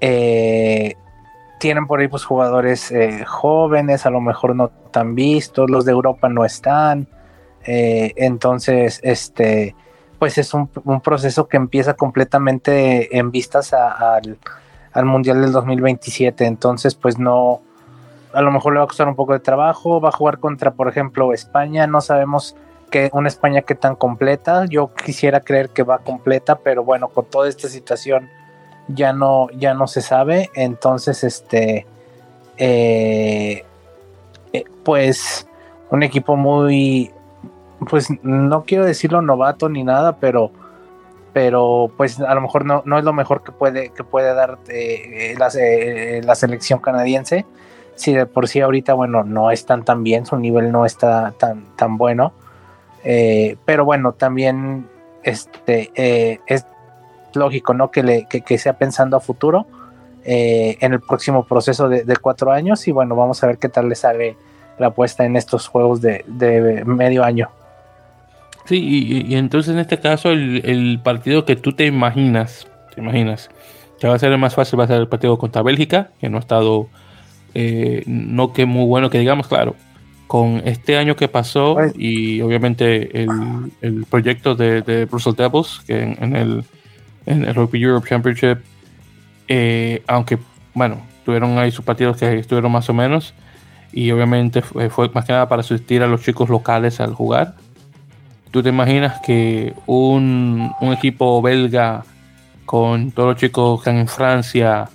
eh, 0.00 0.94
tienen 1.58 1.86
por 1.86 2.00
ahí 2.00 2.08
pues 2.08 2.24
jugadores 2.24 2.90
eh, 2.90 3.24
jóvenes, 3.26 4.06
a 4.06 4.10
lo 4.10 4.20
mejor 4.22 4.56
no 4.56 4.68
tan 4.90 5.14
vistos, 5.14 5.68
los 5.70 5.84
de 5.84 5.92
Europa 5.92 6.28
no 6.30 6.44
están. 6.46 7.06
entonces, 7.62 9.00
este 9.02 9.74
pues 10.20 10.36
es 10.36 10.52
un, 10.52 10.68
proceso 11.02 11.48
que 11.48 11.56
empieza 11.56 11.94
completamente 11.94 13.16
en 13.16 13.30
vistas 13.30 13.72
al, 13.72 14.38
Mundial 15.02 15.40
del 15.40 15.50
2027. 15.50 16.44
Entonces, 16.44 16.94
pues 16.94 17.18
no, 17.18 17.62
a 18.34 18.42
lo 18.42 18.50
mejor 18.50 18.74
le 18.74 18.80
va 18.80 18.84
a 18.84 18.88
costar 18.88 19.08
un 19.08 19.16
poco 19.16 19.32
de 19.32 19.40
trabajo. 19.40 19.98
Va 19.98 20.10
a 20.10 20.12
jugar 20.12 20.38
contra, 20.38 20.72
por 20.72 20.88
ejemplo, 20.88 21.32
España. 21.32 21.86
No 21.86 22.02
sabemos 22.02 22.54
que 22.90 23.08
una 23.14 23.28
España 23.28 23.62
que 23.62 23.74
tan 23.74 23.96
completa. 23.96 24.66
Yo 24.66 24.92
quisiera 24.92 25.40
creer 25.40 25.70
que 25.70 25.84
va 25.84 26.00
completa, 26.00 26.56
pero 26.58 26.84
bueno, 26.84 27.08
con 27.08 27.24
toda 27.24 27.48
esta 27.48 27.68
situación 27.68 28.28
ya 28.88 29.14
no, 29.14 29.48
ya 29.56 29.72
no 29.72 29.86
se 29.86 30.02
sabe. 30.02 30.50
Entonces, 30.54 31.24
este, 31.24 31.86
eh, 32.58 33.64
eh, 34.52 34.64
pues 34.84 35.46
un 35.90 36.02
equipo 36.02 36.36
muy 36.36 37.10
pues 37.88 38.08
no 38.22 38.64
quiero 38.64 38.84
decirlo 38.84 39.22
novato 39.22 39.68
ni 39.68 39.84
nada, 39.84 40.16
pero 40.16 40.52
pero 41.32 41.90
pues 41.96 42.20
a 42.20 42.34
lo 42.34 42.40
mejor 42.40 42.64
no, 42.64 42.82
no 42.84 42.98
es 42.98 43.04
lo 43.04 43.12
mejor 43.12 43.42
que 43.42 43.52
puede 43.52 43.90
que 43.90 44.04
puede 44.04 44.34
dar 44.34 44.58
eh, 44.68 45.34
la, 45.38 45.48
eh, 45.58 46.20
la, 46.24 46.34
selección 46.34 46.80
canadiense. 46.80 47.46
Si 47.94 48.12
de 48.12 48.26
por 48.26 48.48
sí 48.48 48.60
ahorita, 48.60 48.94
bueno, 48.94 49.24
no 49.24 49.50
están 49.50 49.84
tan 49.84 50.02
bien, 50.02 50.26
su 50.26 50.36
nivel 50.36 50.72
no 50.72 50.86
está 50.86 51.32
tan, 51.38 51.64
tan 51.76 51.98
bueno. 51.98 52.32
Eh, 53.04 53.56
pero 53.64 53.84
bueno, 53.84 54.12
también 54.12 54.88
este, 55.22 56.40
es 56.46 56.66
lógico, 57.34 57.74
¿no? 57.74 57.90
Que, 57.90 58.02
le, 58.02 58.26
que, 58.26 58.40
que 58.40 58.58
sea 58.58 58.72
pensando 58.72 59.16
a 59.16 59.20
futuro 59.20 59.66
en 60.24 60.92
el 60.92 61.00
próximo 61.00 61.44
proceso 61.44 61.88
de, 61.88 62.04
de, 62.04 62.16
cuatro 62.16 62.52
años. 62.52 62.88
Y 62.88 62.92
bueno, 62.92 63.16
vamos 63.16 63.42
a 63.44 63.46
ver 63.46 63.58
qué 63.58 63.68
tal 63.68 63.88
le 63.88 63.94
sale 63.94 64.36
la 64.78 64.88
apuesta 64.88 65.24
en 65.24 65.36
estos 65.36 65.68
juegos 65.68 66.00
de, 66.00 66.24
de 66.26 66.84
medio 66.86 67.22
año. 67.22 67.50
Sí, 68.64 68.76
y, 68.76 69.32
y, 69.32 69.36
entonces 69.36 69.72
en 69.72 69.80
este 69.80 69.98
caso 69.98 70.30
el, 70.30 70.62
el, 70.64 71.00
partido 71.02 71.44
que 71.44 71.56
tú 71.56 71.72
te 71.72 71.86
imaginas, 71.86 72.68
te 72.94 73.00
imaginas, 73.00 73.50
que 73.98 74.06
va 74.06 74.14
a 74.14 74.18
ser 74.18 74.32
el 74.32 74.38
más 74.38 74.54
fácil 74.54 74.78
va 74.78 74.84
a 74.84 74.88
ser 74.88 75.00
el 75.00 75.08
partido 75.08 75.38
contra 75.38 75.62
Bélgica, 75.62 76.10
que 76.20 76.28
no 76.28 76.36
ha 76.36 76.40
estado, 76.40 76.88
eh, 77.54 78.02
no 78.06 78.52
que 78.52 78.66
muy 78.66 78.84
bueno 78.86 79.10
que 79.10 79.18
digamos, 79.18 79.48
claro, 79.48 79.76
con 80.26 80.62
este 80.64 80.96
año 80.96 81.16
que 81.16 81.26
pasó 81.26 81.74
pues, 81.74 81.92
y 81.96 82.40
obviamente 82.42 83.22
el, 83.22 83.72
el 83.80 84.04
proyecto 84.04 84.54
de, 84.54 84.82
de, 84.82 85.06
Brussels 85.06 85.36
Devils, 85.36 85.82
que 85.86 86.02
en, 86.02 86.16
en, 86.22 86.36
el, 86.36 86.64
en 87.26 87.44
el 87.44 87.54
Rugby 87.54 87.82
Europe 87.82 88.08
Championship, 88.08 88.58
eh, 89.48 90.02
aunque, 90.06 90.38
bueno, 90.74 91.00
tuvieron 91.24 91.58
ahí 91.58 91.72
sus 91.72 91.84
partidos 91.84 92.16
que 92.16 92.38
estuvieron 92.38 92.70
más 92.70 92.88
o 92.88 92.94
menos, 92.94 93.34
y 93.92 94.12
obviamente 94.12 94.62
fue, 94.62 94.88
fue 94.88 95.08
más 95.08 95.24
que 95.24 95.32
nada 95.32 95.48
para 95.48 95.60
asistir 95.60 96.02
a 96.02 96.06
los 96.06 96.22
chicos 96.22 96.48
locales 96.48 97.00
al 97.00 97.14
jugar 97.14 97.56
¿Tú 98.50 98.62
te 98.62 98.70
imaginas 98.70 99.20
que 99.20 99.74
un, 99.86 100.72
un, 100.80 100.92
equipo 100.92 101.40
belga 101.40 102.04
con 102.66 103.12
todos 103.12 103.30
los 103.30 103.40
chicos 103.40 103.78
que 103.78 103.90
están 103.90 104.00
en 104.00 104.08
Francia 104.08 104.88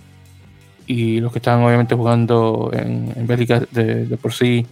y 0.87 1.19
los 1.19 1.31
que 1.31 1.39
están 1.39 1.61
obviamente 1.63 1.95
jugando 1.95 2.69
en, 2.73 3.13
en 3.15 3.27
Bélgica 3.27 3.61
de, 3.71 4.05
de, 4.05 4.17
por 4.17 4.33
sí, 4.33 4.65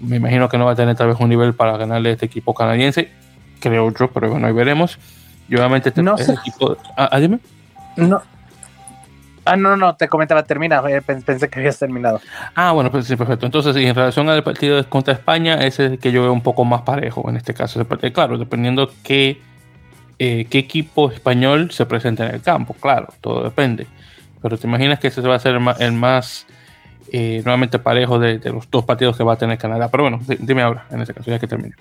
me 0.00 0.16
imagino 0.16 0.48
que 0.48 0.58
no 0.58 0.66
va 0.66 0.72
a 0.72 0.76
tener 0.76 0.96
tal 0.96 1.08
vez 1.08 1.16
un 1.18 1.28
nivel 1.28 1.54
para 1.54 1.76
ganarle 1.76 2.10
a 2.10 2.12
este 2.12 2.26
equipo 2.26 2.54
canadiense, 2.54 3.08
creo 3.60 3.92
yo, 3.92 4.10
pero 4.10 4.30
bueno, 4.30 4.46
ahí 4.46 4.52
veremos. 4.52 4.98
Y 5.48 5.56
obviamente 5.56 5.88
este, 5.88 6.02
no 6.02 6.16
sé. 6.18 6.34
equipo... 6.34 6.76
Ah, 6.96 7.08
ah, 7.10 7.18
dime. 7.18 7.40
No, 7.96 8.22
Ah, 9.48 9.56
no, 9.56 9.76
no, 9.76 9.96
te 9.96 10.08
comentaba, 10.08 10.42
termina. 10.42 10.82
Eh, 10.88 11.00
pensé 11.02 11.48
que 11.48 11.58
habías 11.58 11.78
terminado. 11.78 12.20
Ah, 12.54 12.72
bueno, 12.72 12.90
pues 12.90 13.06
sí, 13.06 13.16
perfecto. 13.16 13.46
Entonces, 13.46 13.74
en 13.76 13.94
relación 13.94 14.28
al 14.28 14.42
partido 14.42 14.86
contra 14.88 15.14
España, 15.14 15.54
ese 15.54 15.86
es 15.86 15.92
el 15.92 15.98
que 15.98 16.12
yo 16.12 16.22
veo 16.22 16.32
un 16.32 16.42
poco 16.42 16.64
más 16.64 16.82
parejo 16.82 17.28
en 17.28 17.36
este 17.36 17.54
caso. 17.54 17.84
Claro, 18.12 18.38
dependiendo 18.38 18.90
qué, 19.02 19.40
eh, 20.18 20.46
qué 20.50 20.58
equipo 20.58 21.10
español 21.10 21.70
se 21.70 21.86
presenta 21.86 22.26
en 22.26 22.34
el 22.34 22.42
campo, 22.42 22.74
claro, 22.74 23.08
todo 23.20 23.44
depende. 23.44 23.86
Pero 24.42 24.58
te 24.58 24.66
imaginas 24.66 24.98
que 24.98 25.08
ese 25.08 25.20
va 25.22 25.34
a 25.34 25.38
ser 25.38 25.54
el 25.54 25.60
más, 25.60 25.80
el 25.80 25.92
más 25.92 26.46
eh, 27.10 27.40
nuevamente 27.44 27.78
parejo 27.78 28.18
de, 28.18 28.38
de, 28.38 28.50
los 28.52 28.70
dos 28.70 28.84
partidos 28.84 29.16
que 29.16 29.24
va 29.24 29.32
a 29.32 29.36
tener 29.36 29.58
Canadá. 29.58 29.88
Pero 29.88 30.04
bueno, 30.04 30.20
dime 30.38 30.62
ahora, 30.62 30.86
en 30.90 31.00
ese 31.00 31.14
caso, 31.14 31.30
ya 31.30 31.38
que 31.38 31.46
termine. 31.46 31.74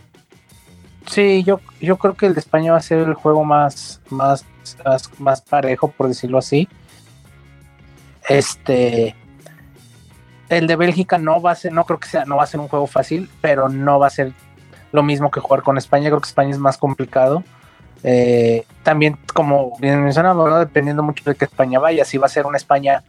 Sí, 1.08 1.44
yo, 1.44 1.62
yo 1.80 1.98
creo 1.98 2.16
que 2.16 2.26
el 2.26 2.34
de 2.34 2.40
España 2.40 2.74
va 2.74 2.78
a 2.78 2.82
ser 2.82 3.00
el 3.00 3.14
juego 3.14 3.46
más, 3.46 4.02
más, 4.10 4.46
más, 4.84 5.10
más 5.20 5.42
parejo, 5.42 5.90
por 5.90 6.08
decirlo 6.08 6.38
así. 6.38 6.68
Este. 8.28 9.16
El 10.50 10.68
de 10.68 10.76
Bélgica 10.78 11.18
no 11.18 11.42
va 11.42 11.52
a 11.52 11.56
ser, 11.56 11.74
no 11.74 11.86
creo 11.86 12.00
que 12.00 12.08
sea, 12.08 12.26
no 12.26 12.38
va 12.38 12.44
a 12.44 12.48
ser 12.48 12.60
un 12.60 12.70
juego 12.70 12.88
fácil, 12.88 13.30
pero 13.42 13.68
no 13.68 14.00
va 14.00 14.08
a 14.08 14.12
ser 14.12 14.32
lo 14.94 15.04
mismo 15.04 15.30
que 15.30 15.42
jugar 15.42 15.62
con 15.62 15.78
España. 15.78 16.10
Creo 16.10 16.22
que 16.22 16.28
España 16.28 16.52
es 16.52 16.60
más 16.60 16.78
complicado. 16.78 17.44
Eh, 18.04 18.66
también, 18.84 19.18
como 19.34 19.78
bien 19.80 20.04
mencionado, 20.04 20.48
¿no? 20.48 20.60
dependiendo 20.60 21.04
mucho 21.04 21.24
de 21.26 21.36
que 21.36 21.46
España 21.46 21.80
vaya, 21.80 22.06
si 22.06 22.18
va 22.18 22.28
a 22.28 22.30
ser 22.30 22.46
una 22.46 22.58
España 22.58 23.04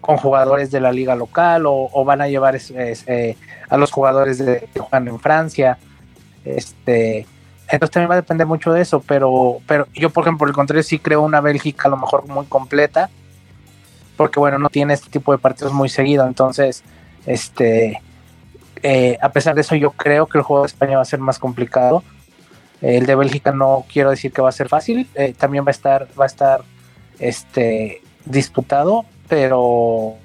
con 0.00 0.16
jugadores 0.16 0.70
de 0.70 0.80
la 0.80 0.92
liga 0.92 1.14
local 1.14 1.66
o, 1.66 1.90
o 1.92 2.04
van 2.04 2.22
a 2.22 2.28
llevar 2.28 2.58
eh, 2.74 3.36
a 3.68 3.76
los 3.76 3.92
jugadores 3.92 4.38
de, 4.38 4.68
que 4.72 4.80
juegan 4.80 5.08
en 5.08 5.20
Francia. 5.20 5.78
Este, 6.44 7.26
entonces 7.68 7.90
también 7.90 8.10
va 8.10 8.14
a 8.14 8.22
depender 8.22 8.46
mucho 8.46 8.72
de 8.72 8.80
eso, 8.80 9.00
pero, 9.06 9.58
pero 9.66 9.86
yo, 9.94 10.10
por 10.10 10.24
ejemplo, 10.24 10.38
por 10.38 10.48
el 10.48 10.54
contrario, 10.54 10.82
sí 10.82 10.98
creo 10.98 11.20
una 11.20 11.40
Bélgica 11.40 11.86
a 11.86 11.90
lo 11.90 11.98
mejor 11.98 12.26
muy 12.26 12.46
completa 12.46 13.10
porque 14.20 14.38
bueno, 14.38 14.58
no 14.58 14.68
tiene 14.68 14.92
este 14.92 15.08
tipo 15.08 15.32
de 15.32 15.38
partidos 15.38 15.72
muy 15.72 15.88
seguido, 15.88 16.26
entonces, 16.26 16.84
este, 17.24 18.02
eh, 18.82 19.16
a 19.22 19.30
pesar 19.30 19.54
de 19.54 19.62
eso, 19.62 19.76
yo 19.76 19.92
creo 19.92 20.26
que 20.26 20.36
el 20.36 20.44
juego 20.44 20.64
de 20.64 20.66
España 20.66 20.96
va 20.96 21.02
a 21.02 21.06
ser 21.06 21.20
más 21.20 21.38
complicado. 21.38 22.04
El 22.82 23.06
de 23.06 23.14
Bélgica 23.14 23.52
no 23.52 23.86
quiero 23.90 24.10
decir 24.10 24.30
que 24.30 24.42
va 24.42 24.50
a 24.50 24.52
ser 24.52 24.68
fácil, 24.68 25.08
eh, 25.14 25.32
también 25.32 25.64
va 25.64 25.68
a 25.68 25.70
estar, 25.70 26.06
va 26.20 26.24
a 26.24 26.26
estar, 26.26 26.60
este, 27.18 28.02
disputado, 28.26 29.06
pero, 29.26 30.16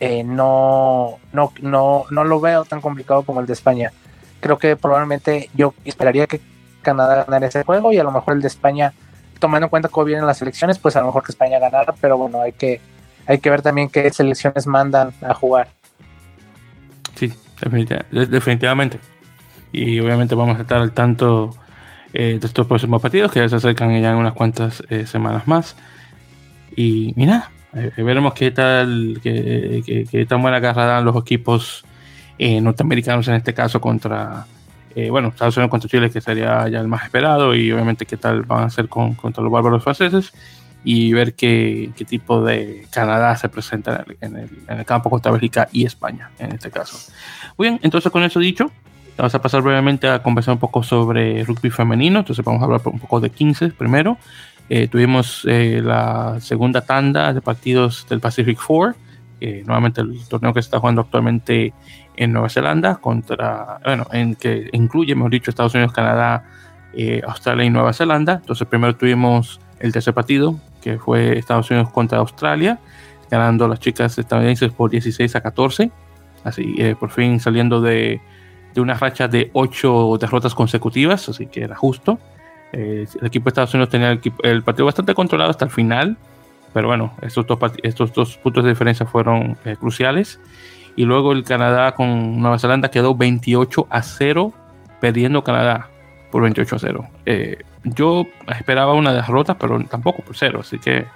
eh, 0.00 0.24
no, 0.24 1.18
no, 1.34 1.52
no, 1.60 2.06
no 2.10 2.24
lo 2.24 2.40
veo 2.40 2.64
tan 2.64 2.80
complicado 2.80 3.24
como 3.24 3.40
el 3.40 3.46
de 3.46 3.52
España. 3.52 3.92
Creo 4.40 4.56
que 4.56 4.74
probablemente 4.76 5.50
yo 5.52 5.74
esperaría 5.84 6.26
que 6.26 6.40
Canadá 6.80 7.24
ganara 7.26 7.46
ese 7.46 7.62
juego 7.62 7.92
y 7.92 7.98
a 7.98 8.04
lo 8.04 8.10
mejor 8.10 8.32
el 8.32 8.40
de 8.40 8.48
España, 8.48 8.94
tomando 9.40 9.66
en 9.66 9.70
cuenta 9.70 9.88
cómo 9.88 10.04
vienen 10.04 10.26
las 10.26 10.40
elecciones, 10.42 10.78
pues 10.78 10.94
a 10.96 11.00
lo 11.00 11.06
mejor 11.06 11.24
que 11.24 11.32
España 11.32 11.58
ganara, 11.58 11.94
pero 12.00 12.16
bueno, 12.16 12.40
hay 12.40 12.52
que, 12.52 12.80
hay 13.26 13.38
que 13.38 13.50
ver 13.50 13.62
también 13.62 13.88
qué 13.88 14.08
selecciones 14.10 14.66
mandan 14.66 15.12
a 15.22 15.34
jugar. 15.34 15.68
Sí, 17.16 17.32
definitivamente. 17.60 19.00
Y 19.72 19.98
obviamente 20.00 20.34
vamos 20.34 20.58
a 20.58 20.62
estar 20.62 20.80
al 20.80 20.92
tanto 20.92 21.50
eh, 22.12 22.38
de 22.40 22.46
estos 22.46 22.66
próximos 22.66 23.00
partidos 23.00 23.30
que 23.30 23.40
ya 23.40 23.48
se 23.48 23.56
acercan 23.56 23.90
ya 24.00 24.10
en 24.10 24.16
unas 24.16 24.34
cuantas 24.34 24.82
eh, 24.90 25.06
semanas 25.06 25.46
más. 25.46 25.76
Y 26.76 27.12
mira, 27.16 27.50
eh, 27.74 27.92
veremos 27.96 28.34
qué 28.34 28.50
tal, 28.50 29.20
qué, 29.22 30.06
qué, 30.10 30.26
tan 30.26 30.42
buena 30.42 30.60
garra 30.60 30.86
dan 30.86 31.04
los 31.04 31.16
equipos 31.16 31.84
norteamericanos 32.38 33.28
en 33.28 33.34
este 33.34 33.52
caso 33.52 33.82
contra, 33.82 34.46
bueno, 35.10 35.28
Estados 35.28 35.56
Unidos 35.56 35.70
contra 35.70 35.88
Chile, 35.88 36.10
que 36.10 36.20
sería 36.20 36.68
ya 36.68 36.80
el 36.80 36.88
más 36.88 37.04
esperado, 37.04 37.54
y 37.54 37.70
obviamente 37.72 38.06
qué 38.06 38.16
tal 38.16 38.42
van 38.42 38.64
a 38.64 38.66
hacer 38.66 38.88
con, 38.88 39.14
contra 39.14 39.42
los 39.42 39.52
bárbaros 39.52 39.82
franceses, 39.82 40.32
y 40.82 41.12
ver 41.12 41.34
qué, 41.34 41.90
qué 41.96 42.04
tipo 42.04 42.42
de 42.42 42.86
Canadá 42.90 43.36
se 43.36 43.48
presenta 43.48 44.04
en 44.20 44.36
el, 44.36 44.50
en 44.66 44.78
el, 44.78 44.84
campo 44.84 45.10
contra 45.10 45.30
Bélgica 45.30 45.68
y 45.72 45.84
España, 45.84 46.30
en 46.38 46.52
este 46.52 46.70
caso. 46.70 47.12
Muy 47.56 47.68
bien, 47.68 47.80
entonces 47.82 48.10
con 48.10 48.22
eso 48.22 48.40
dicho, 48.40 48.70
Vamos 49.20 49.34
a 49.34 49.42
pasar 49.42 49.60
brevemente 49.60 50.08
a 50.08 50.22
conversar 50.22 50.54
un 50.54 50.60
poco 50.60 50.82
sobre 50.82 51.44
rugby 51.44 51.68
femenino. 51.68 52.20
Entonces 52.20 52.42
vamos 52.42 52.62
a 52.62 52.64
hablar 52.64 52.80
un 52.86 52.98
poco 52.98 53.20
de 53.20 53.28
15 53.28 53.68
primero. 53.68 54.16
Eh, 54.70 54.88
tuvimos 54.88 55.44
eh, 55.46 55.82
la 55.84 56.38
segunda 56.40 56.80
tanda 56.80 57.34
de 57.34 57.42
partidos 57.42 58.06
del 58.08 58.20
Pacific 58.20 58.58
Four, 58.58 58.96
nuevamente 59.66 60.00
el 60.00 60.26
torneo 60.26 60.54
que 60.54 60.62
se 60.62 60.68
está 60.68 60.80
jugando 60.80 61.02
actualmente 61.02 61.74
en 62.20 62.32
Nueva 62.32 62.48
Zelanda, 62.48 62.96
contra, 62.96 63.80
bueno, 63.84 64.06
en 64.12 64.34
que 64.34 64.68
incluye, 64.72 65.14
mejor 65.14 65.30
dicho, 65.32 65.50
Estados 65.50 65.74
Unidos, 65.74 65.92
Canadá, 65.92 66.44
eh, 66.92 67.20
Australia 67.26 67.64
y 67.64 67.70
Nueva 67.70 67.92
Zelanda. 67.92 68.34
Entonces 68.34 68.66
primero 68.68 68.94
tuvimos 68.96 69.60
el 69.78 69.92
tercer 69.92 70.14
partido, 70.14 70.60
que 70.82 70.98
fue 70.98 71.38
Estados 71.38 71.70
Unidos 71.70 71.90
contra 71.90 72.18
Australia, 72.18 72.78
ganando 73.30 73.66
las 73.66 73.80
chicas 73.80 74.18
estadounidenses 74.18 74.72
por 74.72 74.90
16 74.90 75.34
a 75.36 75.40
14. 75.40 75.90
Así, 76.42 76.76
por 76.98 77.10
fin 77.10 77.38
saliendo 77.38 77.82
de 77.82 78.20
de 78.74 78.80
una 78.80 78.94
racha 78.94 79.28
de 79.28 79.50
ocho 79.52 80.16
derrotas 80.18 80.54
consecutivas, 80.54 81.28
así 81.28 81.46
que 81.46 81.62
era 81.62 81.76
justo. 81.76 82.18
Eh, 82.72 83.06
el 83.20 83.26
equipo 83.26 83.44
de 83.44 83.48
Estados 83.48 83.74
Unidos 83.74 83.90
tenía 83.90 84.18
el, 84.42 84.62
partido 84.62 84.86
bastante 84.86 85.14
controlado 85.14 85.50
hasta 85.50 85.64
el 85.64 85.70
final, 85.70 86.16
pero 86.72 86.88
bueno, 86.88 87.12
estos 87.22 87.46
dos, 87.46 87.58
estos 87.82 88.12
dos 88.12 88.36
puntos 88.36 88.64
de 88.64 88.70
diferencia 88.70 89.06
fueron 89.06 89.56
eh, 89.64 89.76
cruciales. 89.78 90.40
Y 90.96 91.04
luego 91.04 91.32
el 91.32 91.44
Canadá 91.44 91.94
con 91.94 92.40
Nueva 92.40 92.58
Zelanda 92.58 92.90
quedó 92.90 93.14
28 93.14 93.86
a 93.90 94.02
0, 94.02 94.52
perdiendo 95.00 95.44
Canadá 95.44 95.88
por 96.30 96.42
28 96.42 96.76
a 96.76 96.78
0. 96.78 97.08
Eh, 97.26 97.58
yo 97.84 98.26
esperaba 98.58 98.92
una 98.94 99.12
derrota, 99.12 99.56
pero 99.56 99.82
tampoco 99.84 100.22
por 100.22 100.36
cero, 100.36 100.60
así 100.60 100.78
que 100.78 101.06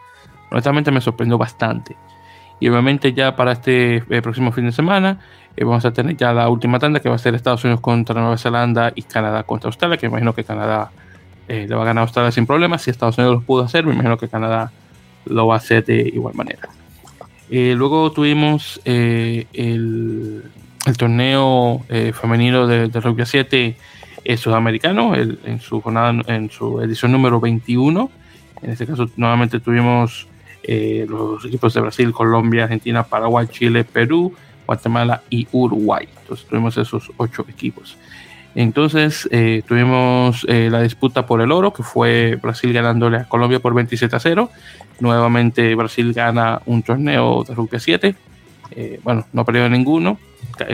honestamente 0.51 0.91
me 0.91 1.01
sorprendió 1.01 1.37
bastante. 1.37 1.97
Y 2.61 2.69
obviamente 2.69 3.13
ya 3.13 3.37
para 3.37 3.53
este 3.53 4.01
próximo 4.23 4.53
fin 4.53 4.67
de 4.67 4.73
semana 4.73 5.19
eh, 5.57 5.65
vamos 5.65 5.85
a 5.85 5.93
tener 5.93 6.17
ya 6.17 6.33
la 6.33 6.49
última 6.49 6.79
tanda 6.79 7.01
que 7.01 7.09
va 7.09 7.17
a 7.17 7.19
ser 7.19 7.35
Estados 7.35 7.65
Unidos 7.65 7.81
contra 7.81 8.21
Nueva 8.21 8.39
Zelanda 8.39 8.93
y 8.95 9.03
Canadá 9.03 9.43
contra 9.43 9.69
Australia, 9.69 9.97
que 9.99 10.07
imagino 10.07 10.35
que 10.35 10.45
Canadá 10.45 10.91
eh, 11.49 11.67
le 11.69 11.75
va 11.75 11.83
a 11.83 11.87
ganar 11.87 12.03
a 12.03 12.05
Australia 12.05 12.33
sin 12.33 12.47
problemas. 12.47 12.83
Si 12.83 12.91
Estados 12.91 13.19
Unidos 13.19 13.37
lo 13.37 13.43
pudo 13.43 13.65
hacer, 13.65 13.85
me 13.85 13.93
imagino 13.93 14.17
que 14.17 14.29
Canadá 14.29 14.73
lo 15.27 15.47
va 15.47 15.55
a 15.55 15.59
hacer 15.59 15.85
de 15.85 16.01
igual 16.01 16.35
manera. 16.35 16.69
Eh, 17.51 17.75
luego 17.77 18.11
tuvimos 18.13 18.81
el, 18.85 19.47
el, 19.53 20.97
torneo 20.97 21.85
femenino 22.21 22.67
de, 22.67 22.89
rugby 22.89 23.23
a 23.23 23.27
7 23.27 23.77
sudamericano 24.37 25.15
en 25.15 25.61
su 25.61 25.81
jornada, 25.81 26.15
en 26.27 26.51
su 26.51 26.81
edición 26.81 27.13
número 27.13 27.41
21. 27.41 28.11
En 28.63 28.71
este 28.71 28.87
caso, 28.87 29.09
nuevamente 29.17 29.61
tuvimos 29.61 30.27
los 30.67 31.45
equipos 31.45 31.75
de 31.75 31.81
Brasil, 31.83 32.13
Colombia, 32.13 32.65
Argentina, 32.65 33.03
Paraguay, 33.03 33.47
Chile, 33.51 33.85
Perú, 33.85 34.35
Guatemala 34.67 35.23
y 35.31 35.47
Uruguay. 35.53 36.09
Entonces 36.21 36.47
tuvimos 36.47 36.77
esos 36.77 37.11
ocho 37.17 37.45
equipos. 37.49 37.97
Entonces 38.55 39.29
eh, 39.33 39.63
tuvimos 39.67 40.47
eh, 40.49 40.69
la 40.71 40.81
disputa 40.83 41.27
por 41.27 41.41
el 41.41 41.51
oro, 41.51 41.73
que 41.73 41.83
fue 41.83 42.39
Brasil 42.41 42.73
ganándole 42.73 43.19
a 43.19 43.25
Colombia 43.25 43.59
por 43.59 43.75
27 43.75 44.15
a 44.15 44.21
0. 44.21 44.51
Nuevamente 45.01 45.75
Brasil 45.75 46.13
gana 46.13 46.61
un 46.67 46.83
torneo 46.83 47.45
de 47.45 47.55
rugby 47.55 47.81
7. 47.81 48.15
Eh, 48.71 49.01
bueno, 49.03 49.27
no 49.33 49.45
perdió 49.45 49.69
ninguno. 49.69 50.19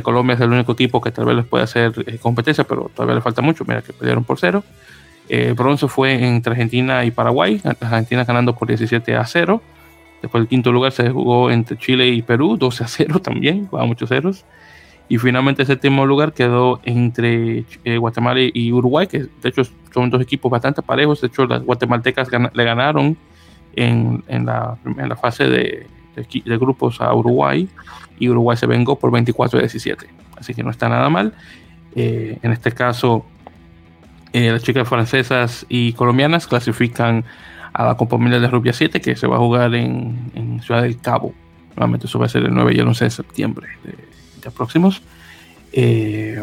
Colombia 0.02 0.34
es 0.34 0.40
el 0.40 0.50
único 0.50 0.72
equipo 0.72 1.00
que 1.00 1.10
tal 1.10 1.24
vez 1.24 1.36
les 1.36 1.46
puede 1.46 1.64
hacer 1.64 2.18
competencia, 2.20 2.64
pero 2.64 2.90
todavía 2.94 3.14
le 3.14 3.22
falta 3.22 3.40
mucho. 3.40 3.64
Mira 3.66 3.80
que 3.80 3.94
perdieron 3.94 4.24
por 4.24 4.38
cero. 4.38 4.62
el 5.28 5.54
bronce 5.54 5.88
fue 5.88 6.12
entre 6.26 6.52
Argentina 6.52 7.02
y 7.04 7.10
Paraguay. 7.10 7.60
Argentina 7.64 8.24
ganando 8.24 8.54
por 8.54 8.68
17 8.68 9.16
a 9.16 9.24
0. 9.24 9.62
Después 10.20 10.42
el 10.42 10.48
quinto 10.48 10.70
lugar 10.70 10.92
se 10.92 11.08
jugó 11.08 11.50
entre 11.50 11.78
Chile 11.78 12.08
y 12.08 12.20
Perú, 12.20 12.58
12 12.58 12.84
a 12.84 12.88
0 12.88 13.20
también, 13.20 13.68
a 13.72 13.84
muchos 13.84 14.10
ceros. 14.10 14.44
Y 15.10 15.18
finalmente 15.18 15.62
el 15.62 15.66
séptimo 15.66 16.06
lugar 16.06 16.32
quedó 16.32 16.80
entre 16.84 17.64
eh, 17.84 17.96
Guatemala 17.98 18.40
y 18.40 18.72
Uruguay, 18.72 19.08
que 19.08 19.18
de 19.18 19.48
hecho 19.48 19.62
son 19.92 20.08
dos 20.08 20.22
equipos 20.22 20.48
bastante 20.48 20.82
parejos. 20.82 21.20
De 21.20 21.26
hecho, 21.26 21.46
las 21.46 21.64
guatemaltecas 21.64 22.28
le 22.30 22.64
ganaron 22.64 23.16
en, 23.74 24.22
en, 24.28 24.46
la, 24.46 24.78
en 24.84 25.16
fase 25.16 25.48
de, 25.48 25.86
grupos 26.58 27.00
a 27.00 27.12
Uruguay 27.12 27.68
y 28.20 28.28
Uruguay 28.28 28.56
se 28.56 28.66
vengó 28.66 29.00
por 29.00 29.10
24 29.10 29.58
a 29.58 29.62
17. 29.62 30.06
Así 30.36 30.54
que 30.54 30.62
no 30.62 30.70
está 30.70 30.88
nada 30.88 31.08
mal. 31.08 31.34
Eh, 31.96 32.38
en 32.40 32.52
este 32.52 32.70
caso, 32.70 33.26
eh, 34.32 34.52
las 34.52 34.62
chicas 34.62 34.88
francesas 34.88 35.66
y 35.68 35.92
colombianas 35.94 36.46
clasifican 36.46 37.24
a 37.72 37.84
la 37.84 37.96
Copa 37.96 38.16
Mundial 38.16 38.42
de 38.42 38.46
Rugby 38.46 38.72
7 38.72 39.00
que 39.00 39.16
se 39.16 39.26
va 39.26 39.36
a 39.36 39.38
jugar 39.40 39.74
en, 39.74 40.60
Ciudad 40.62 40.82
del 40.82 41.00
Cabo. 41.00 41.34
Nuevamente 41.74 42.06
eso 42.06 42.20
va 42.20 42.26
a 42.26 42.28
ser 42.28 42.44
el 42.44 42.54
9 42.54 42.74
y 42.76 42.78
el 42.78 42.86
11 42.86 43.04
de 43.06 43.10
septiembre 43.10 43.66
de, 43.82 44.09
próximos. 44.48 45.02
Eh, 45.72 46.42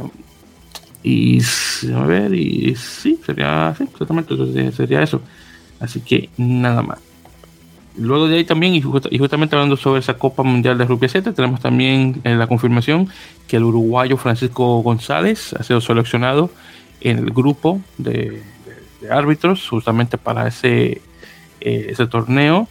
y 1.03 1.39
a 1.93 2.05
ver, 2.05 2.33
y 2.33 2.75
sí, 2.75 3.19
sería 3.25 3.73
sí, 3.77 3.83
exactamente, 3.83 4.71
sería 4.71 5.03
eso. 5.03 5.21
Así 5.79 6.01
que 6.01 6.29
nada 6.37 6.81
más. 6.81 6.99
Luego 7.95 8.27
de 8.27 8.37
ahí 8.37 8.45
también, 8.45 8.75
y, 8.75 8.81
justamente 8.81 9.55
hablando 9.55 9.75
sobre 9.75 10.01
esa 10.01 10.17
Copa 10.17 10.43
Mundial 10.43 10.77
de 10.77 10.85
Rugby 10.85 11.09
7, 11.09 11.31
tenemos 11.33 11.59
también 11.59 12.21
eh, 12.23 12.35
la 12.35 12.45
confirmación 12.45 13.09
que 13.47 13.57
el 13.57 13.63
uruguayo 13.63 14.17
Francisco 14.17 14.81
González 14.81 15.53
ha 15.53 15.63
sido 15.63 15.81
seleccionado 15.81 16.51
en 17.01 17.17
el 17.19 17.31
grupo 17.31 17.81
de 17.97 18.43
árbitros 19.09 19.67
justamente 19.67 20.17
para 20.17 20.47
ese 20.47 21.01
eh, 21.61 21.87
ese 21.89 22.05
torneo 22.07 22.67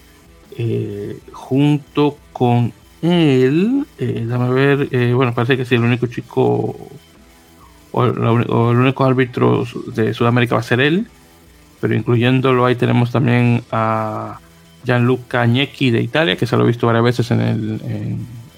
junto 1.33 2.17
con 2.33 2.73
él. 3.03 3.87
Eh, 3.99 4.25
déjame 4.27 4.51
ver, 4.51 5.15
bueno, 5.15 5.35
parece 5.35 5.57
que 5.57 5.65
sí, 5.65 5.75
el 5.75 5.85
único 5.85 6.07
chico 6.07 6.77
o, 7.93 8.05
el 8.05 8.19
único 8.19 9.05
árbitro 9.05 9.65
de 9.95 10.13
Sudamérica 10.13 10.55
va 10.55 10.61
a 10.61 10.65
ser 10.65 10.81
él, 10.81 11.07
pero 11.81 11.95
incluyéndolo 11.95 12.67
ahí 12.67 12.75
tenemos 12.75 13.11
también 13.11 13.63
a 13.73 14.39
Gianluca 14.85 15.43
Agnecchi 15.43 15.91
de 15.91 16.03
Italia, 16.03 16.37
que 16.37 16.47
se 16.47 16.57
lo 16.57 16.65
he 16.65 16.67
visto 16.67 16.87
varias 16.87 17.05
veces 17.05 17.31
en, 17.31 17.41
el, 17.41 17.81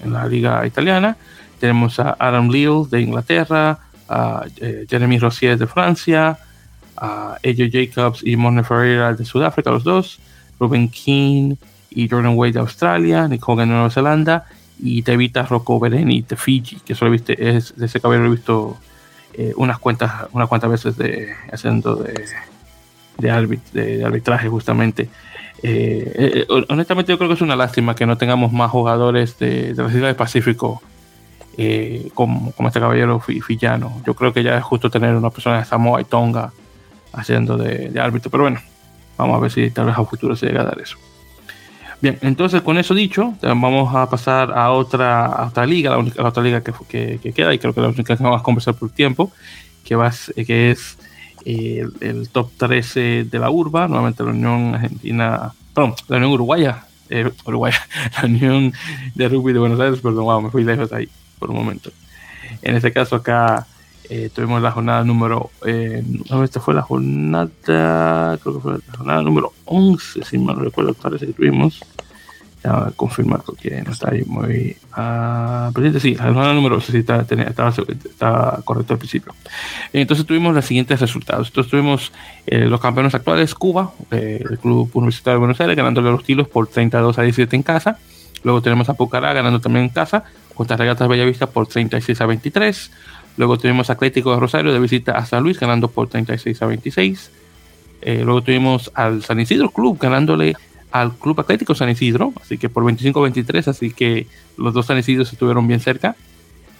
en, 0.03 0.13
la 0.13 0.27
liga 0.27 0.65
italiana. 0.65 1.15
Tenemos 1.59 1.99
a 1.99 2.17
Adam 2.19 2.49
Leal 2.49 2.89
de 2.89 3.01
Inglaterra, 3.01 3.79
a 4.09 4.43
Jeremy 4.89 5.19
Rossier 5.19 5.57
de 5.57 5.67
Francia, 5.67 6.37
a 6.97 7.37
AJ 7.43 7.71
Jacobs 7.71 8.21
y 8.23 8.35
Mone 8.35 8.63
Ferreira 8.63 9.13
de 9.13 9.23
Sudáfrica, 9.23 9.71
los 9.71 9.83
dos, 9.83 10.19
Ruben 10.59 10.89
King 10.89 11.55
y 11.89 12.07
Jordan 12.07 12.37
Wade 12.37 12.53
de 12.53 12.59
Australia, 12.59 13.27
Nick 13.27 13.47
Hogan 13.47 13.69
de 13.69 13.75
Nueva 13.75 13.89
Zelanda 13.89 14.45
y 14.79 15.01
Tevita 15.01 15.43
Rocco 15.43 15.79
Bereni 15.79 16.21
de 16.21 16.35
Fiji, 16.35 16.77
que 16.85 16.95
solo 16.95 17.11
viste, 17.11 17.57
es, 17.57 17.75
de 17.75 17.85
ese 17.85 17.99
caballero 17.99 18.27
he 18.27 18.31
visto 18.31 18.77
eh, 19.33 19.53
unas 19.57 19.79
cuantas 19.79 20.27
unas 20.31 20.47
cuantas 20.47 20.69
veces 20.69 20.97
de 20.97 21.33
haciendo 21.51 21.95
de, 21.95 22.25
de, 23.17 24.03
arbitraje 24.03 24.47
justamente. 24.49 25.09
Eh, 25.61 26.45
eh, 26.49 26.63
honestamente 26.69 27.11
yo 27.11 27.17
creo 27.17 27.27
que 27.29 27.35
es 27.35 27.41
una 27.41 27.55
lástima 27.57 27.93
que 27.95 28.05
no 28.05 28.17
tengamos 28.17 28.53
más 28.53 28.71
jugadores 28.71 29.37
de, 29.39 29.73
de 29.73 29.83
las 29.83 29.91
Islas 29.91 30.07
del 30.07 30.15
Pacífico 30.15 30.81
como, 32.13 32.53
como, 32.53 32.69
este 32.69 32.79
caballero 32.79 33.19
fillano. 33.19 34.01
Yo 34.05 34.13
creo 34.13 34.31
que 34.31 34.43
ya 34.43 34.57
es 34.57 34.63
justo 34.63 34.89
tener 34.89 35.13
una 35.13 35.29
persona 35.29 35.59
de 35.59 35.65
Samoa 35.65 35.99
y 35.99 36.05
Tonga 36.05 36.53
haciendo 37.13 37.57
de, 37.57 37.99
árbitro. 37.99 38.31
Pero 38.31 38.43
bueno, 38.43 38.61
vamos 39.17 39.37
a 39.37 39.39
ver 39.39 39.51
si 39.51 39.69
tal 39.71 39.87
vez 39.87 39.97
a 39.97 40.05
futuro 40.05 40.35
se 40.35 40.47
llega 40.47 40.61
a 40.61 40.65
dar 40.65 40.79
eso. 40.79 40.97
Bien, 42.01 42.17
entonces 42.21 42.61
con 42.61 42.77
eso 42.77 42.93
dicho, 42.93 43.33
vamos 43.41 43.93
a 43.93 44.09
pasar 44.09 44.57
a 44.57 44.71
otra, 44.71 45.45
otra 45.47 45.65
liga, 45.65 45.91
la, 45.91 45.97
única, 45.97 46.25
otra 46.25 46.41
liga 46.41 46.61
que, 46.61 46.71
que, 47.19 47.33
queda, 47.33 47.53
y 47.53 47.59
creo 47.59 47.73
que 47.73 47.81
la 47.81 47.89
única 47.89 48.15
que 48.15 48.23
vamos 48.23 48.39
a 48.39 48.43
conversar 48.43 48.73
por 48.75 48.89
tiempo, 48.89 49.31
que, 49.83 49.95
va, 49.95 50.11
que 50.35 50.71
es 50.71 50.97
eh, 51.45 51.85
el, 51.99 52.29
top 52.29 52.51
13 52.57 53.25
de 53.25 53.39
la 53.39 53.49
urba, 53.49 53.87
nuevamente 53.87 54.23
la 54.23 54.29
Unión 54.29 54.75
Argentina, 54.75 55.51
perdón, 55.73 55.95
la 56.07 56.17
Unión 56.17 56.31
Uruguaya 56.31 56.85
eh, 57.09 57.29
Uruguay, 57.45 57.73
la 58.21 58.27
Unión 58.27 58.73
de 59.15 59.29
Rugby 59.29 59.53
de 59.53 59.59
Buenos 59.59 59.79
Aires, 59.79 59.99
perdón, 59.99 60.25
wow, 60.25 60.41
me 60.41 60.49
fui 60.49 60.63
lejos 60.63 60.93
ahí 60.93 61.09
por 61.37 61.49
un 61.49 61.57
momento. 61.57 61.91
En 62.61 62.75
este 62.75 62.91
caso 62.91 63.15
acá 63.15 63.65
eh, 64.09 64.29
tuvimos 64.33 64.61
la 64.61 64.71
jornada 64.71 65.03
número, 65.03 65.51
eh, 65.65 66.03
esta 66.43 66.59
fue 66.59 66.73
la 66.73 66.81
jornada, 66.81 67.49
creo 68.41 68.55
que 68.55 68.59
fue 68.59 68.73
la 68.73 68.97
jornada 68.97 69.21
número 69.21 69.53
11, 69.65 70.23
si 70.23 70.37
mal 70.39 70.57
no 70.57 70.63
recuerdo, 70.63 70.93
parece 70.95 71.27
que 71.27 71.33
tuvimos. 71.33 71.79
Ya 72.63 72.91
confirmar 72.97 73.41
porque 73.45 73.81
no 73.85 73.93
está 73.93 74.11
ahí 74.11 74.21
muy 74.25 74.75
uh, 74.97 75.71
presente. 75.71 76.01
Sí, 76.01 76.15
la 76.15 76.25
jornada 76.25 76.53
número 76.53 76.75
11 76.75 76.91
sí 76.91 76.97
estaba, 76.97 77.21
estaba, 77.21 77.69
estaba, 77.69 78.61
correcto 78.65 78.93
al 78.93 78.99
principio. 78.99 79.33
Entonces 79.93 80.25
tuvimos 80.25 80.53
los 80.53 80.65
siguientes 80.65 80.99
resultados. 80.99 81.47
Entonces 81.47 81.71
tuvimos 81.71 82.11
eh, 82.45 82.65
los 82.65 82.81
campeones 82.81 83.15
actuales, 83.15 83.55
Cuba, 83.55 83.93
eh, 84.11 84.43
el 84.49 84.59
Club 84.59 84.89
Universitario 84.93 85.35
de 85.35 85.39
Buenos 85.39 85.61
Aires, 85.61 85.77
ganándole 85.77 86.11
los 86.11 86.25
tiros 86.25 86.49
por 86.49 86.67
32 86.67 87.17
a 87.17 87.21
17 87.21 87.55
en 87.55 87.63
casa. 87.63 87.97
Luego 88.43 88.61
tenemos 88.61 88.89
a 88.89 88.93
Pucará 88.93 89.31
ganando 89.31 89.61
también 89.61 89.85
en 89.85 89.91
casa 89.91 90.25
contra 90.53 90.75
Regatas 90.75 91.07
Bellavista 91.07 91.47
por 91.47 91.65
36 91.65 92.19
a 92.19 92.25
23. 92.25 92.91
Luego 93.37 93.57
tuvimos 93.57 93.89
Atlético 93.89 94.33
de 94.33 94.39
Rosario 94.39 94.73
de 94.73 94.79
visita 94.79 95.13
a 95.13 95.25
San 95.25 95.43
Luis 95.43 95.59
ganando 95.59 95.87
por 95.87 96.07
36 96.07 96.61
a 96.61 96.65
26. 96.65 97.31
Eh, 98.01 98.21
luego 98.23 98.41
tuvimos 98.41 98.91
al 98.93 99.23
San 99.23 99.39
Isidro 99.39 99.69
Club 99.69 99.97
ganándole 99.99 100.55
al 100.91 101.13
Club 101.15 101.39
Atlético 101.39 101.75
San 101.75 101.89
Isidro, 101.89 102.33
así 102.41 102.57
que 102.57 102.69
por 102.69 102.83
25 102.83 103.19
a 103.19 103.23
23, 103.23 103.67
así 103.67 103.91
que 103.91 104.27
los 104.57 104.73
dos 104.73 104.85
San 104.85 104.97
Isidros 104.97 105.31
estuvieron 105.31 105.67
bien 105.67 105.79
cerca. 105.79 106.15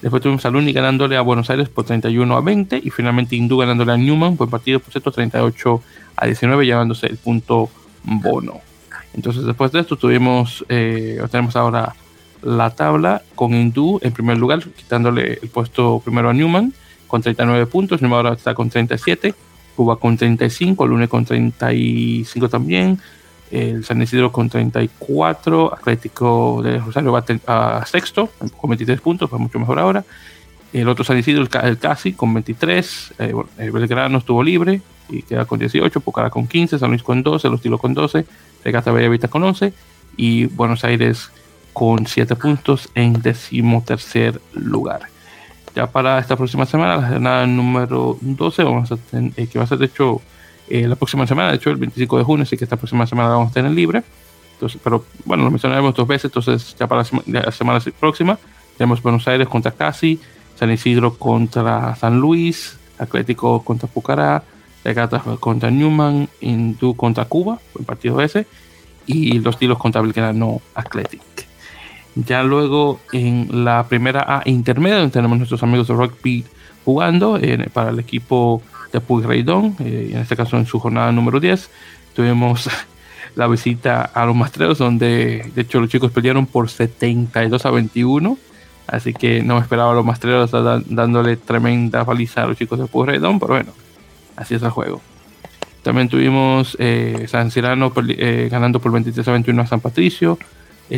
Después 0.01 0.23
tuvimos 0.23 0.45
a 0.45 0.49
Luni 0.49 0.71
ganándole 0.71 1.17
a 1.17 1.21
Buenos 1.21 1.49
Aires 1.49 1.67
por 1.67 1.83
31 1.83 2.35
a 2.35 2.41
20 2.41 2.81
y 2.83 2.89
finalmente 2.89 3.35
Hindú 3.35 3.57
ganándole 3.57 3.91
a 3.91 3.97
Newman 3.97 4.37
por 4.37 4.49
partido 4.49 4.79
por 4.79 4.91
cierto 4.91 5.11
38 5.11 5.83
a 6.15 6.25
19 6.25 6.65
llevándose 6.65 7.07
el 7.07 7.17
punto 7.17 7.69
bono. 8.03 8.61
Entonces 9.13 9.43
después 9.43 9.71
de 9.73 9.81
esto 9.81 9.97
tuvimos, 9.97 10.65
eh, 10.69 11.21
tenemos 11.29 11.55
ahora 11.57 11.95
la 12.41 12.69
tabla 12.71 13.21
con 13.35 13.53
Hindú 13.53 13.99
en 14.01 14.11
primer 14.11 14.37
lugar, 14.37 14.63
quitándole 14.63 15.39
el 15.41 15.49
puesto 15.49 16.01
primero 16.03 16.29
a 16.29 16.33
Newman 16.33 16.73
con 17.07 17.21
39 17.21 17.65
puntos, 17.65 18.01
Newman 18.01 18.17
ahora 18.17 18.33
está 18.33 18.53
con 18.53 18.69
37, 18.69 19.33
Cuba 19.75 19.95
con 19.97 20.17
35, 20.17 20.85
Lune 20.85 21.07
con 21.07 21.25
35 21.25 22.49
también, 22.49 22.99
el 23.51 23.83
San 23.83 24.01
Isidro 24.01 24.31
con 24.31 24.49
34, 24.49 25.73
Atlético 25.73 26.61
de 26.63 26.77
Rosario 26.77 27.11
va 27.11 27.23
a, 27.47 27.85
sexto 27.85 28.29
con 28.57 28.69
23 28.69 29.01
puntos, 29.01 29.31
va 29.33 29.37
mucho 29.37 29.59
mejor 29.59 29.79
ahora. 29.79 30.03
El 30.71 30.87
otro 30.87 31.03
San 31.03 31.17
Isidro, 31.17 31.47
el, 31.63 31.79
Casi, 31.79 32.13
con 32.13 32.31
23. 32.33 33.13
Eh, 33.17 33.33
el 33.57 33.71
Belgrano 33.71 34.19
estuvo 34.19 34.43
libre 34.43 34.81
y 35.09 35.23
queda 35.23 35.45
con 35.45 35.57
18. 35.57 35.99
Pucará 35.99 36.29
con 36.29 36.45
15. 36.45 36.77
San 36.77 36.89
Luis 36.91 37.01
con 37.01 37.23
12. 37.23 37.49
Los 37.49 37.61
Tilos 37.61 37.81
con 37.81 37.95
12. 37.95 38.23
Regata 38.63 38.91
Bellavista 38.91 39.27
con 39.27 39.43
11. 39.43 39.73
Y 40.15 40.45
Buenos 40.45 40.83
Aires 40.83 41.31
con 41.74 42.05
7 42.05 42.36
puntos 42.36 42.89
en 42.95 43.13
decimotercer 43.22 44.41
lugar. 44.53 45.01
Ya 45.76 45.88
para 45.88 46.20
esta 46.20 46.36
próxima 46.36 46.65
semana, 46.65 46.97
la 46.97 47.07
jornada 47.07 47.47
número 47.47 48.17
12, 48.22 48.63
vamos 48.63 48.91
a 48.91 48.97
tener, 48.97 49.32
eh, 49.38 49.47
que 49.47 49.59
va 49.59 49.65
a 49.65 49.67
ser 49.67 49.78
de 49.78 49.86
hecho 49.86 50.22
eh, 50.67 50.88
la 50.88 50.95
próxima 50.95 51.26
semana, 51.28 51.49
de 51.49 51.57
hecho 51.57 51.70
el 51.70 51.78
25 51.78 52.17
de 52.17 52.24
junio, 52.24 52.43
así 52.43 52.57
que 52.57 52.63
esta 52.63 52.76
próxima 52.76 53.05
semana 53.05 53.30
la 53.30 53.36
vamos 53.36 53.51
a 53.51 53.53
tener 53.53 53.72
libre. 53.72 54.03
Entonces, 54.53 54.80
pero 54.84 55.05
bueno, 55.26 55.43
lo 55.43 55.51
mencionaremos 55.51 55.95
dos 55.95 56.07
veces, 56.07 56.26
entonces 56.26 56.76
ya 56.78 56.88
para 56.88 57.03
la, 57.28 57.51
semana 57.51 57.80
próxima 57.99 58.38
tenemos 58.78 59.01
Buenos 59.01 59.28
Aires 59.28 59.47
contra 59.47 59.72
Casi, 59.72 60.20
San 60.55 60.72
Isidro 60.72 61.15
contra 61.15 61.95
San 61.95 62.20
Luis, 62.20 62.78
Atlético 62.97 63.63
contra 63.63 63.88
Pucará, 63.88 64.43
Regatas 64.84 65.24
contra 65.39 65.72
Newman, 65.72 66.30
Hindú 66.41 66.95
contra 66.95 67.26
Cuba, 67.26 67.59
el 67.78 67.86
partido 67.86 68.22
ese, 68.22 68.47
y 69.05 69.39
los 69.39 69.57
tiros 69.57 69.78
contra 69.78 70.01
Belgrano 70.01 70.61
Athletic. 70.76 71.48
Ya 72.16 72.43
luego 72.43 72.99
en 73.12 73.64
la 73.64 73.88
primera 73.88 74.26
A 74.28 74.41
intermedia, 74.45 74.97
donde 74.97 75.14
tenemos 75.14 75.38
nuestros 75.38 75.64
amigos 75.64 75.88
de 75.88 75.93
Rugby 75.93 76.45
jugando 76.84 77.39
para 77.74 77.91
el 77.91 77.99
equipo 77.99 78.62
de 78.91 78.99
Pueyrredón, 78.99 79.76
eh, 79.80 80.12
en 80.14 80.20
este 80.20 80.36
caso 80.36 80.57
en 80.57 80.66
su 80.66 80.80
jornada 80.80 81.12
número 81.12 81.39
10, 81.39 81.70
tuvimos 82.16 82.70
la 83.36 83.47
visita 83.47 84.01
a 84.01 84.26
los 84.26 84.36
Mastreros, 84.36 84.78
donde 84.78 85.51
de 85.53 85.62
hecho 85.62 85.80
los 85.80 85.89
chicos 85.89 86.12
pelearon 86.12 86.45
por 86.45 86.70
72 86.70 87.66
a 87.66 87.72
21, 87.72 88.38
así 88.88 89.14
que 89.14 89.43
no 89.43 89.55
me 89.55 89.62
esperaba 89.62 89.91
a 89.91 89.95
los 89.95 90.05
Mastreros 90.05 90.51
dándole 90.51 91.38
tremenda 91.38 92.05
paliza 92.05 92.43
a 92.43 92.47
los 92.47 92.57
chicos 92.57 92.80
de 92.80 92.88
Pueyrredón, 92.88 93.39
pero 93.39 93.53
bueno, 93.53 93.72
así 94.36 94.55
es 94.55 94.64
el 94.64 94.70
juego. 94.70 95.01
También 95.84 96.10
tuvimos 96.10 96.76
eh, 96.80 97.26
San 97.28 97.51
Cirano 97.51 97.93
eh, 98.10 98.49
ganando 98.51 98.80
por 98.80 98.91
23 98.91 99.28
a 99.28 99.32
21 99.32 99.62
a 99.62 99.68
San 99.68 99.80
Patricio, 99.80 100.38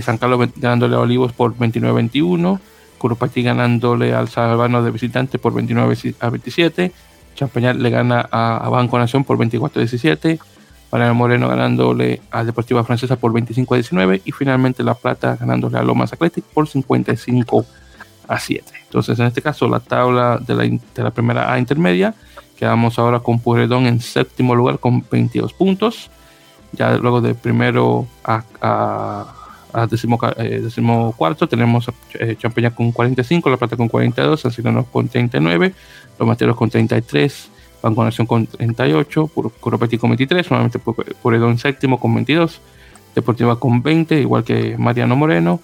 San 0.01 0.17
Carlos 0.17 0.49
ganándole 0.55 0.95
a 0.95 0.99
Olivos 0.99 1.33
por 1.33 1.57
29 1.57 1.91
a 1.91 1.95
21, 1.95 2.59
Curupati 2.97 3.43
ganándole 3.43 4.13
al 4.13 4.29
Salvano 4.29 4.83
de 4.83 4.91
visitante 4.91 5.39
por 5.39 5.53
29 5.53 6.15
a 6.19 6.29
27, 6.29 6.91
Champañal 7.35 7.81
le 7.81 7.89
gana 7.89 8.27
a, 8.31 8.69
Banco 8.69 8.97
Nación 8.99 9.23
por 9.23 9.37
24-17. 9.37 10.39
Mariano 10.91 11.15
Moreno 11.15 11.47
ganándole 11.47 12.21
a 12.31 12.43
Deportiva 12.43 12.83
Francesa 12.83 13.15
por 13.15 13.31
25 13.31 13.75
19 13.75 14.21
y 14.25 14.31
finalmente 14.33 14.83
La 14.83 14.93
Plata 14.93 15.37
ganándole 15.39 15.77
a 15.77 15.83
Lomas 15.83 16.11
Athletic 16.11 16.43
por 16.43 16.67
55 16.67 17.65
a 18.27 18.39
7. 18.39 18.65
Entonces, 18.83 19.17
en 19.19 19.27
este 19.27 19.41
caso, 19.41 19.69
la 19.69 19.79
tabla 19.79 20.37
de 20.45 20.53
la, 20.53 20.63
de 20.63 21.03
la 21.03 21.11
primera 21.11 21.51
A 21.51 21.59
intermedia, 21.59 22.13
quedamos 22.57 22.99
ahora 22.99 23.21
con 23.21 23.39
Puredón 23.39 23.87
en 23.87 24.01
séptimo 24.01 24.53
lugar 24.53 24.79
con 24.79 25.05
22 25.09 25.53
puntos. 25.53 26.11
Ya 26.73 26.97
luego 26.97 27.21
de 27.21 27.35
primero 27.35 28.07
a, 28.23 28.43
a, 28.61 29.33
a 29.73 29.87
décimo, 29.87 30.19
eh, 30.37 31.13
cuarto 31.15 31.47
tenemos 31.47 31.89
eh, 32.19 32.35
Champaña 32.39 32.71
con 32.73 32.91
45, 32.91 33.49
La 33.49 33.57
Plata 33.57 33.77
con 33.77 33.87
42, 33.87 34.41
San 34.41 34.51
Silvano 34.51 34.85
con 34.85 35.07
39, 35.07 35.73
los 36.19 36.27
Materos 36.27 36.55
con 36.55 36.69
33, 36.69 37.49
Banco 37.81 38.03
Nación 38.03 38.27
con 38.27 38.45
38, 38.47 39.27
Curopeti 39.59 39.97
con 39.97 40.09
23, 40.11 40.49
nuevamente 40.51 40.79
Puredón 41.21 41.57
séptimo 41.57 41.99
con 41.99 42.13
22, 42.13 42.61
Deportiva 43.15 43.59
con 43.59 43.81
20, 43.81 44.21
igual 44.21 44.43
que 44.43 44.77
Mariano 44.77 45.15
Moreno, 45.15 45.59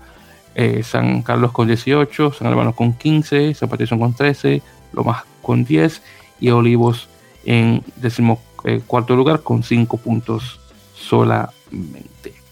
eh, 0.55 0.83
San 0.83 1.21
Carlos 1.21 1.51
con 1.51 1.67
18, 1.67 2.33
San 2.33 2.47
Albano 2.47 2.73
con 2.73 2.93
15, 2.93 3.53
San 3.53 3.69
Patricio 3.69 3.97
con 3.97 4.13
13, 4.13 4.61
Lomas 4.93 5.23
con 5.41 5.63
10 5.63 6.01
y 6.39 6.49
Olivos 6.49 7.07
en 7.45 7.83
décimo 7.95 8.41
eh, 8.65 8.81
lugar 9.09 9.43
con 9.43 9.63
5 9.63 9.97
puntos 9.97 10.59
solamente. 10.93 12.46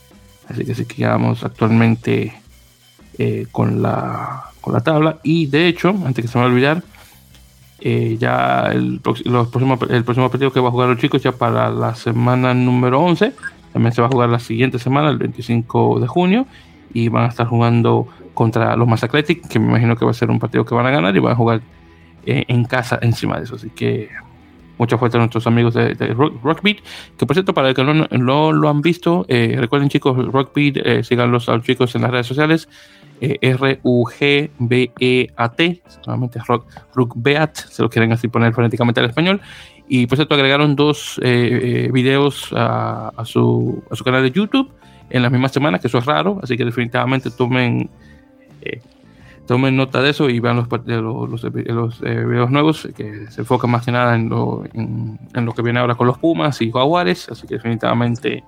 Así 0.50 0.66
que 0.66 0.76
sí 0.76 0.86
quedamos 0.86 1.44
actualmente 1.44 2.34
eh, 3.18 3.48
con, 3.52 3.82
la, 3.82 4.46
con 4.62 4.74
la 4.74 4.82
tabla. 4.82 5.20
Y 5.24 5.48
de 5.48 5.68
hecho, 5.68 5.90
antes 6.06 6.26
que 6.26 6.28
se 6.32 6.38
me 6.38 6.46
olvidar, 6.46 6.84
eh, 7.80 8.18
ya 8.20 8.70
el, 8.72 9.02
los 9.26 9.48
próximos, 9.50 9.80
el 9.90 10.04
próximo 10.04 10.30
partido 10.30 10.52
que 10.52 10.60
va 10.60 10.70
a 10.70 10.72
jugar 10.72 10.90
los 10.90 10.98
chicos 10.98 11.22
ya 11.22 11.32
para 11.32 11.70
la 11.70 11.96
semana 11.96 12.54
número 12.54 13.02
11, 13.02 13.34
también 13.74 13.94
se 13.94 14.02
va 14.02 14.08
a 14.08 14.12
jugar 14.12 14.30
la 14.30 14.40
siguiente 14.40 14.80
semana, 14.80 15.10
el 15.10 15.18
25 15.18 16.00
de 16.00 16.08
junio, 16.08 16.48
y 16.94 17.10
van 17.10 17.26
a 17.26 17.28
estar 17.28 17.48
jugando 17.48 18.08
contra 18.34 18.76
los 18.76 18.88
Mass 18.88 19.04
Athletic, 19.04 19.48
que 19.48 19.60
me 19.60 19.68
imagino 19.68 19.96
que 19.96 20.06
va 20.06 20.12
a 20.12 20.14
ser 20.14 20.30
un 20.30 20.40
partido 20.40 20.66
que 20.66 20.76
van 20.76 20.86
a 20.86 20.92
ganar 20.92 21.16
y 21.16 21.20
van 21.20 21.34
a 21.34 21.36
jugar 21.36 21.62
eh, 22.26 22.46
en 22.48 22.66
casa 22.66 23.00
encima 23.02 23.38
de 23.38 23.44
eso. 23.44 23.56
Así 23.56 23.70
que 23.70 24.10
mucha 24.78 24.98
fuerza 24.98 25.18
a 25.18 25.20
nuestros 25.20 25.48
amigos 25.48 25.74
de, 25.74 25.94
Rockbeat, 25.94 26.78
que 27.18 27.26
por 27.26 27.36
cierto, 27.36 27.54
para 27.54 27.70
el 27.70 27.76
que 27.76 27.84
no, 27.84 28.52
lo 28.52 28.70
han 28.70 28.82
visto, 28.82 29.26
eh, 29.28 29.56
recuerden 29.60 29.90
chicos, 29.90 30.18
Rockbeat, 30.32 30.78
eh, 30.78 31.04
síganlos 31.04 31.50
a 31.50 31.56
los 31.56 31.64
chicos 31.64 31.96
en 31.96 32.02
las 32.02 32.12
redes 32.12 32.28
sociales, 32.28 32.68
eh, 33.22 33.38
R-U-G-B-E-A-T, 33.42 34.52
solamente 36.02 36.40
Rock, 36.46 36.66
Rockbeat, 36.94 37.56
se 37.56 37.82
lo 37.82 37.90
quieren 37.90 38.12
así 38.12 38.28
poner 38.28 38.54
fonéticamente 38.54 39.00
al 39.00 39.06
español. 39.08 39.40
Y 39.88 40.06
por 40.08 40.18
cierto, 40.18 40.36
agregaron 40.36 40.76
dos 40.76 41.18
eh, 41.24 41.90
videos 41.94 42.50
a, 42.54 43.12
su, 43.24 43.82
a 43.90 43.96
su 43.96 44.04
canal 44.04 44.24
de 44.24 44.32
YouTube 44.32 44.70
en 45.10 45.22
las 45.22 45.32
mismas 45.32 45.52
semanas, 45.52 45.80
que 45.80 45.88
eso 45.88 46.00
es 46.00 46.06
raro, 46.06 46.40
así 46.42 46.58
que 46.58 46.66
definitivamente 46.66 47.30
tomen 47.30 47.90
tomen 49.48 49.76
nota 49.76 50.02
de 50.02 50.10
eso 50.10 50.30
y 50.30 50.40
vean 50.40 50.58
los, 50.58 50.68
los, 50.70 51.44
los, 51.44 52.02
eh, 52.02 52.26
videos 52.26 52.50
nuevos 52.52 52.88
que 52.96 53.28
se 53.30 53.42
enfocan 53.42 53.70
más 53.70 53.86
que 53.86 53.92
nada 53.92 54.16
en 54.16 54.30
lo, 54.30 54.64
en, 54.74 55.20
lo, 55.34 55.54
que 55.54 55.62
viene 55.62 55.80
ahora 55.80 55.96
con 55.96 56.08
los 56.08 56.18
Pumas 56.18 56.62
y 56.62 56.72
Jaguares, 56.72 57.30
así 57.30 57.48
que 57.48 57.56
definitivamente 57.56 58.44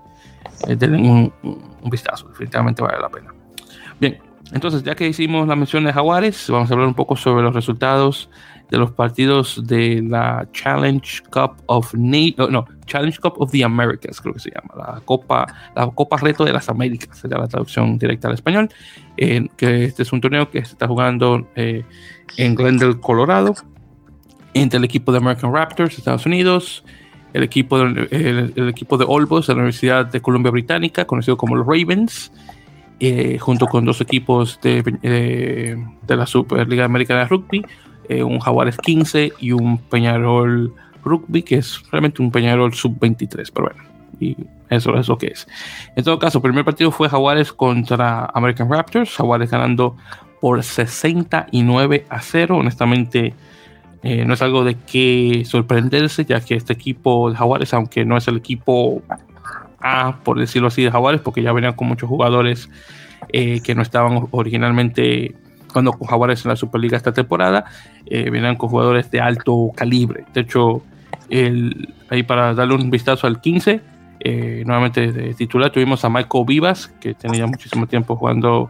eh, 0.67 0.75
denle 0.75 0.97
un, 0.97 1.33
un, 1.43 1.89
vistazo, 1.89 2.27
definitivamente 2.29 2.81
vale 2.81 2.99
la 2.99 3.09
pena. 3.09 3.33
Bien, 3.99 4.17
entonces 4.51 4.83
ya 4.83 4.95
que 4.95 5.07
hicimos 5.07 5.47
la 5.47 5.55
mención 5.55 5.83
de 5.83 5.93
Jaguares, 5.93 6.49
vamos 6.49 6.69
a 6.69 6.73
hablar 6.73 6.87
un 6.87 6.95
poco 6.95 7.15
sobre 7.15 7.43
los 7.43 7.53
resultados 7.53 8.29
de 8.69 8.77
los 8.77 8.91
partidos 8.91 9.61
de 9.65 10.01
la 10.01 10.47
Challenge 10.51 11.23
Cup 11.31 11.61
of 11.67 11.93
no, 11.93 12.65
Challenge 12.85 13.17
Cup 13.19 13.33
of 13.37 13.51
the 13.51 13.63
Americas, 13.63 14.19
creo 14.19 14.33
que 14.33 14.39
se 14.39 14.51
llama, 14.51 14.73
la 14.75 15.01
Copa, 15.01 15.47
la 15.75 15.87
Copa 15.87 16.17
Reto 16.17 16.43
de 16.43 16.53
las 16.53 16.69
Américas, 16.69 17.17
sería 17.17 17.37
la 17.37 17.47
traducción 17.47 17.97
directa 17.97 18.27
al 18.27 18.33
español, 18.33 18.69
que 19.15 19.85
este 19.85 20.03
es 20.03 20.11
un 20.11 20.21
torneo 20.21 20.49
que 20.49 20.65
se 20.65 20.73
está 20.73 20.87
jugando 20.87 21.47
eh, 21.55 21.83
en 22.37 22.55
Glendale, 22.55 22.99
Colorado, 22.99 23.55
entre 24.53 24.77
el 24.77 24.85
equipo 24.85 25.11
de 25.11 25.19
American 25.19 25.53
Raptors, 25.53 25.97
Estados 25.97 26.25
Unidos, 26.25 26.83
el 27.33 27.43
equipo 27.43 27.79
de, 27.79 28.07
el, 28.55 28.69
equipo 28.69 28.97
de 28.97 29.05
Olbos 29.07 29.47
de 29.47 29.53
la 29.53 29.59
Universidad 29.59 30.05
de 30.05 30.21
Columbia 30.21 30.51
Británica, 30.51 31.05
conocido 31.05 31.37
como 31.37 31.55
los 31.55 31.65
Ravens, 31.65 32.31
eh, 32.99 33.37
junto 33.39 33.67
con 33.67 33.85
dos 33.85 34.01
equipos 34.01 34.59
de, 34.61 34.81
de, 34.81 36.15
la 36.15 36.25
Superliga 36.25 36.85
Americana 36.85 37.21
de 37.21 37.27
Rugby, 37.27 37.63
eh, 38.09 38.23
un 38.23 38.39
Jaguares 38.39 38.77
15 38.77 39.33
y 39.39 39.51
un 39.51 39.77
Peñarol 39.77 40.73
Rugby, 41.03 41.43
que 41.43 41.55
es 41.55 41.81
realmente 41.91 42.21
un 42.21 42.31
Peñarol 42.31 42.73
sub-23, 42.73 43.51
pero 43.53 43.67
bueno, 43.67 43.83
y 44.19 44.35
eso 44.69 44.95
es 44.97 45.07
lo 45.07 45.17
que 45.17 45.27
es. 45.27 45.47
En 45.95 46.03
todo 46.03 46.19
caso, 46.19 46.39
el 46.39 46.43
primer 46.43 46.65
partido 46.65 46.91
fue 46.91 47.09
Jaguares 47.09 47.53
contra 47.53 48.25
American 48.33 48.69
Raptors, 48.69 49.15
Jaguares 49.15 49.51
ganando 49.51 49.95
por 50.41 50.63
69 50.63 52.05
a 52.09 52.21
0, 52.21 52.57
honestamente 52.57 53.33
eh, 54.03 54.25
no 54.25 54.35
es 54.35 54.41
algo 54.41 54.63
de 54.63 54.75
que 54.75 55.43
sorprenderse, 55.45 56.25
ya 56.25 56.39
que 56.39 56.55
este 56.55 56.73
equipo 56.73 57.31
de 57.31 57.35
Jaguares, 57.35 57.73
aunque 57.73 58.05
no 58.05 58.17
es 58.17 58.27
el 58.27 58.37
equipo 58.37 59.01
A, 59.79 60.17
por 60.23 60.39
decirlo 60.39 60.67
así, 60.67 60.83
de 60.83 60.91
Jaguares, 60.91 61.21
porque 61.21 61.41
ya 61.41 61.51
venían 61.51 61.73
con 61.73 61.87
muchos 61.87 62.07
jugadores 62.07 62.69
eh, 63.29 63.61
que 63.61 63.75
no 63.75 63.81
estaban 63.81 64.27
originalmente 64.31 65.35
cuando 65.71 65.93
con 65.93 66.07
Jaguares 66.07 66.45
en 66.45 66.49
la 66.49 66.55
Superliga 66.55 66.97
esta 66.97 67.11
temporada, 67.11 67.65
eh, 68.05 68.29
con 68.57 68.69
jugadores 68.69 69.09
de 69.11 69.21
alto 69.21 69.71
calibre. 69.75 70.25
De 70.33 70.41
hecho, 70.41 70.81
ahí 72.09 72.23
para 72.23 72.53
darle 72.53 72.75
un 72.75 72.89
vistazo 72.89 73.27
al 73.27 73.41
15, 73.41 73.81
nuevamente 74.65 75.11
de 75.11 75.33
titular, 75.33 75.71
tuvimos 75.71 76.03
a 76.03 76.09
Michael 76.09 76.45
Vivas, 76.45 76.87
que 76.99 77.13
tenía 77.13 77.45
muchísimo 77.47 77.87
tiempo 77.87 78.15
jugando 78.15 78.69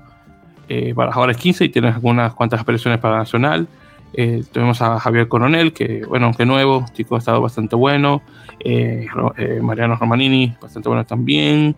para 0.95 1.12
Jaguares 1.12 1.38
15 1.38 1.66
y 1.66 1.70
tiene 1.70 1.89
algunas 1.89 2.34
cuantas 2.34 2.60
apariciones 2.60 3.00
para 3.00 3.18
Nacional. 3.18 3.68
Eh, 4.14 4.43
tuvimos 4.51 4.82
a 4.82 4.99
Javier 4.99 5.28
Coronel, 5.28 5.74
que, 5.74 6.05
bueno, 6.05 6.28
aunque 6.28 6.45
nuevo, 6.45 6.86
chico 6.93 7.16
ha 7.16 7.20
estado 7.20 7.41
bastante 7.41 7.76
bueno. 7.76 8.22
Eh, 8.60 9.05
eh, 9.38 9.60
Mariano 9.62 9.95
Romanini, 9.95 10.55
bastante 10.62 10.89
bueno 10.89 11.05
también. 11.05 11.76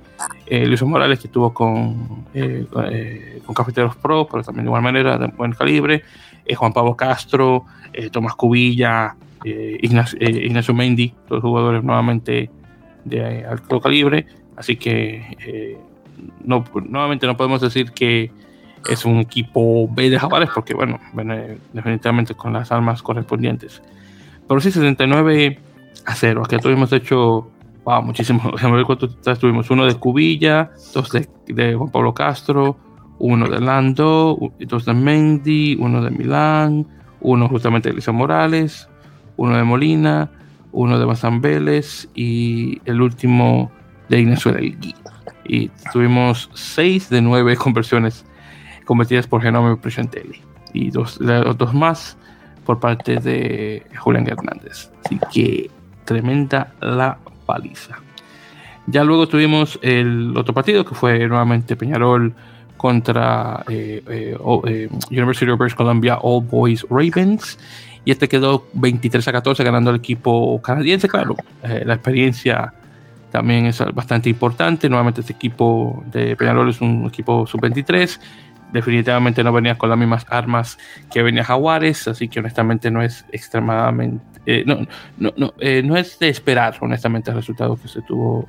Luis 0.50 0.82
Morales, 0.84 1.20
que 1.20 1.28
estuvo 1.28 1.54
con, 1.54 2.26
con, 2.72 3.56
Cafeteros 3.56 3.96
Pro, 3.98 4.28
pero 4.30 4.44
también 4.44 4.66
de 4.66 4.70
igual 4.70 4.82
manera, 4.82 5.18
de 5.18 5.28
buen 5.28 5.52
calibre. 5.54 6.04
Juan 6.56 6.74
Pablo 6.74 6.96
Castro, 6.96 7.66
Tomás 8.12 8.34
Cubilla, 8.34 9.16
Ignacio, 9.44 10.18
Ignacio, 10.20 10.74
Mendy, 10.74 11.14
todos 11.28 11.44
jugadores 11.44 11.84
nuevamente 11.84 12.50
de 13.06 13.46
alto 13.46 13.80
calibre. 13.80 14.26
Así 14.56 14.76
que 14.76 15.78
no, 16.44 16.64
nuevamente 16.74 17.28
no 17.28 17.38
podemos 17.38 17.62
decir 17.62 17.92
que 17.92 18.32
es 18.88 19.06
un 19.06 19.18
equipo 19.18 19.88
B 19.90 20.10
de 20.10 20.20
Jaguares 20.20 20.50
porque, 20.54 20.74
bueno, 20.74 21.00
definitivamente 21.74 22.34
con 22.36 22.54
las 22.54 22.72
armas 22.72 23.02
correspondientes. 23.02 23.82
Pero 24.48 24.62
sí, 24.62 24.72
69 24.72 25.60
a 26.06 26.16
0. 26.16 26.44
Aquí 26.46 26.58
tuvimos 26.58 26.92
hecho, 26.94 27.50
wow, 27.84 28.02
muchísimo. 28.02 28.42
Tuvimos. 29.40 29.70
Uno 29.70 29.86
de 29.86 29.96
Cubilla, 29.96 30.72
dos 30.94 31.12
de, 31.12 31.76
Juan 31.76 31.92
Pablo 31.92 32.14
Castro, 32.14 32.78
uno 33.20 33.48
de 33.48 33.60
Lando, 33.60 34.38
dos 34.60 34.86
de 34.86 34.94
Mendy, 34.94 35.78
uno 35.80 36.02
de 36.02 36.10
Milán, 36.10 36.88
uno 37.22 37.48
justamente 37.48 37.90
de 37.90 37.94
Elisa 37.94 38.12
Morales, 38.12 38.90
uno 39.38 39.56
de 39.56 39.64
Molina, 39.64 40.32
uno 40.72 40.98
de 40.98 41.06
Bazán 41.06 41.42
Vélez 41.42 42.10
y 42.16 42.82
el 42.86 43.02
último 43.02 43.72
de 44.08 44.20
Ignacio 44.20 44.52
del 44.52 44.78
Y 45.46 45.70
tuvimos 45.94 46.50
6 46.54 47.10
de 47.10 47.22
9 47.22 47.56
conversiones 47.58 48.26
convertidas 48.90 49.28
por 49.28 49.44
Genome 49.44 49.78
Presentelli 49.78 50.42
y 50.74 50.90
dos, 50.90 51.20
dos 51.20 51.74
más 51.76 52.18
por 52.66 52.80
parte 52.80 53.18
de 53.18 53.84
Julián 53.96 54.28
Hernández. 54.28 54.90
Así 55.06 55.20
que 55.32 55.70
tremenda 56.06 56.74
la 56.82 57.20
paliza. 57.46 58.00
Ya 58.88 59.04
luego 59.04 59.28
tuvimos 59.28 59.78
el 59.84 60.36
otro 60.36 60.56
partido 60.56 60.84
que 60.84 60.96
fue 60.96 61.20
nuevamente 61.28 61.76
Peñarol 61.76 62.34
contra 62.78 63.64
eh, 63.70 64.02
eh, 64.10 64.36
eh, 64.66 64.90
University 65.12 65.52
of 65.52 65.60
British 65.60 65.78
Columbia 65.78 66.18
All 66.24 66.44
Boys 66.44 66.84
Ravens. 66.90 67.60
Y 68.06 68.10
este 68.10 68.28
quedó 68.28 68.66
23 68.74 69.28
a 69.28 69.32
14 69.34 69.64
ganando 69.64 69.92
el 69.92 69.98
equipo 69.98 70.60
canadiense. 70.64 71.08
Claro, 71.08 71.36
la 71.62 71.94
experiencia 71.94 72.74
también 73.32 73.68
es 73.68 73.84
bastante 73.94 74.32
importante. 74.32 74.90
Nuevamente 74.90 75.22
este 75.22 75.34
equipo 75.34 76.04
de 76.08 76.36
Peñarol 76.36 76.70
es 76.70 76.82
un 76.82 77.06
equipo 77.06 77.46
sub-23 77.46 78.20
definitivamente 78.72 79.44
no 79.44 79.52
venía 79.52 79.78
con 79.78 79.90
las 79.90 79.98
mismas 79.98 80.26
armas 80.30 80.78
que 81.12 81.24
venía 81.24 81.44
Jaguares, 81.44 82.08
así 82.08 82.28
que 82.28 82.40
honestamente 82.40 82.92
no 82.92 83.02
es 83.02 83.26
extremadamente, 83.32 84.24
eh, 84.46 84.64
no, 84.66 84.80
no, 85.18 85.34
no, 85.38 85.54
eh, 85.60 85.82
no, 85.84 85.96
es 85.98 86.20
de 86.20 86.30
esperar 86.30 86.76
honestamente 86.82 87.32
el 87.32 87.38
resultado 87.38 87.76
que 87.76 87.88
se 87.88 88.02
tuvo 88.02 88.48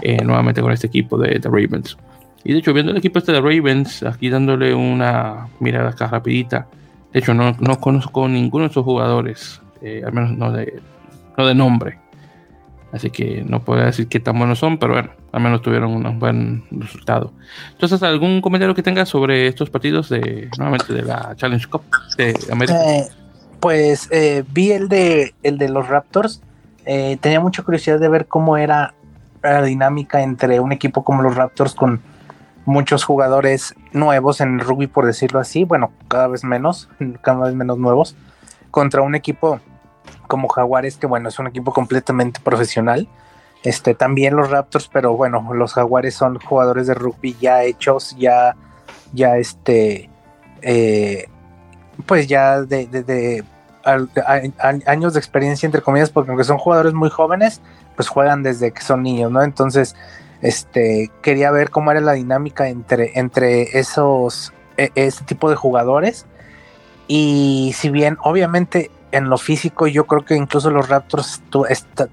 eh, 0.00 0.22
nuevamente 0.24 0.60
con 0.60 0.72
este 0.72 0.86
equipo 0.86 1.18
de, 1.18 1.38
de, 1.38 1.48
Ravens. 1.48 1.96
Y 2.44 2.52
de 2.52 2.58
hecho, 2.58 2.72
viendo 2.72 2.92
el 2.92 2.98
equipo 2.98 3.18
este 3.18 3.32
de 3.32 3.40
Ravens, 3.40 4.02
aquí 4.02 4.28
dándole 4.28 4.74
una 4.74 5.48
mirada 5.60 5.90
acá 5.90 6.08
rapidita, 6.08 6.66
de 7.12 7.20
hecho 7.20 7.34
no, 7.34 7.56
no 7.60 7.78
conozco 7.78 8.26
ninguno 8.28 8.64
de 8.64 8.70
esos 8.70 8.84
jugadores, 8.84 9.60
al 10.04 10.12
menos 10.12 10.36
no 10.36 10.50
de, 10.52 10.80
no 11.36 11.46
de 11.46 11.54
nombre. 11.54 12.01
Así 12.92 13.10
que 13.10 13.42
no 13.46 13.60
puedo 13.60 13.82
decir 13.82 14.06
qué 14.06 14.20
tan 14.20 14.38
buenos 14.38 14.58
son, 14.58 14.76
pero 14.76 14.92
bueno, 14.92 15.10
al 15.32 15.42
menos 15.42 15.62
tuvieron 15.62 16.06
un 16.06 16.18
buen 16.18 16.64
resultado. 16.70 17.32
Entonces, 17.72 18.02
¿algún 18.02 18.42
comentario 18.42 18.74
que 18.74 18.82
tengas 18.82 19.08
sobre 19.08 19.46
estos 19.46 19.70
partidos 19.70 20.10
de 20.10 20.50
nuevamente 20.58 20.92
de 20.92 21.02
la 21.02 21.34
Challenge 21.36 21.66
Cup 21.68 21.82
de 22.18 22.34
América? 22.52 22.78
Eh, 22.84 23.08
pues 23.60 24.08
eh, 24.10 24.44
vi 24.52 24.72
el 24.72 24.88
de 24.88 25.34
el 25.42 25.56
de 25.56 25.70
los 25.70 25.88
Raptors. 25.88 26.42
Eh, 26.84 27.16
tenía 27.20 27.40
mucha 27.40 27.62
curiosidad 27.62 27.98
de 27.98 28.08
ver 28.08 28.26
cómo 28.26 28.58
era 28.58 28.92
la 29.42 29.62
dinámica 29.62 30.22
entre 30.22 30.60
un 30.60 30.72
equipo 30.72 31.02
como 31.02 31.22
los 31.22 31.34
Raptors 31.34 31.74
con 31.74 32.02
muchos 32.66 33.04
jugadores 33.04 33.74
nuevos 33.92 34.40
en 34.42 34.60
rugby, 34.60 34.86
por 34.86 35.06
decirlo 35.06 35.40
así. 35.40 35.64
Bueno, 35.64 35.92
cada 36.08 36.28
vez 36.28 36.44
menos, 36.44 36.90
cada 37.22 37.46
vez 37.46 37.54
menos 37.54 37.78
nuevos, 37.78 38.16
contra 38.70 39.00
un 39.00 39.14
equipo 39.14 39.60
como 40.32 40.48
Jaguares, 40.48 40.96
que 40.96 41.06
bueno, 41.06 41.28
es 41.28 41.38
un 41.38 41.46
equipo 41.46 41.74
completamente 41.74 42.40
profesional. 42.40 43.06
Este, 43.64 43.94
también 43.94 44.34
los 44.34 44.50
Raptors, 44.50 44.88
pero 44.90 45.14
bueno, 45.14 45.46
los 45.52 45.74
Jaguares 45.74 46.14
son 46.14 46.40
jugadores 46.40 46.86
de 46.86 46.94
rugby 46.94 47.36
ya 47.38 47.62
hechos, 47.64 48.16
ya, 48.18 48.56
ya 49.12 49.36
este, 49.36 50.08
eh, 50.62 51.28
pues 52.06 52.28
ya 52.28 52.62
de, 52.62 53.44
años 54.86 55.12
de 55.12 55.18
experiencia, 55.18 55.66
entre 55.66 55.82
comillas, 55.82 56.08
porque 56.08 56.30
aunque 56.30 56.44
son 56.44 56.56
jugadores 56.56 56.94
muy 56.94 57.10
jóvenes, 57.10 57.60
pues 57.94 58.08
juegan 58.08 58.42
desde 58.42 58.72
que 58.72 58.80
son 58.80 59.02
niños, 59.02 59.30
¿no? 59.30 59.42
Entonces, 59.42 59.94
este, 60.40 61.10
quería 61.20 61.50
ver 61.50 61.68
cómo 61.68 61.90
era 61.90 62.00
la 62.00 62.12
dinámica 62.14 62.68
entre, 62.68 63.18
entre 63.18 63.78
esos, 63.78 64.54
e, 64.78 64.92
ese 64.94 65.24
tipo 65.24 65.50
de 65.50 65.56
jugadores. 65.56 66.24
Y 67.06 67.74
si 67.76 67.90
bien, 67.90 68.16
obviamente, 68.22 68.90
en 69.12 69.28
lo 69.28 69.38
físico, 69.38 69.86
yo 69.86 70.06
creo 70.06 70.24
que 70.24 70.34
incluso 70.34 70.70
los 70.70 70.88
Raptors 70.88 71.42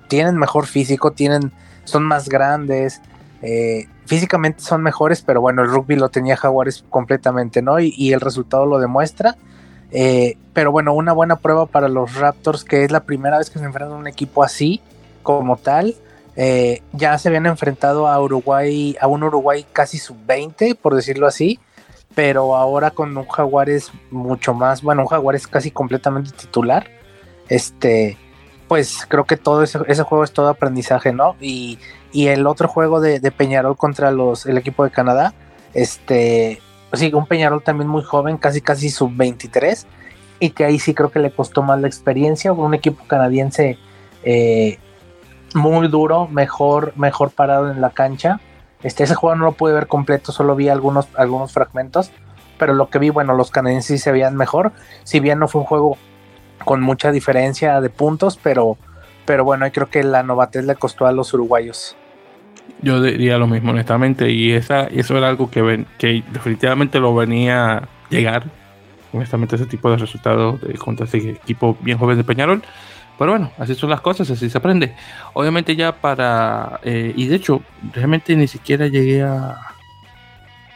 tienen 0.07 0.37
mejor 0.37 0.67
físico, 0.67 1.11
tienen, 1.11 1.51
son 1.85 2.03
más 2.03 2.29
grandes, 2.29 3.01
eh, 3.41 3.87
físicamente 4.05 4.61
son 4.61 4.83
mejores, 4.83 5.21
pero 5.21 5.41
bueno, 5.41 5.61
el 5.61 5.69
rugby 5.69 5.95
lo 5.95 6.09
tenía 6.09 6.35
Jaguares 6.35 6.83
completamente, 6.89 7.61
¿no? 7.61 7.79
Y, 7.79 8.13
el 8.13 8.19
resultado 8.19 8.65
lo 8.65 8.79
demuestra. 8.79 9.37
Eh, 9.91 10.37
pero 10.53 10.71
bueno, 10.71 10.93
una 10.93 11.13
buena 11.13 11.37
prueba 11.37 11.65
para 11.65 11.87
los 11.87 12.15
Raptors, 12.15 12.63
que 12.63 12.83
es 12.83 12.91
la 12.91 13.03
primera 13.05 13.37
vez 13.37 13.49
que 13.49 13.59
se 13.59 13.65
enfrentan 13.65 13.95
a 13.95 13.99
un 13.99 14.07
equipo 14.07 14.43
así, 14.43 14.81
como 15.23 15.57
tal. 15.57 15.95
Eh, 16.35 16.83
ya 16.93 17.17
se 17.17 17.29
habían 17.29 17.45
enfrentado 17.45 18.07
a 18.07 18.21
Uruguay, 18.21 18.95
a 18.99 19.07
un 19.07 19.23
Uruguay 19.23 19.65
casi 19.71 19.97
sub-20, 19.97 20.77
por 20.77 20.95
decirlo 20.95 21.27
así 21.27 21.59
pero 22.15 22.55
ahora 22.55 22.91
con 22.91 23.15
un 23.15 23.27
Jaguares 23.27 23.91
mucho 24.11 24.53
más, 24.53 24.81
bueno, 24.81 25.03
un 25.03 25.07
Jaguares 25.07 25.47
casi 25.47 25.71
completamente 25.71 26.31
titular, 26.31 26.87
este, 27.47 28.17
pues 28.67 29.05
creo 29.07 29.25
que 29.25 29.37
todo 29.37 29.63
ese, 29.63 29.79
juego 30.03 30.23
es 30.23 30.31
todo 30.31 30.47
aprendizaje, 30.47 31.11
¿no? 31.11 31.35
Y, 31.41 31.79
el 32.13 32.47
otro 32.47 32.67
juego 32.67 32.99
de, 33.01 33.19
Peñarol 33.31 33.77
contra 33.77 34.11
los, 34.11 34.45
el 34.45 34.57
equipo 34.57 34.83
de 34.83 34.91
Canadá, 34.91 35.33
este, 35.73 36.59
sí, 36.93 37.11
un 37.13 37.27
Peñarol 37.27 37.63
también 37.63 37.87
muy 37.87 38.03
joven, 38.03 38.37
casi 38.37 38.61
casi 38.61 38.89
sub 38.89 39.11
23, 39.15 39.85
y 40.39 40.49
que 40.51 40.65
ahí 40.65 40.79
sí 40.79 40.93
creo 40.93 41.11
que 41.11 41.19
le 41.19 41.31
costó 41.31 41.61
más 41.61 41.79
la 41.79 41.87
experiencia, 41.87 42.51
un 42.51 42.73
equipo 42.73 43.03
canadiense 43.05 43.77
eh, 44.23 44.79
muy 45.53 45.87
duro, 45.87 46.27
mejor, 46.27 46.93
mejor 46.95 47.31
parado 47.31 47.71
en 47.71 47.81
la 47.81 47.91
cancha, 47.91 48.39
este, 48.83 49.03
ese 49.03 49.15
juego 49.15 49.35
no 49.35 49.45
lo 49.45 49.51
pude 49.53 49.73
ver 49.73 49.87
completo, 49.87 50.31
solo 50.31 50.55
vi 50.55 50.69
algunos, 50.69 51.07
algunos 51.15 51.51
fragmentos, 51.51 52.11
pero 52.57 52.73
lo 52.73 52.89
que 52.89 52.99
vi, 52.99 53.09
bueno, 53.09 53.35
los 53.35 53.51
canadienses 53.51 54.01
se 54.01 54.11
veían 54.11 54.35
mejor, 54.35 54.71
si 55.03 55.19
bien 55.19 55.39
no 55.39 55.47
fue 55.47 55.61
un 55.61 55.67
juego 55.67 55.97
con 56.65 56.81
mucha 56.81 57.11
diferencia 57.11 57.81
de 57.81 57.89
puntos, 57.89 58.37
pero, 58.41 58.77
pero 59.25 59.43
bueno, 59.43 59.65
creo 59.71 59.89
que 59.89 60.03
la 60.03 60.23
novatez 60.23 60.65
le 60.65 60.75
costó 60.75 61.05
a 61.07 61.11
los 61.11 61.33
uruguayos. 61.33 61.95
Yo 62.81 63.01
diría 63.01 63.37
lo 63.37 63.47
mismo, 63.47 63.71
honestamente, 63.71 64.29
y 64.31 64.51
esa, 64.51 64.83
eso 64.83 65.17
era 65.17 65.27
algo 65.27 65.49
que, 65.49 65.85
que 65.97 66.23
definitivamente 66.31 66.99
lo 66.99 67.13
venía 67.15 67.77
a 67.77 67.89
llegar, 68.09 68.43
honestamente, 69.11 69.55
ese 69.55 69.65
tipo 69.65 69.89
de 69.89 69.97
resultados 69.97 70.61
de, 70.61 70.73
contra 70.75 71.05
ese 71.05 71.31
equipo 71.31 71.77
bien 71.81 71.97
joven 71.97 72.17
de 72.17 72.23
Peñarol. 72.23 72.63
Pero 73.19 73.31
bueno, 73.31 73.51
así 73.57 73.75
son 73.75 73.89
las 73.89 73.99
cosas, 73.99 74.31
así 74.31 74.49
se 74.49 74.57
aprende. 74.57 74.95
Obviamente 75.33 75.75
ya 75.75 75.91
para... 75.91 76.79
Eh, 76.83 77.13
y 77.17 77.27
de 77.27 77.35
hecho, 77.35 77.61
realmente 77.93 78.33
ni 78.37 78.47
siquiera 78.47 78.87
llegué 78.87 79.21
a... 79.21 79.57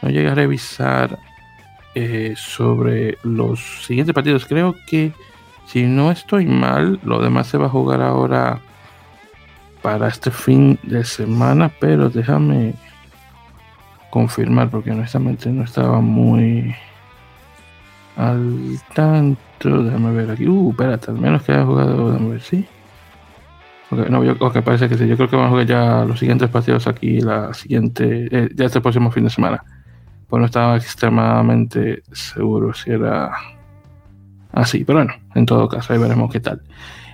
no 0.02 0.10
llegué 0.10 0.28
a 0.28 0.34
revisar 0.34 1.18
eh, 1.94 2.34
sobre 2.36 3.16
los 3.22 3.60
siguientes 3.86 4.14
partidos. 4.14 4.44
Creo 4.44 4.76
que 4.86 5.12
si 5.66 5.84
no 5.84 6.10
estoy 6.10 6.44
mal, 6.44 7.00
lo 7.02 7.22
demás 7.22 7.46
se 7.46 7.56
va 7.56 7.66
a 7.66 7.70
jugar 7.70 8.02
ahora 8.02 8.60
para 9.80 10.08
este 10.08 10.30
fin 10.30 10.78
de 10.82 11.02
semana, 11.04 11.70
pero 11.80 12.10
déjame 12.10 12.74
confirmar 14.10 14.68
porque 14.68 14.90
honestamente 14.90 15.48
no 15.48 15.64
estaba 15.64 16.02
muy 16.02 16.74
al 18.16 18.78
tanto. 18.94 19.82
Déjame 19.82 20.12
ver 20.12 20.30
aquí. 20.30 20.46
Uh, 20.46 20.70
espérate, 20.70 21.10
al 21.10 21.18
menos 21.18 21.42
que 21.42 21.52
haya 21.52 21.64
jugado. 21.64 22.12
Déjame 22.12 22.30
ver, 22.30 22.40
sí. 22.40 22.66
Okay, 23.90 24.06
no, 24.10 24.24
yo, 24.24 24.36
parece 24.38 24.88
que 24.88 24.96
sí. 24.96 25.06
Yo 25.06 25.16
creo 25.16 25.28
que 25.28 25.36
vamos 25.36 25.48
a 25.48 25.50
jugar 25.50 25.66
ya 25.66 26.04
los 26.04 26.18
siguientes 26.18 26.48
partidos 26.48 26.86
aquí, 26.86 27.20
la 27.20 27.52
siguiente, 27.54 28.28
eh, 28.30 28.48
ya 28.54 28.66
este 28.66 28.80
próximo 28.80 29.10
fin 29.10 29.24
de 29.24 29.30
semana. 29.30 29.62
Pues 30.28 30.40
no 30.40 30.46
estaba 30.46 30.76
extremadamente 30.76 32.02
seguro 32.12 32.72
si 32.72 32.90
era 32.90 33.32
así, 34.52 34.84
pero 34.84 35.00
bueno, 35.00 35.14
en 35.34 35.46
todo 35.46 35.68
caso, 35.68 35.92
ahí 35.92 35.98
veremos 35.98 36.32
qué 36.32 36.40
tal. 36.40 36.62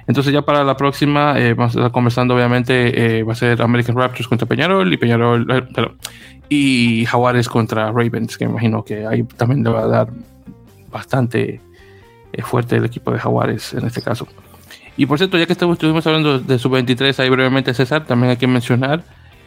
Entonces 0.06 0.32
ya 0.32 0.42
para 0.42 0.64
la 0.64 0.76
próxima 0.76 1.38
eh, 1.38 1.54
vamos 1.54 1.76
a 1.76 1.80
estar 1.80 1.92
conversando, 1.92 2.34
obviamente, 2.34 3.18
eh, 3.18 3.22
va 3.22 3.32
a 3.32 3.36
ser 3.36 3.60
American 3.62 3.96
Raptors 3.96 4.28
contra 4.28 4.46
Peñarol 4.46 4.92
y 4.92 4.96
Peñarol, 4.96 5.46
y 6.48 7.04
Jaguares 7.06 7.48
contra 7.48 7.92
Ravens, 7.92 8.36
que 8.36 8.44
imagino 8.44 8.84
que 8.84 9.06
ahí 9.06 9.22
también 9.22 9.62
le 9.62 9.70
va 9.70 9.82
a 9.82 9.86
dar 9.86 10.08
bastante 10.90 11.60
fuerte 12.44 12.76
el 12.76 12.84
equipo 12.84 13.10
de 13.12 13.18
Jaguares 13.18 13.74
en 13.74 13.84
este 13.86 14.02
caso. 14.02 14.26
Y 14.96 15.06
por 15.06 15.18
cierto, 15.18 15.38
ya 15.38 15.46
que 15.46 15.54
estuvimos 15.54 16.06
hablando 16.06 16.38
de 16.38 16.58
sub-23 16.58 17.18
ahí 17.20 17.30
brevemente, 17.30 17.72
César, 17.72 18.04
también 18.04 18.32
hay 18.32 18.36
que 18.36 18.46
mencionar 18.46 19.02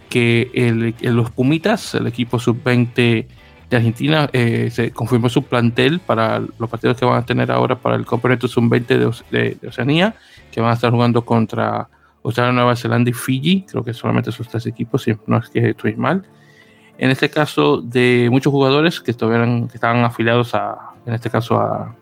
que 0.10 0.50
el, 0.54 0.96
los 1.14 1.32
Pumitas, 1.32 1.96
el 1.96 2.08
equipo 2.08 2.40
sub-20 2.40 3.28
de 3.70 3.78
Argentina, 3.78 4.30
eh, 4.34 4.70
se 4.72 4.92
confirmó 4.92 5.30
su 5.30 5.44
plantel 5.44 6.00
para 6.00 6.40
los 6.40 6.70
partidos 6.70 6.98
que 6.98 7.06
van 7.06 7.18
a 7.18 7.26
tener 7.26 7.52
ahora 7.52 7.76
para 7.76 7.96
el 7.96 8.06
campeonato 8.06 8.48
sub-20 8.48 9.22
de, 9.30 9.68
Oceanía, 9.68 10.16
que 10.52 10.62
van 10.62 10.72
a 10.72 10.74
estar 10.74 10.92
jugando 10.92 11.24
contra 11.24 11.90
Australia, 12.24 12.52
Nueva 12.54 12.76
Zelanda 12.76 13.10
y 13.10 13.14
Fiji. 13.14 13.66
Creo 13.70 13.84
que 13.84 13.94
solamente 13.94 14.30
esos 14.30 14.48
tres 14.48 14.66
equipos, 14.66 15.04
si 15.04 15.16
no 15.28 15.38
es 15.38 15.50
que 15.50 15.70
estoy 15.70 15.96
mal. 15.96 16.26
En 16.98 17.10
este 17.10 17.30
caso, 17.30 17.82
de 17.82 18.28
muchos 18.32 18.52
jugadores 18.52 19.02
que, 19.02 19.12
estuvieran, 19.12 19.68
que 19.68 19.78
estaban 19.78 20.04
afiliados 20.04 20.54
a, 20.56 20.93
en 21.06 21.14
este 21.14 21.30
caso, 21.30 21.60
a, 21.60 21.96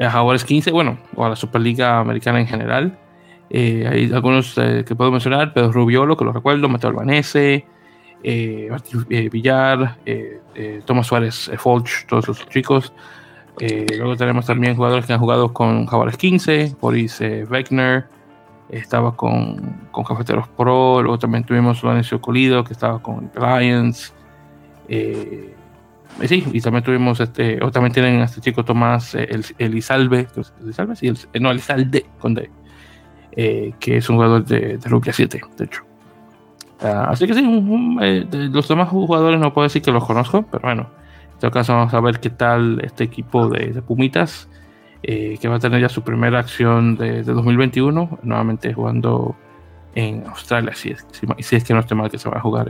a 0.00 0.10
Jaguares 0.10 0.44
15, 0.44 0.70
bueno, 0.70 0.98
o 1.14 1.24
a 1.24 1.30
la 1.30 1.36
Superliga 1.36 1.98
Americana 1.98 2.40
en 2.40 2.46
general. 2.46 2.98
Eh, 3.50 3.88
hay 3.90 4.12
algunos 4.12 4.56
eh, 4.58 4.84
que 4.86 4.94
puedo 4.94 5.10
mencionar, 5.10 5.52
Pedro 5.52 5.72
Rubiolo, 5.72 6.16
que 6.16 6.24
lo 6.24 6.32
recuerdo, 6.32 6.68
Mateo 6.68 6.90
Albanese, 6.90 7.66
eh, 8.22 8.68
Martín 8.70 9.06
Villar, 9.30 9.96
Tomás 10.84 11.06
Suárez 11.06 11.50
Folch, 11.56 12.06
todos 12.06 12.24
esos 12.24 12.48
chicos. 12.48 12.92
luego 13.60 14.16
tenemos 14.16 14.46
también 14.46 14.76
jugadores 14.76 15.06
que 15.06 15.12
han 15.12 15.20
jugado 15.20 15.52
con 15.52 15.86
Jaguares 15.86 16.16
15, 16.16 16.76
Boris 16.80 17.20
Wegner, 17.20 18.06
estaba 18.68 19.16
con, 19.16 19.86
con, 19.90 20.04
Cafeteros 20.04 20.48
Pro, 20.48 21.02
luego 21.02 21.18
también 21.18 21.44
tuvimos 21.44 21.82
Lorenzo 21.82 22.20
Colido, 22.20 22.64
que 22.64 22.72
estaba 22.72 23.00
con 23.00 23.30
Lions. 23.34 24.12
Eh, 24.88 25.54
sí, 26.26 26.44
y 26.52 26.60
también 26.60 26.84
tuvimos 26.84 27.20
este, 27.20 27.62
o 27.62 27.70
también 27.70 27.92
tienen 27.92 28.20
a 28.20 28.24
este 28.24 28.40
chico 28.40 28.64
Tomás 28.64 29.14
eh, 29.14 29.28
el, 29.30 29.44
Elizalde, 29.58 30.26
Elizalde, 30.62 30.96
sí, 30.96 31.08
el, 31.08 31.18
eh, 31.32 31.40
no, 31.40 31.50
Elizalde 31.50 32.06
con 32.18 32.34
D, 32.34 32.50
eh, 33.32 33.72
que 33.78 33.98
es 33.98 34.08
un 34.08 34.16
jugador 34.16 34.44
de, 34.44 34.78
de 34.78 34.88
Rupia 34.88 35.12
7, 35.12 35.40
de 35.56 35.64
hecho. 35.64 35.82
Uh, 36.80 37.10
así 37.10 37.26
que 37.26 37.34
sí, 37.34 37.42
de 37.42 38.48
los 38.52 38.68
demás 38.68 38.88
jugadores 38.88 39.40
no 39.40 39.52
puedo 39.52 39.66
decir 39.66 39.82
que 39.82 39.90
los 39.90 40.04
conozco, 40.04 40.42
pero 40.42 40.62
bueno, 40.62 40.90
en 41.34 41.38
todo 41.40 41.50
caso 41.50 41.74
vamos 41.74 41.92
a 41.92 42.00
ver 42.00 42.20
qué 42.20 42.30
tal 42.30 42.80
este 42.84 43.04
equipo 43.04 43.48
de, 43.48 43.72
de 43.72 43.82
Pumitas, 43.82 44.48
que 45.02 45.48
va 45.48 45.56
a 45.56 45.58
tener 45.58 45.80
ya 45.80 45.88
su 45.88 46.02
primera 46.02 46.38
acción 46.38 46.96
de, 46.96 47.22
de 47.22 47.32
2021, 47.32 48.18
nuevamente 48.22 48.72
jugando 48.74 49.36
en 49.94 50.24
Australia, 50.26 50.72
si 50.74 50.90
es, 50.90 51.04
si, 51.10 51.26
si 51.42 51.56
es 51.56 51.64
que 51.64 51.74
no 51.74 51.80
esté 51.80 51.94
mal 51.94 52.10
que 52.10 52.18
se 52.18 52.28
va 52.28 52.36
a 52.36 52.40
jugar 52.40 52.68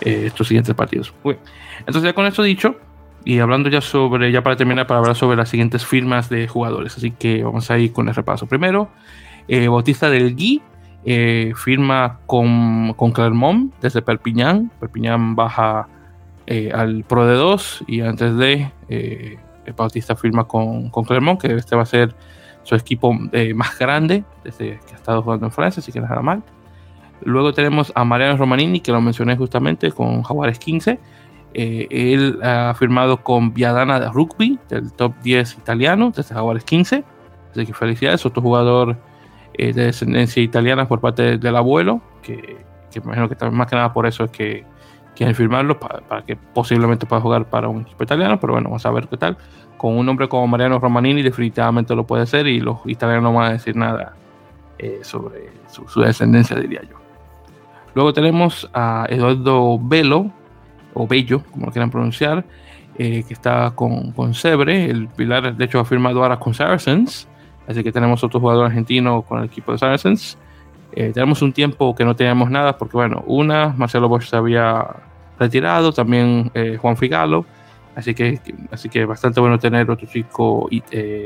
eh, 0.00 0.24
estos 0.26 0.48
siguientes 0.48 0.74
partidos. 0.74 1.12
entonces 1.80 2.02
ya 2.02 2.12
con 2.12 2.26
esto 2.26 2.42
dicho, 2.42 2.76
y 3.24 3.40
hablando 3.40 3.68
ya 3.68 3.80
sobre, 3.80 4.30
ya 4.30 4.42
para 4.42 4.56
terminar, 4.56 4.86
para 4.86 5.00
hablar 5.00 5.16
sobre 5.16 5.36
las 5.36 5.48
siguientes 5.48 5.84
firmas 5.84 6.28
de 6.28 6.46
jugadores. 6.48 6.96
Así 6.96 7.10
que 7.10 7.42
vamos 7.42 7.70
a 7.70 7.78
ir 7.78 7.92
con 7.92 8.08
el 8.08 8.14
repaso. 8.14 8.46
Primero, 8.46 8.88
eh, 9.48 9.68
Bautista 9.68 10.08
del 10.08 10.34
Gui 10.34 10.62
eh, 11.04 11.52
firma 11.56 12.20
con, 12.26 12.94
con, 12.94 13.12
Clermont 13.12 13.74
desde 13.80 14.02
Perpignan. 14.02 14.70
Perpignan 14.80 15.34
baja 15.34 15.88
al 16.72 17.04
Pro 17.04 17.26
de 17.26 17.34
2 17.34 17.84
y 17.88 18.00
antes 18.00 18.34
de 18.36 18.70
Bautista 19.76 20.16
firma 20.16 20.44
con, 20.44 20.88
con, 20.88 21.04
Clermont, 21.04 21.40
que 21.40 21.54
este 21.54 21.76
va 21.76 21.82
a 21.82 21.86
ser 21.86 22.14
su 22.62 22.74
equipo 22.74 23.12
más 23.54 23.78
grande 23.78 24.24
desde 24.44 24.78
que 24.86 24.94
ha 24.94 24.96
estado 24.96 25.22
jugando 25.22 25.46
en 25.46 25.52
Francia, 25.52 25.80
así 25.80 25.92
que 25.92 26.00
nada 26.00 26.22
mal. 26.22 26.42
Luego 27.22 27.52
tenemos 27.52 27.92
a 27.94 28.04
Mariano 28.04 28.36
Romanini, 28.36 28.80
que 28.80 28.92
lo 28.92 29.00
mencioné 29.00 29.36
justamente 29.36 29.90
con 29.92 30.22
Jaguares 30.22 30.58
15. 30.58 30.98
Eh, 31.54 31.86
él 31.90 32.38
ha 32.42 32.74
firmado 32.78 33.22
con 33.22 33.54
Viadana 33.54 33.98
de 33.98 34.08
Rugby, 34.10 34.58
del 34.68 34.92
top 34.92 35.14
10 35.22 35.58
italiano, 35.58 36.12
desde 36.14 36.34
Jaguares 36.34 36.64
15. 36.64 37.04
Así 37.50 37.66
que 37.66 37.74
felicidades, 37.74 38.24
otro 38.26 38.42
jugador 38.42 38.96
eh, 39.54 39.72
de 39.72 39.86
descendencia 39.86 40.42
italiana 40.42 40.86
por 40.86 41.00
parte 41.00 41.38
del 41.38 41.56
abuelo, 41.56 42.00
que, 42.22 42.58
que, 42.92 43.00
me 43.00 43.06
imagino 43.06 43.28
que 43.28 43.34
también 43.34 43.58
más 43.58 43.66
que 43.66 43.76
nada 43.76 43.92
por 43.92 44.06
eso 44.06 44.24
es 44.24 44.30
que 44.30 44.64
quieren 45.16 45.34
firmarlo, 45.34 45.80
para, 45.80 46.22
que 46.24 46.36
posiblemente 46.36 47.06
pueda 47.06 47.20
jugar 47.20 47.46
para 47.46 47.68
un 47.68 47.80
equipo 47.80 48.04
italiano, 48.04 48.38
pero 48.38 48.52
bueno, 48.52 48.68
vamos 48.68 48.86
a 48.86 48.90
ver 48.92 49.08
qué 49.08 49.16
tal. 49.16 49.36
Con 49.76 49.96
un 49.96 50.06
nombre 50.06 50.28
como 50.28 50.46
Mariano 50.46 50.78
Romanini 50.78 51.22
definitivamente 51.22 51.94
lo 51.96 52.06
puede 52.06 52.22
hacer 52.22 52.46
y 52.46 52.60
los 52.60 52.78
italianos 52.86 53.24
no 53.24 53.32
van 53.32 53.46
a 53.46 53.52
decir 53.52 53.74
nada 53.74 54.14
eh, 54.78 55.00
sobre 55.02 55.50
su 55.66 56.00
descendencia, 56.00 56.56
diría 56.56 56.82
yo. 56.82 57.07
Luego 57.98 58.12
tenemos 58.12 58.70
a 58.72 59.06
Eduardo 59.08 59.76
Velo, 59.76 60.30
o 60.94 61.08
Bello, 61.08 61.42
como 61.50 61.66
lo 61.66 61.72
quieran 61.72 61.90
pronunciar, 61.90 62.44
eh, 62.96 63.24
que 63.26 63.34
está 63.34 63.72
con, 63.74 64.12
con. 64.12 64.32
El 64.44 65.08
Pilar, 65.08 65.56
de 65.56 65.64
hecho, 65.64 65.80
ha 65.80 65.84
firmado 65.84 66.22
ahora 66.22 66.38
con 66.38 66.54
Saracens. 66.54 67.26
Así 67.66 67.82
que 67.82 67.90
tenemos 67.90 68.22
otro 68.22 68.38
jugador 68.38 68.66
argentino 68.66 69.22
con 69.22 69.40
el 69.40 69.46
equipo 69.46 69.72
de 69.72 69.78
Saracens. 69.78 70.38
Eh, 70.92 71.10
tenemos 71.12 71.42
un 71.42 71.52
tiempo 71.52 71.92
que 71.96 72.04
no 72.04 72.14
teníamos 72.14 72.52
nada, 72.52 72.78
porque, 72.78 72.96
bueno, 72.96 73.24
una, 73.26 73.74
Marcelo 73.76 74.08
Bosch 74.08 74.28
se 74.28 74.36
había 74.36 74.86
retirado, 75.36 75.92
también 75.92 76.52
eh, 76.54 76.78
Juan 76.80 76.96
Figalo. 76.96 77.46
Así 77.96 78.14
que, 78.14 78.40
así 78.70 78.88
que 78.88 79.06
bastante 79.06 79.40
bueno 79.40 79.58
tener 79.58 79.90
otro 79.90 80.06
chico 80.06 80.68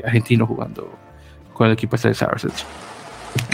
argentino 0.06 0.46
jugando 0.46 0.90
con 1.52 1.66
el 1.66 1.74
equipo 1.74 1.98
de 1.98 2.14
Saracens. 2.14 2.64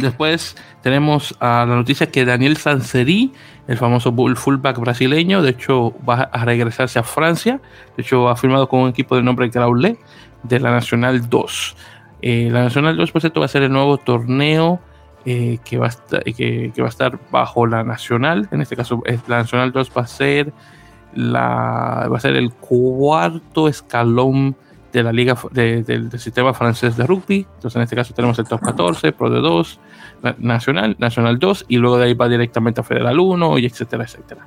Después 0.01 0.57
tenemos 0.83 1.35
a 1.41 1.67
la 1.67 1.75
noticia 1.75 2.11
que 2.11 2.25
Daniel 2.25 2.57
Sanseri, 2.57 3.33
el 3.67 3.77
famoso 3.77 4.13
fullback 4.13 4.79
brasileño, 4.79 5.43
de 5.43 5.51
hecho 5.51 5.95
va 6.09 6.31
a 6.33 6.45
regresarse 6.45 6.99
a 6.99 7.03
Francia. 7.03 7.61
De 7.97 8.03
hecho 8.03 8.29
ha 8.29 8.37
firmado 8.37 8.69
con 8.69 8.81
un 8.81 8.91
equipo 8.91 9.17
de 9.17 9.23
nombre 9.23 9.49
Graulet 9.49 9.99
de 10.43 10.61
la 10.61 10.71
Nacional 10.71 11.29
2. 11.29 11.77
Eh, 12.23 12.49
la 12.51 12.63
Nacional 12.63 12.97
2, 12.97 13.13
por 13.13 13.21
cierto, 13.21 13.41
va 13.41 13.47
a 13.47 13.49
ser 13.49 13.63
el 13.63 13.73
nuevo 13.73 13.99
torneo 13.99 14.81
eh, 15.25 15.59
que, 15.65 15.79
va 15.79 15.87
a 15.87 15.89
estar, 15.91 16.25
que, 16.25 16.73
va 16.79 16.87
a 16.87 16.91
estar 16.91 17.19
bajo 17.31 17.67
la 17.67 17.85
Nacional. 17.85 18.49
En 18.51 18.61
este 18.61 18.77
caso, 18.77 19.03
la 19.27 19.39
Nacional 19.39 19.73
2 19.73 19.93
va 19.97 20.03
a 20.03 20.07
ser, 20.07 20.53
la, 21.15 22.09
va 22.11 22.17
a 22.17 22.21
ser 22.21 22.37
el 22.37 22.53
cuarto 22.53 23.69
escalón 23.69 24.57
de 24.93 25.03
la 25.03 25.13
liga 25.13 25.37
del 25.53 26.11
sistema 26.19 26.55
francés 26.55 26.97
de 26.97 27.07
rugby. 27.07 27.47
Entonces, 27.57 27.77
en 27.77 27.83
este 27.83 27.97
caso 27.97 28.15
tenemos 28.15 28.39
el 28.39 28.47
top 28.47 28.61
14, 28.61 29.13
Pro 29.13 29.31
de 29.31 29.41
2, 29.41 29.81
Nacional, 30.39 30.97
Nacional 30.99 31.39
2, 31.39 31.67
y 31.69 31.77
luego 31.77 31.99
de 31.99 32.07
ahí 32.07 32.15
va 32.15 32.29
directamente 32.29 32.81
a 32.81 32.85
Federal 32.85 33.19
1, 33.19 33.59
y 33.59 33.67
etcétera, 33.67 34.05
etcétera. 34.05 34.47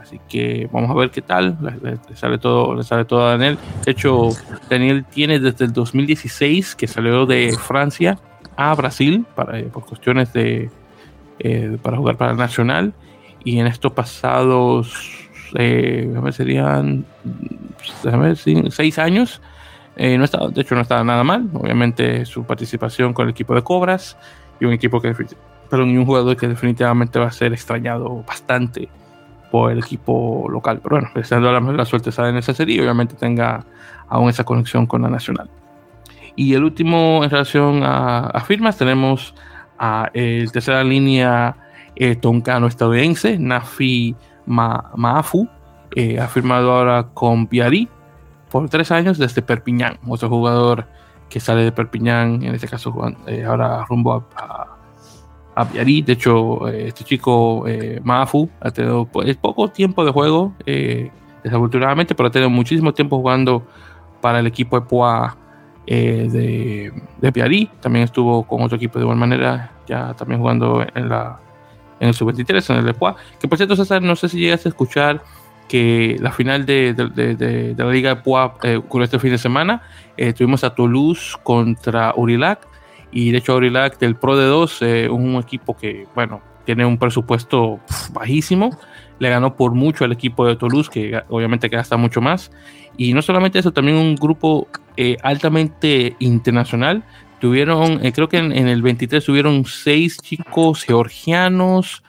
Así 0.00 0.20
que 0.28 0.68
vamos 0.72 0.90
a 0.90 0.94
ver 0.94 1.10
qué 1.10 1.22
tal. 1.22 1.58
Le, 1.82 2.16
sale 2.16 2.38
todo, 2.38 2.74
le 2.74 2.84
sale 2.84 3.04
todo 3.04 3.26
a 3.26 3.30
Daniel. 3.32 3.58
De 3.84 3.92
hecho, 3.92 4.28
Daniel 4.70 5.04
tiene 5.04 5.40
desde 5.40 5.64
el 5.64 5.72
2016 5.72 6.76
que 6.76 6.86
salió 6.86 7.26
de 7.26 7.56
Francia 7.58 8.18
a 8.56 8.74
Brasil 8.74 9.26
para, 9.34 9.58
eh, 9.58 9.64
por 9.64 9.84
cuestiones 9.84 10.32
de 10.32 10.70
eh, 11.40 11.76
para 11.82 11.96
jugar 11.96 12.16
para 12.16 12.32
el 12.32 12.38
Nacional. 12.38 12.94
Y 13.42 13.58
en 13.58 13.66
estos 13.66 13.92
pasados, 13.92 14.94
eh, 15.54 16.12
serían 16.32 17.04
déjame 18.02 18.34
seis 18.36 18.98
años 18.98 19.40
eh, 19.96 20.18
no 20.18 20.24
estaba, 20.24 20.48
de 20.48 20.60
hecho, 20.60 20.74
no 20.74 20.82
estaba 20.82 21.02
nada 21.02 21.24
mal. 21.24 21.48
Obviamente, 21.54 22.26
su 22.26 22.44
participación 22.44 23.14
con 23.14 23.24
el 23.24 23.30
equipo 23.30 23.54
de 23.54 23.62
Cobras 23.62 24.16
y 24.60 24.64
un 24.64 24.72
equipo 24.72 25.00
que, 25.00 25.14
perdón, 25.70 25.90
y 25.90 25.96
un 25.96 26.06
jugador 26.06 26.36
que 26.36 26.48
definitivamente 26.48 27.18
va 27.18 27.26
a 27.26 27.32
ser 27.32 27.52
extrañado 27.52 28.22
bastante 28.26 28.88
por 29.50 29.70
el 29.70 29.78
equipo 29.78 30.46
local. 30.50 30.80
Pero 30.82 30.96
bueno, 30.96 31.10
deseando 31.14 31.52
la 31.52 31.60
la 31.60 31.84
suerte 31.84 32.10
en 32.18 32.36
esa 32.36 32.54
serie 32.54 32.76
y 32.76 32.80
obviamente 32.80 33.14
tenga 33.14 33.64
aún 34.08 34.28
esa 34.28 34.44
conexión 34.44 34.86
con 34.86 35.02
la 35.02 35.08
nacional. 35.08 35.48
Y 36.34 36.54
el 36.54 36.64
último 36.64 37.24
en 37.24 37.30
relación 37.30 37.80
a, 37.82 38.42
firmas, 38.46 38.76
tenemos 38.76 39.34
a 39.78 40.10
el 40.12 40.52
tercera 40.52 40.84
línea 40.84 41.56
eh, 41.96 42.14
toncano 42.14 42.66
estadounidense, 42.66 43.38
Nafi 43.38 44.14
Maafu, 44.44 45.48
eh, 45.94 46.20
ha 46.20 46.28
firmado 46.28 46.72
ahora 46.72 47.08
con 47.14 47.46
Piari 47.46 47.88
por 48.50 48.68
tres 48.68 48.90
años 48.90 49.18
desde 49.18 49.40
Perpiñán, 49.40 49.98
otro 50.06 50.28
jugador 50.28 50.86
que 51.28 51.40
sale 51.40 51.64
de 51.64 51.72
Perpiñán, 51.72 52.42
en 52.42 52.54
este 52.54 52.68
caso 52.68 52.94
eh, 53.26 53.44
ahora 53.44 53.84
rumbo 53.88 54.24
a, 54.36 54.76
a, 55.54 55.64
De 55.64 56.04
hecho, 56.12 56.68
eh, 56.68 56.88
este 56.88 57.04
chico 57.04 57.64
Mafu 58.02 58.48
ha 58.60 58.70
tenido 58.70 59.06
pues, 59.06 59.36
poco 59.36 59.68
tiempo 59.68 60.04
de 60.04 60.12
juego, 60.12 60.54
desafortunadamente, 61.42 62.14
pero 62.14 62.28
ha 62.28 62.32
tenido 62.32 62.50
muchísimo 62.50 62.92
tiempo 62.92 63.18
jugando 63.18 63.62
para 64.20 64.40
el 64.40 64.46
equipo 64.46 64.78
de 64.78 64.86
Poa 64.86 65.36
de, 65.86 66.92
de 67.20 67.32
Piari. 67.32 67.70
También 67.80 68.04
estuvo 68.04 68.46
con 68.46 68.62
otro 68.62 68.76
equipo 68.76 68.98
de 68.98 69.04
igual 69.04 69.18
manera, 69.18 69.72
ya 69.86 70.14
también 70.14 70.40
jugando 70.40 70.84
en 70.94 71.08
la 71.08 71.40
en 72.00 72.08
el 72.08 72.14
sub-23, 72.14 72.70
en 72.70 72.76
el 72.80 72.88
Epoa. 72.88 73.16
Que 73.40 73.48
por 73.48 73.58
cierto, 73.58 73.76
César, 73.76 74.02
no 74.02 74.16
sé 74.16 74.28
si 74.28 74.38
llegas 74.38 74.66
a 74.66 74.68
escuchar 74.68 75.22
que 75.68 76.16
la 76.20 76.32
final 76.32 76.66
de, 76.66 77.74
la 77.76 77.90
Liga 77.90 78.14
de 78.14 78.22
Pua 78.22 78.56
eh, 78.62 78.76
ocurrió 78.76 79.04
este 79.04 79.18
fin 79.18 79.30
de 79.30 79.38
semana. 79.38 79.82
Eh, 80.16 80.32
tuvimos 80.32 80.64
a 80.64 80.74
Toulouse 80.74 81.36
contra 81.42 82.14
Urilac. 82.16 82.66
Y 83.10 83.30
de 83.30 83.38
hecho, 83.38 83.56
Urilac 83.56 83.98
del 83.98 84.16
Pro 84.16 84.36
de 84.36 84.46
2, 84.46 84.82
eh, 84.82 85.08
un 85.08 85.36
equipo 85.36 85.76
que, 85.76 86.06
bueno, 86.14 86.40
tiene 86.64 86.84
un 86.84 86.98
presupuesto 86.98 87.80
bajísimo. 88.12 88.76
Le 89.18 89.30
ganó 89.30 89.56
por 89.56 89.72
mucho 89.72 90.04
al 90.04 90.12
equipo 90.12 90.46
de 90.46 90.56
Toulouse, 90.56 90.90
que 90.90 91.22
obviamente 91.28 91.68
gasta 91.68 91.96
mucho 91.96 92.20
más. 92.20 92.50
Y 92.96 93.12
no 93.12 93.22
solamente 93.22 93.58
eso, 93.58 93.72
también 93.72 93.96
un 93.96 94.14
grupo 94.14 94.68
altamente 95.22 96.16
internacional. 96.18 97.04
Tuvieron, 97.40 97.98
creo 98.12 98.28
que 98.28 98.38
en, 98.38 98.52
en, 98.52 98.68
el 98.68 98.82
23 98.82 99.24
tuvieron 99.24 99.64
seis 99.66 100.16
chicos 100.22 100.84
georgianos, 100.84 102.02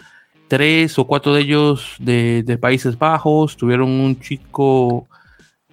tres 0.47 0.97
o 0.97 1.05
cuatro 1.05 1.33
de 1.33 1.41
ellos 1.41 1.95
de, 1.99 2.57
Países 2.59 2.97
Bajos, 2.97 3.57
tuvieron 3.57 3.89
un 3.89 4.19
chico 4.19 5.07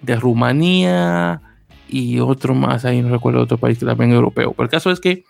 de 0.01 0.15
Rumanía 0.15 1.41
y 1.87 2.19
otro 2.19 2.53
más, 2.53 2.85
ahí 2.85 3.01
no 3.01 3.09
recuerdo 3.09 3.41
otro 3.41 3.57
país 3.57 3.79
también 3.79 4.11
europeo. 4.11 4.51
Pero 4.51 4.63
el 4.63 4.69
caso 4.69 4.91
es 4.91 4.99
que 4.99 5.23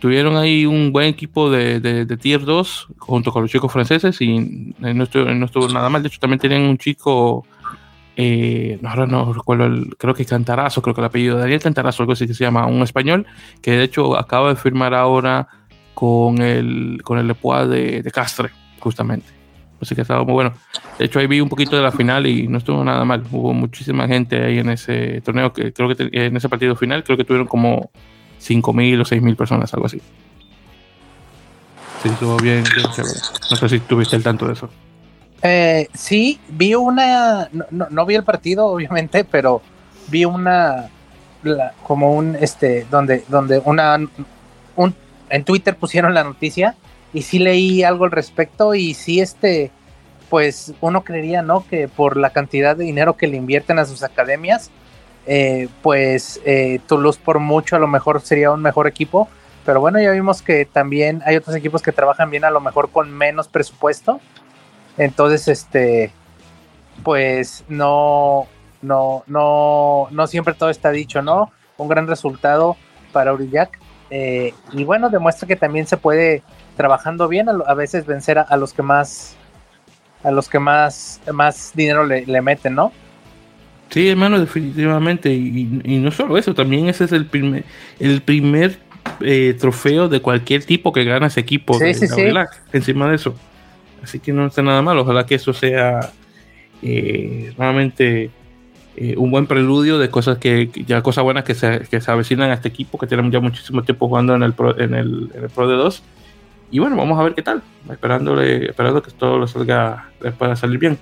tuvieron 0.00 0.36
ahí 0.36 0.66
un 0.66 0.92
buen 0.92 1.08
equipo 1.08 1.50
de, 1.50 2.06
Tier 2.20 2.44
2 2.44 2.88
junto 2.98 3.32
con 3.32 3.42
los 3.42 3.50
chicos 3.50 3.72
franceses 3.72 4.20
y 4.20 4.74
no 4.78 5.04
estuvo, 5.04 5.68
nada 5.68 5.88
mal. 5.88 6.02
De 6.02 6.08
hecho, 6.08 6.20
también 6.20 6.40
tenían 6.40 6.62
un 6.62 6.78
chico, 6.78 7.46
eh, 8.16 8.78
no, 8.82 9.06
no 9.06 9.32
recuerdo, 9.32 9.70
creo 9.96 10.14
que 10.14 10.24
Cantarazo, 10.24 10.82
creo 10.82 10.94
que 10.94 11.00
el 11.00 11.06
apellido 11.06 11.36
de 11.36 11.42
Daniel 11.42 11.60
Cantarazo, 11.60 12.02
algo 12.02 12.12
así 12.12 12.26
que 12.26 12.34
se 12.34 12.44
llama, 12.44 12.66
un 12.66 12.82
español, 12.82 13.26
que 13.62 13.72
de 13.72 13.84
hecho 13.84 14.18
acaba 14.18 14.50
de 14.50 14.56
firmar 14.56 14.92
ahora 14.94 15.48
con 15.96 16.42
el, 16.42 17.00
con 17.02 17.18
el 17.18 17.30
Epoa 17.30 17.66
de, 17.66 18.02
de 18.02 18.10
Castre, 18.10 18.50
justamente. 18.80 19.28
Así 19.80 19.94
que 19.94 20.02
estaba 20.02 20.24
muy 20.24 20.34
bueno. 20.34 20.52
De 20.98 21.06
hecho, 21.06 21.18
ahí 21.18 21.26
vi 21.26 21.40
un 21.40 21.48
poquito 21.48 21.74
de 21.74 21.82
la 21.82 21.90
final 21.90 22.26
y 22.26 22.46
no 22.48 22.58
estuvo 22.58 22.84
nada 22.84 23.02
mal. 23.06 23.24
Hubo 23.32 23.54
muchísima 23.54 24.06
gente 24.06 24.44
ahí 24.44 24.58
en 24.58 24.68
ese 24.68 25.22
torneo, 25.22 25.54
que 25.54 25.72
creo 25.72 25.88
que 25.94 26.10
en 26.12 26.36
ese 26.36 26.50
partido 26.50 26.76
final, 26.76 27.02
creo 27.02 27.16
que 27.16 27.24
tuvieron 27.24 27.46
como 27.46 27.90
5.000 28.42 29.00
o 29.00 29.04
6.000 29.04 29.36
personas, 29.36 29.72
algo 29.72 29.86
así. 29.86 30.02
Sí, 32.02 32.10
estuvo 32.10 32.36
bien, 32.36 32.62
No 33.50 33.56
sé 33.56 33.68
si 33.70 33.80
tuviste 33.80 34.16
el 34.16 34.22
tanto 34.22 34.46
de 34.46 34.52
eso. 34.52 34.68
Eh, 35.40 35.88
sí, 35.94 36.38
vi 36.50 36.74
una, 36.74 37.48
no, 37.70 37.86
no, 37.88 38.04
vi 38.04 38.16
el 38.16 38.24
partido, 38.24 38.66
obviamente, 38.66 39.24
pero 39.24 39.62
vi 40.08 40.26
una, 40.26 40.90
como 41.82 42.12
un, 42.12 42.36
este, 42.38 42.86
donde, 42.90 43.24
donde 43.28 43.62
una, 43.64 43.98
un 44.76 44.94
en 45.30 45.44
Twitter 45.44 45.76
pusieron 45.76 46.14
la 46.14 46.24
noticia 46.24 46.76
y 47.12 47.22
sí 47.22 47.38
leí 47.38 47.82
algo 47.82 48.04
al 48.04 48.10
respecto 48.10 48.74
y 48.74 48.94
sí 48.94 49.20
este 49.20 49.70
pues 50.28 50.74
uno 50.80 51.04
creería 51.04 51.42
no 51.42 51.64
que 51.68 51.88
por 51.88 52.16
la 52.16 52.30
cantidad 52.30 52.76
de 52.76 52.84
dinero 52.84 53.16
que 53.16 53.28
le 53.28 53.36
invierten 53.36 53.78
a 53.78 53.84
sus 53.84 54.02
academias 54.02 54.70
eh, 55.26 55.68
pues 55.82 56.40
eh, 56.44 56.80
Toulouse 56.86 57.18
por 57.18 57.38
mucho 57.38 57.76
a 57.76 57.78
lo 57.78 57.86
mejor 57.86 58.20
sería 58.20 58.50
un 58.50 58.62
mejor 58.62 58.86
equipo 58.86 59.28
pero 59.66 59.80
bueno 59.80 60.00
ya 60.00 60.12
vimos 60.12 60.42
que 60.42 60.64
también 60.64 61.22
hay 61.26 61.36
otros 61.36 61.56
equipos 61.56 61.82
que 61.82 61.90
trabajan 61.90 62.30
bien 62.30 62.44
a 62.44 62.50
lo 62.50 62.60
mejor 62.60 62.90
con 62.90 63.12
menos 63.12 63.48
presupuesto. 63.48 64.20
Entonces 64.96 65.48
este 65.48 66.12
pues 67.02 67.64
no 67.68 68.46
no 68.80 69.24
no 69.26 70.06
no 70.12 70.26
siempre 70.28 70.54
todo 70.54 70.70
está 70.70 70.92
dicho 70.92 71.20
no 71.20 71.50
un 71.76 71.88
gran 71.88 72.06
resultado 72.06 72.76
para 73.12 73.32
Aurillac 73.32 73.78
eh, 74.10 74.54
y 74.72 74.84
bueno, 74.84 75.10
demuestra 75.10 75.48
que 75.48 75.56
también 75.56 75.86
se 75.86 75.96
puede, 75.96 76.42
trabajando 76.76 77.28
bien, 77.28 77.48
a, 77.48 77.74
veces 77.74 78.06
vencer 78.06 78.38
a, 78.38 78.56
los 78.56 78.72
que 78.72 78.82
más, 78.82 79.36
a 80.22 80.30
los 80.30 80.48
que 80.48 80.58
más, 80.58 81.20
más 81.32 81.72
dinero 81.74 82.04
le, 82.04 82.42
meten, 82.42 82.74
¿no? 82.74 82.92
Sí, 83.90 84.08
hermano, 84.08 84.40
definitivamente. 84.40 85.32
Y, 85.32 85.64
no 86.00 86.10
solo 86.10 86.38
eso, 86.38 86.54
también 86.54 86.88
ese 86.88 87.04
es 87.04 87.12
el 87.12 87.26
primer, 87.26 87.64
el 87.98 88.22
primer 88.22 88.78
eh, 89.20 89.56
trofeo 89.58 90.08
de 90.08 90.20
cualquier 90.20 90.64
tipo 90.64 90.92
que 90.92 91.04
gana 91.04 91.28
ese 91.28 91.40
equipo 91.40 91.78
de, 91.78 91.90
encima 92.72 93.08
de 93.08 93.14
eso. 93.14 93.34
Así 94.02 94.18
que 94.20 94.32
no 94.32 94.46
está 94.46 94.62
nada 94.62 94.82
mal. 94.82 94.98
Ojalá 94.98 95.26
que 95.26 95.36
eso 95.36 95.52
sea 95.52 96.12
eh, 96.82 97.52
realmente 97.56 98.30
eh, 98.96 99.14
un 99.16 99.30
buen 99.30 99.46
preludio 99.46 99.98
de 99.98 100.08
cosas 100.08 100.38
que 100.38 100.70
ya 100.86 101.02
cosas 101.02 101.22
buenas 101.22 101.44
que 101.44 101.54
se, 101.54 101.80
que 101.90 102.00
se 102.00 102.10
avecinan 102.10 102.50
a 102.50 102.54
este 102.54 102.68
equipo 102.68 102.98
que 102.98 103.06
tienen 103.06 103.30
ya 103.30 103.40
muchísimo 103.40 103.82
tiempo 103.82 104.08
jugando 104.08 104.34
en 104.34 104.42
el 104.42 104.54
Pro, 104.54 104.78
en 104.78 104.94
el, 104.94 105.30
en 105.34 105.44
el 105.44 105.50
Pro 105.50 105.68
de 105.68 105.76
2 105.76 106.02
y 106.70 106.78
bueno 106.78 106.96
vamos 106.96 107.18
a 107.18 107.22
ver 107.22 107.34
qué 107.34 107.42
tal 107.42 107.62
esperándole 107.90 108.70
esperando 108.70 109.02
que 109.02 109.10
todo 109.10 109.38
lo 109.38 109.46
salga 109.46 110.10
pueda 110.38 110.56
salir 110.56 110.78
bien. 110.78 110.98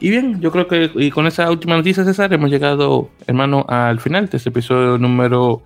Y 0.00 0.10
bien 0.10 0.40
yo 0.40 0.50
creo 0.50 0.66
que 0.66 0.90
y 0.96 1.10
con 1.10 1.28
esa 1.28 1.48
última 1.48 1.76
noticia 1.76 2.04
César 2.04 2.32
hemos 2.32 2.50
llegado 2.50 3.10
hermano 3.26 3.64
al 3.68 4.00
final 4.00 4.28
de 4.28 4.36
este 4.36 4.48
episodio 4.48 4.98
número 4.98 5.62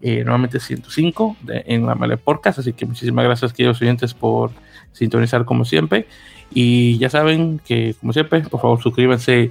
eh, 0.00 0.22
nuevamente 0.22 0.60
105 0.60 1.36
de, 1.42 1.64
en 1.66 1.86
la 1.86 1.96
Mele 1.96 2.16
Podcast. 2.16 2.60
Así 2.60 2.72
que 2.72 2.86
muchísimas 2.86 3.24
gracias 3.24 3.52
queridos 3.52 3.82
oyentes 3.82 4.14
por 4.14 4.52
sintonizar 4.92 5.44
como 5.44 5.64
siempre. 5.64 6.06
Y 6.54 6.98
ya 6.98 7.10
saben 7.10 7.60
que 7.66 7.96
como 8.00 8.12
siempre 8.12 8.42
por 8.42 8.60
favor 8.60 8.80
suscríbanse 8.80 9.50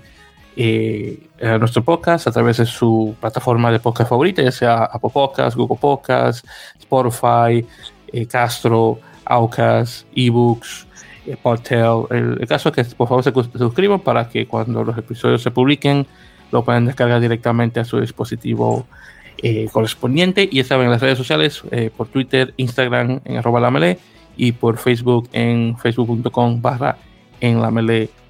eh, 0.62 1.18
a 1.42 1.58
nuestro 1.58 1.86
podcast 1.86 2.28
a 2.28 2.34
través 2.34 2.58
de 2.58 2.66
su 2.66 3.16
plataforma 3.22 3.72
de 3.72 3.80
podcast 3.80 4.10
favorita, 4.10 4.42
ya 4.42 4.52
sea 4.52 4.84
Apple 4.84 5.10
Podcasts, 5.14 5.56
Google 5.56 5.78
Podcasts, 5.80 6.46
Spotify, 6.78 7.66
eh, 8.12 8.26
Castro, 8.28 9.00
Aucas, 9.24 10.06
eBooks, 10.14 10.86
eh. 11.26 11.38
El, 12.10 12.46
caso 12.46 12.70
es 12.70 12.76
que 12.76 12.96
por 12.96 13.08
favor 13.08 13.24
se, 13.24 13.32
suscriban 13.58 14.02
para 14.02 14.28
que 14.28 14.48
cuando 14.48 14.84
los 14.84 14.98
episodios 14.98 15.42
se 15.42 15.50
publiquen 15.50 16.06
lo 16.52 16.66
puedan 16.66 16.88
descargar 16.88 17.22
directamente 17.22 17.80
a 17.80 17.86
su 17.86 18.02
dispositivo 18.02 18.86
eh, 19.38 19.70
correspondiente. 19.72 20.50
Y 20.52 20.62
ya 20.62 20.76
en 20.76 20.90
las 20.90 21.02
redes 21.02 21.18
sociales, 21.18 21.64
por 21.96 22.10
Twitter, 22.10 22.54
Instagram 22.58 23.22
en 23.24 23.38
arroba 23.38 23.62
la 23.62 23.96
y 24.36 24.52
por 24.52 24.78
Facebook 24.78 25.30
en 25.32 25.78
facebook.com 25.78 26.62
barra 26.62 26.98
en 27.40 27.62
la 27.62 27.72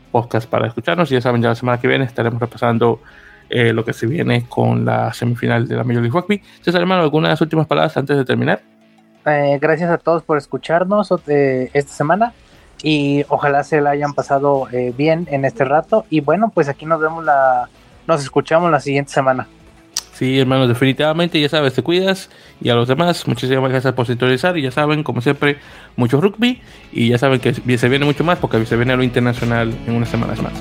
melee 0.09 0.11
podcast 0.11 0.49
para 0.49 0.67
escucharnos. 0.67 1.11
Y 1.11 1.15
ya 1.15 1.21
saben, 1.21 1.41
ya 1.41 1.49
la 1.49 1.55
semana 1.55 1.79
que 1.79 1.87
viene 1.87 2.05
estaremos 2.05 2.39
repasando 2.39 3.01
eh, 3.49 3.73
lo 3.73 3.83
que 3.85 3.93
se 3.93 4.07
viene 4.07 4.45
con 4.47 4.85
la 4.85 5.13
semifinal 5.13 5.67
de 5.67 5.75
la 5.75 5.83
Major 5.83 6.01
League 6.01 6.19
Rugby. 6.19 6.41
César, 6.61 6.81
hermano, 6.81 7.03
¿algunas 7.03 7.39
últimas 7.41 7.67
palabras 7.67 7.95
antes 7.97 8.17
de 8.17 8.25
terminar? 8.25 8.61
Eh, 9.25 9.57
gracias 9.61 9.89
a 9.89 9.97
todos 9.97 10.23
por 10.23 10.37
escucharnos 10.37 11.13
eh, 11.27 11.69
esta 11.73 11.91
semana 11.91 12.33
y 12.81 13.25
ojalá 13.27 13.63
se 13.63 13.81
la 13.81 13.91
hayan 13.91 14.13
pasado 14.13 14.67
bien 14.97 15.27
en 15.31 15.45
este 15.45 15.65
rato. 15.65 16.05
Y 16.09 16.21
bueno, 16.21 16.51
pues 16.53 16.69
aquí 16.69 16.85
nos 16.85 17.01
vemos 17.01 17.25
la, 17.25 17.67
nos 18.07 18.21
escuchamos 18.21 18.71
la 18.71 18.79
siguiente 18.79 19.11
semana. 19.11 19.47
Sí, 20.19 20.37
hermanos, 20.37 20.67
definitivamente, 20.67 21.39
ya 21.39 21.47
sabes, 21.47 21.73
te 21.73 21.81
cuidas. 21.81 22.29
Y 22.59 22.67
a 22.67 22.75
los 22.75 22.89
demás, 22.89 23.25
muchísimas 23.25 23.71
gracias 23.71 23.93
por 23.93 24.05
sintonizar. 24.05 24.57
Y 24.57 24.63
ya 24.63 24.69
saben, 24.69 25.01
como 25.01 25.21
siempre, 25.21 25.59
mucho 25.95 26.19
rugby. 26.19 26.61
Y 26.91 27.07
ya 27.07 27.17
saben 27.17 27.39
que 27.39 27.53
se 27.53 27.87
viene 27.87 28.03
mucho 28.03 28.25
más 28.25 28.37
porque 28.37 28.65
se 28.65 28.75
viene 28.75 28.97
lo 28.97 29.03
internacional 29.03 29.73
en 29.87 29.93
unas 29.93 30.09
semanas 30.09 30.41
más. 30.41 30.51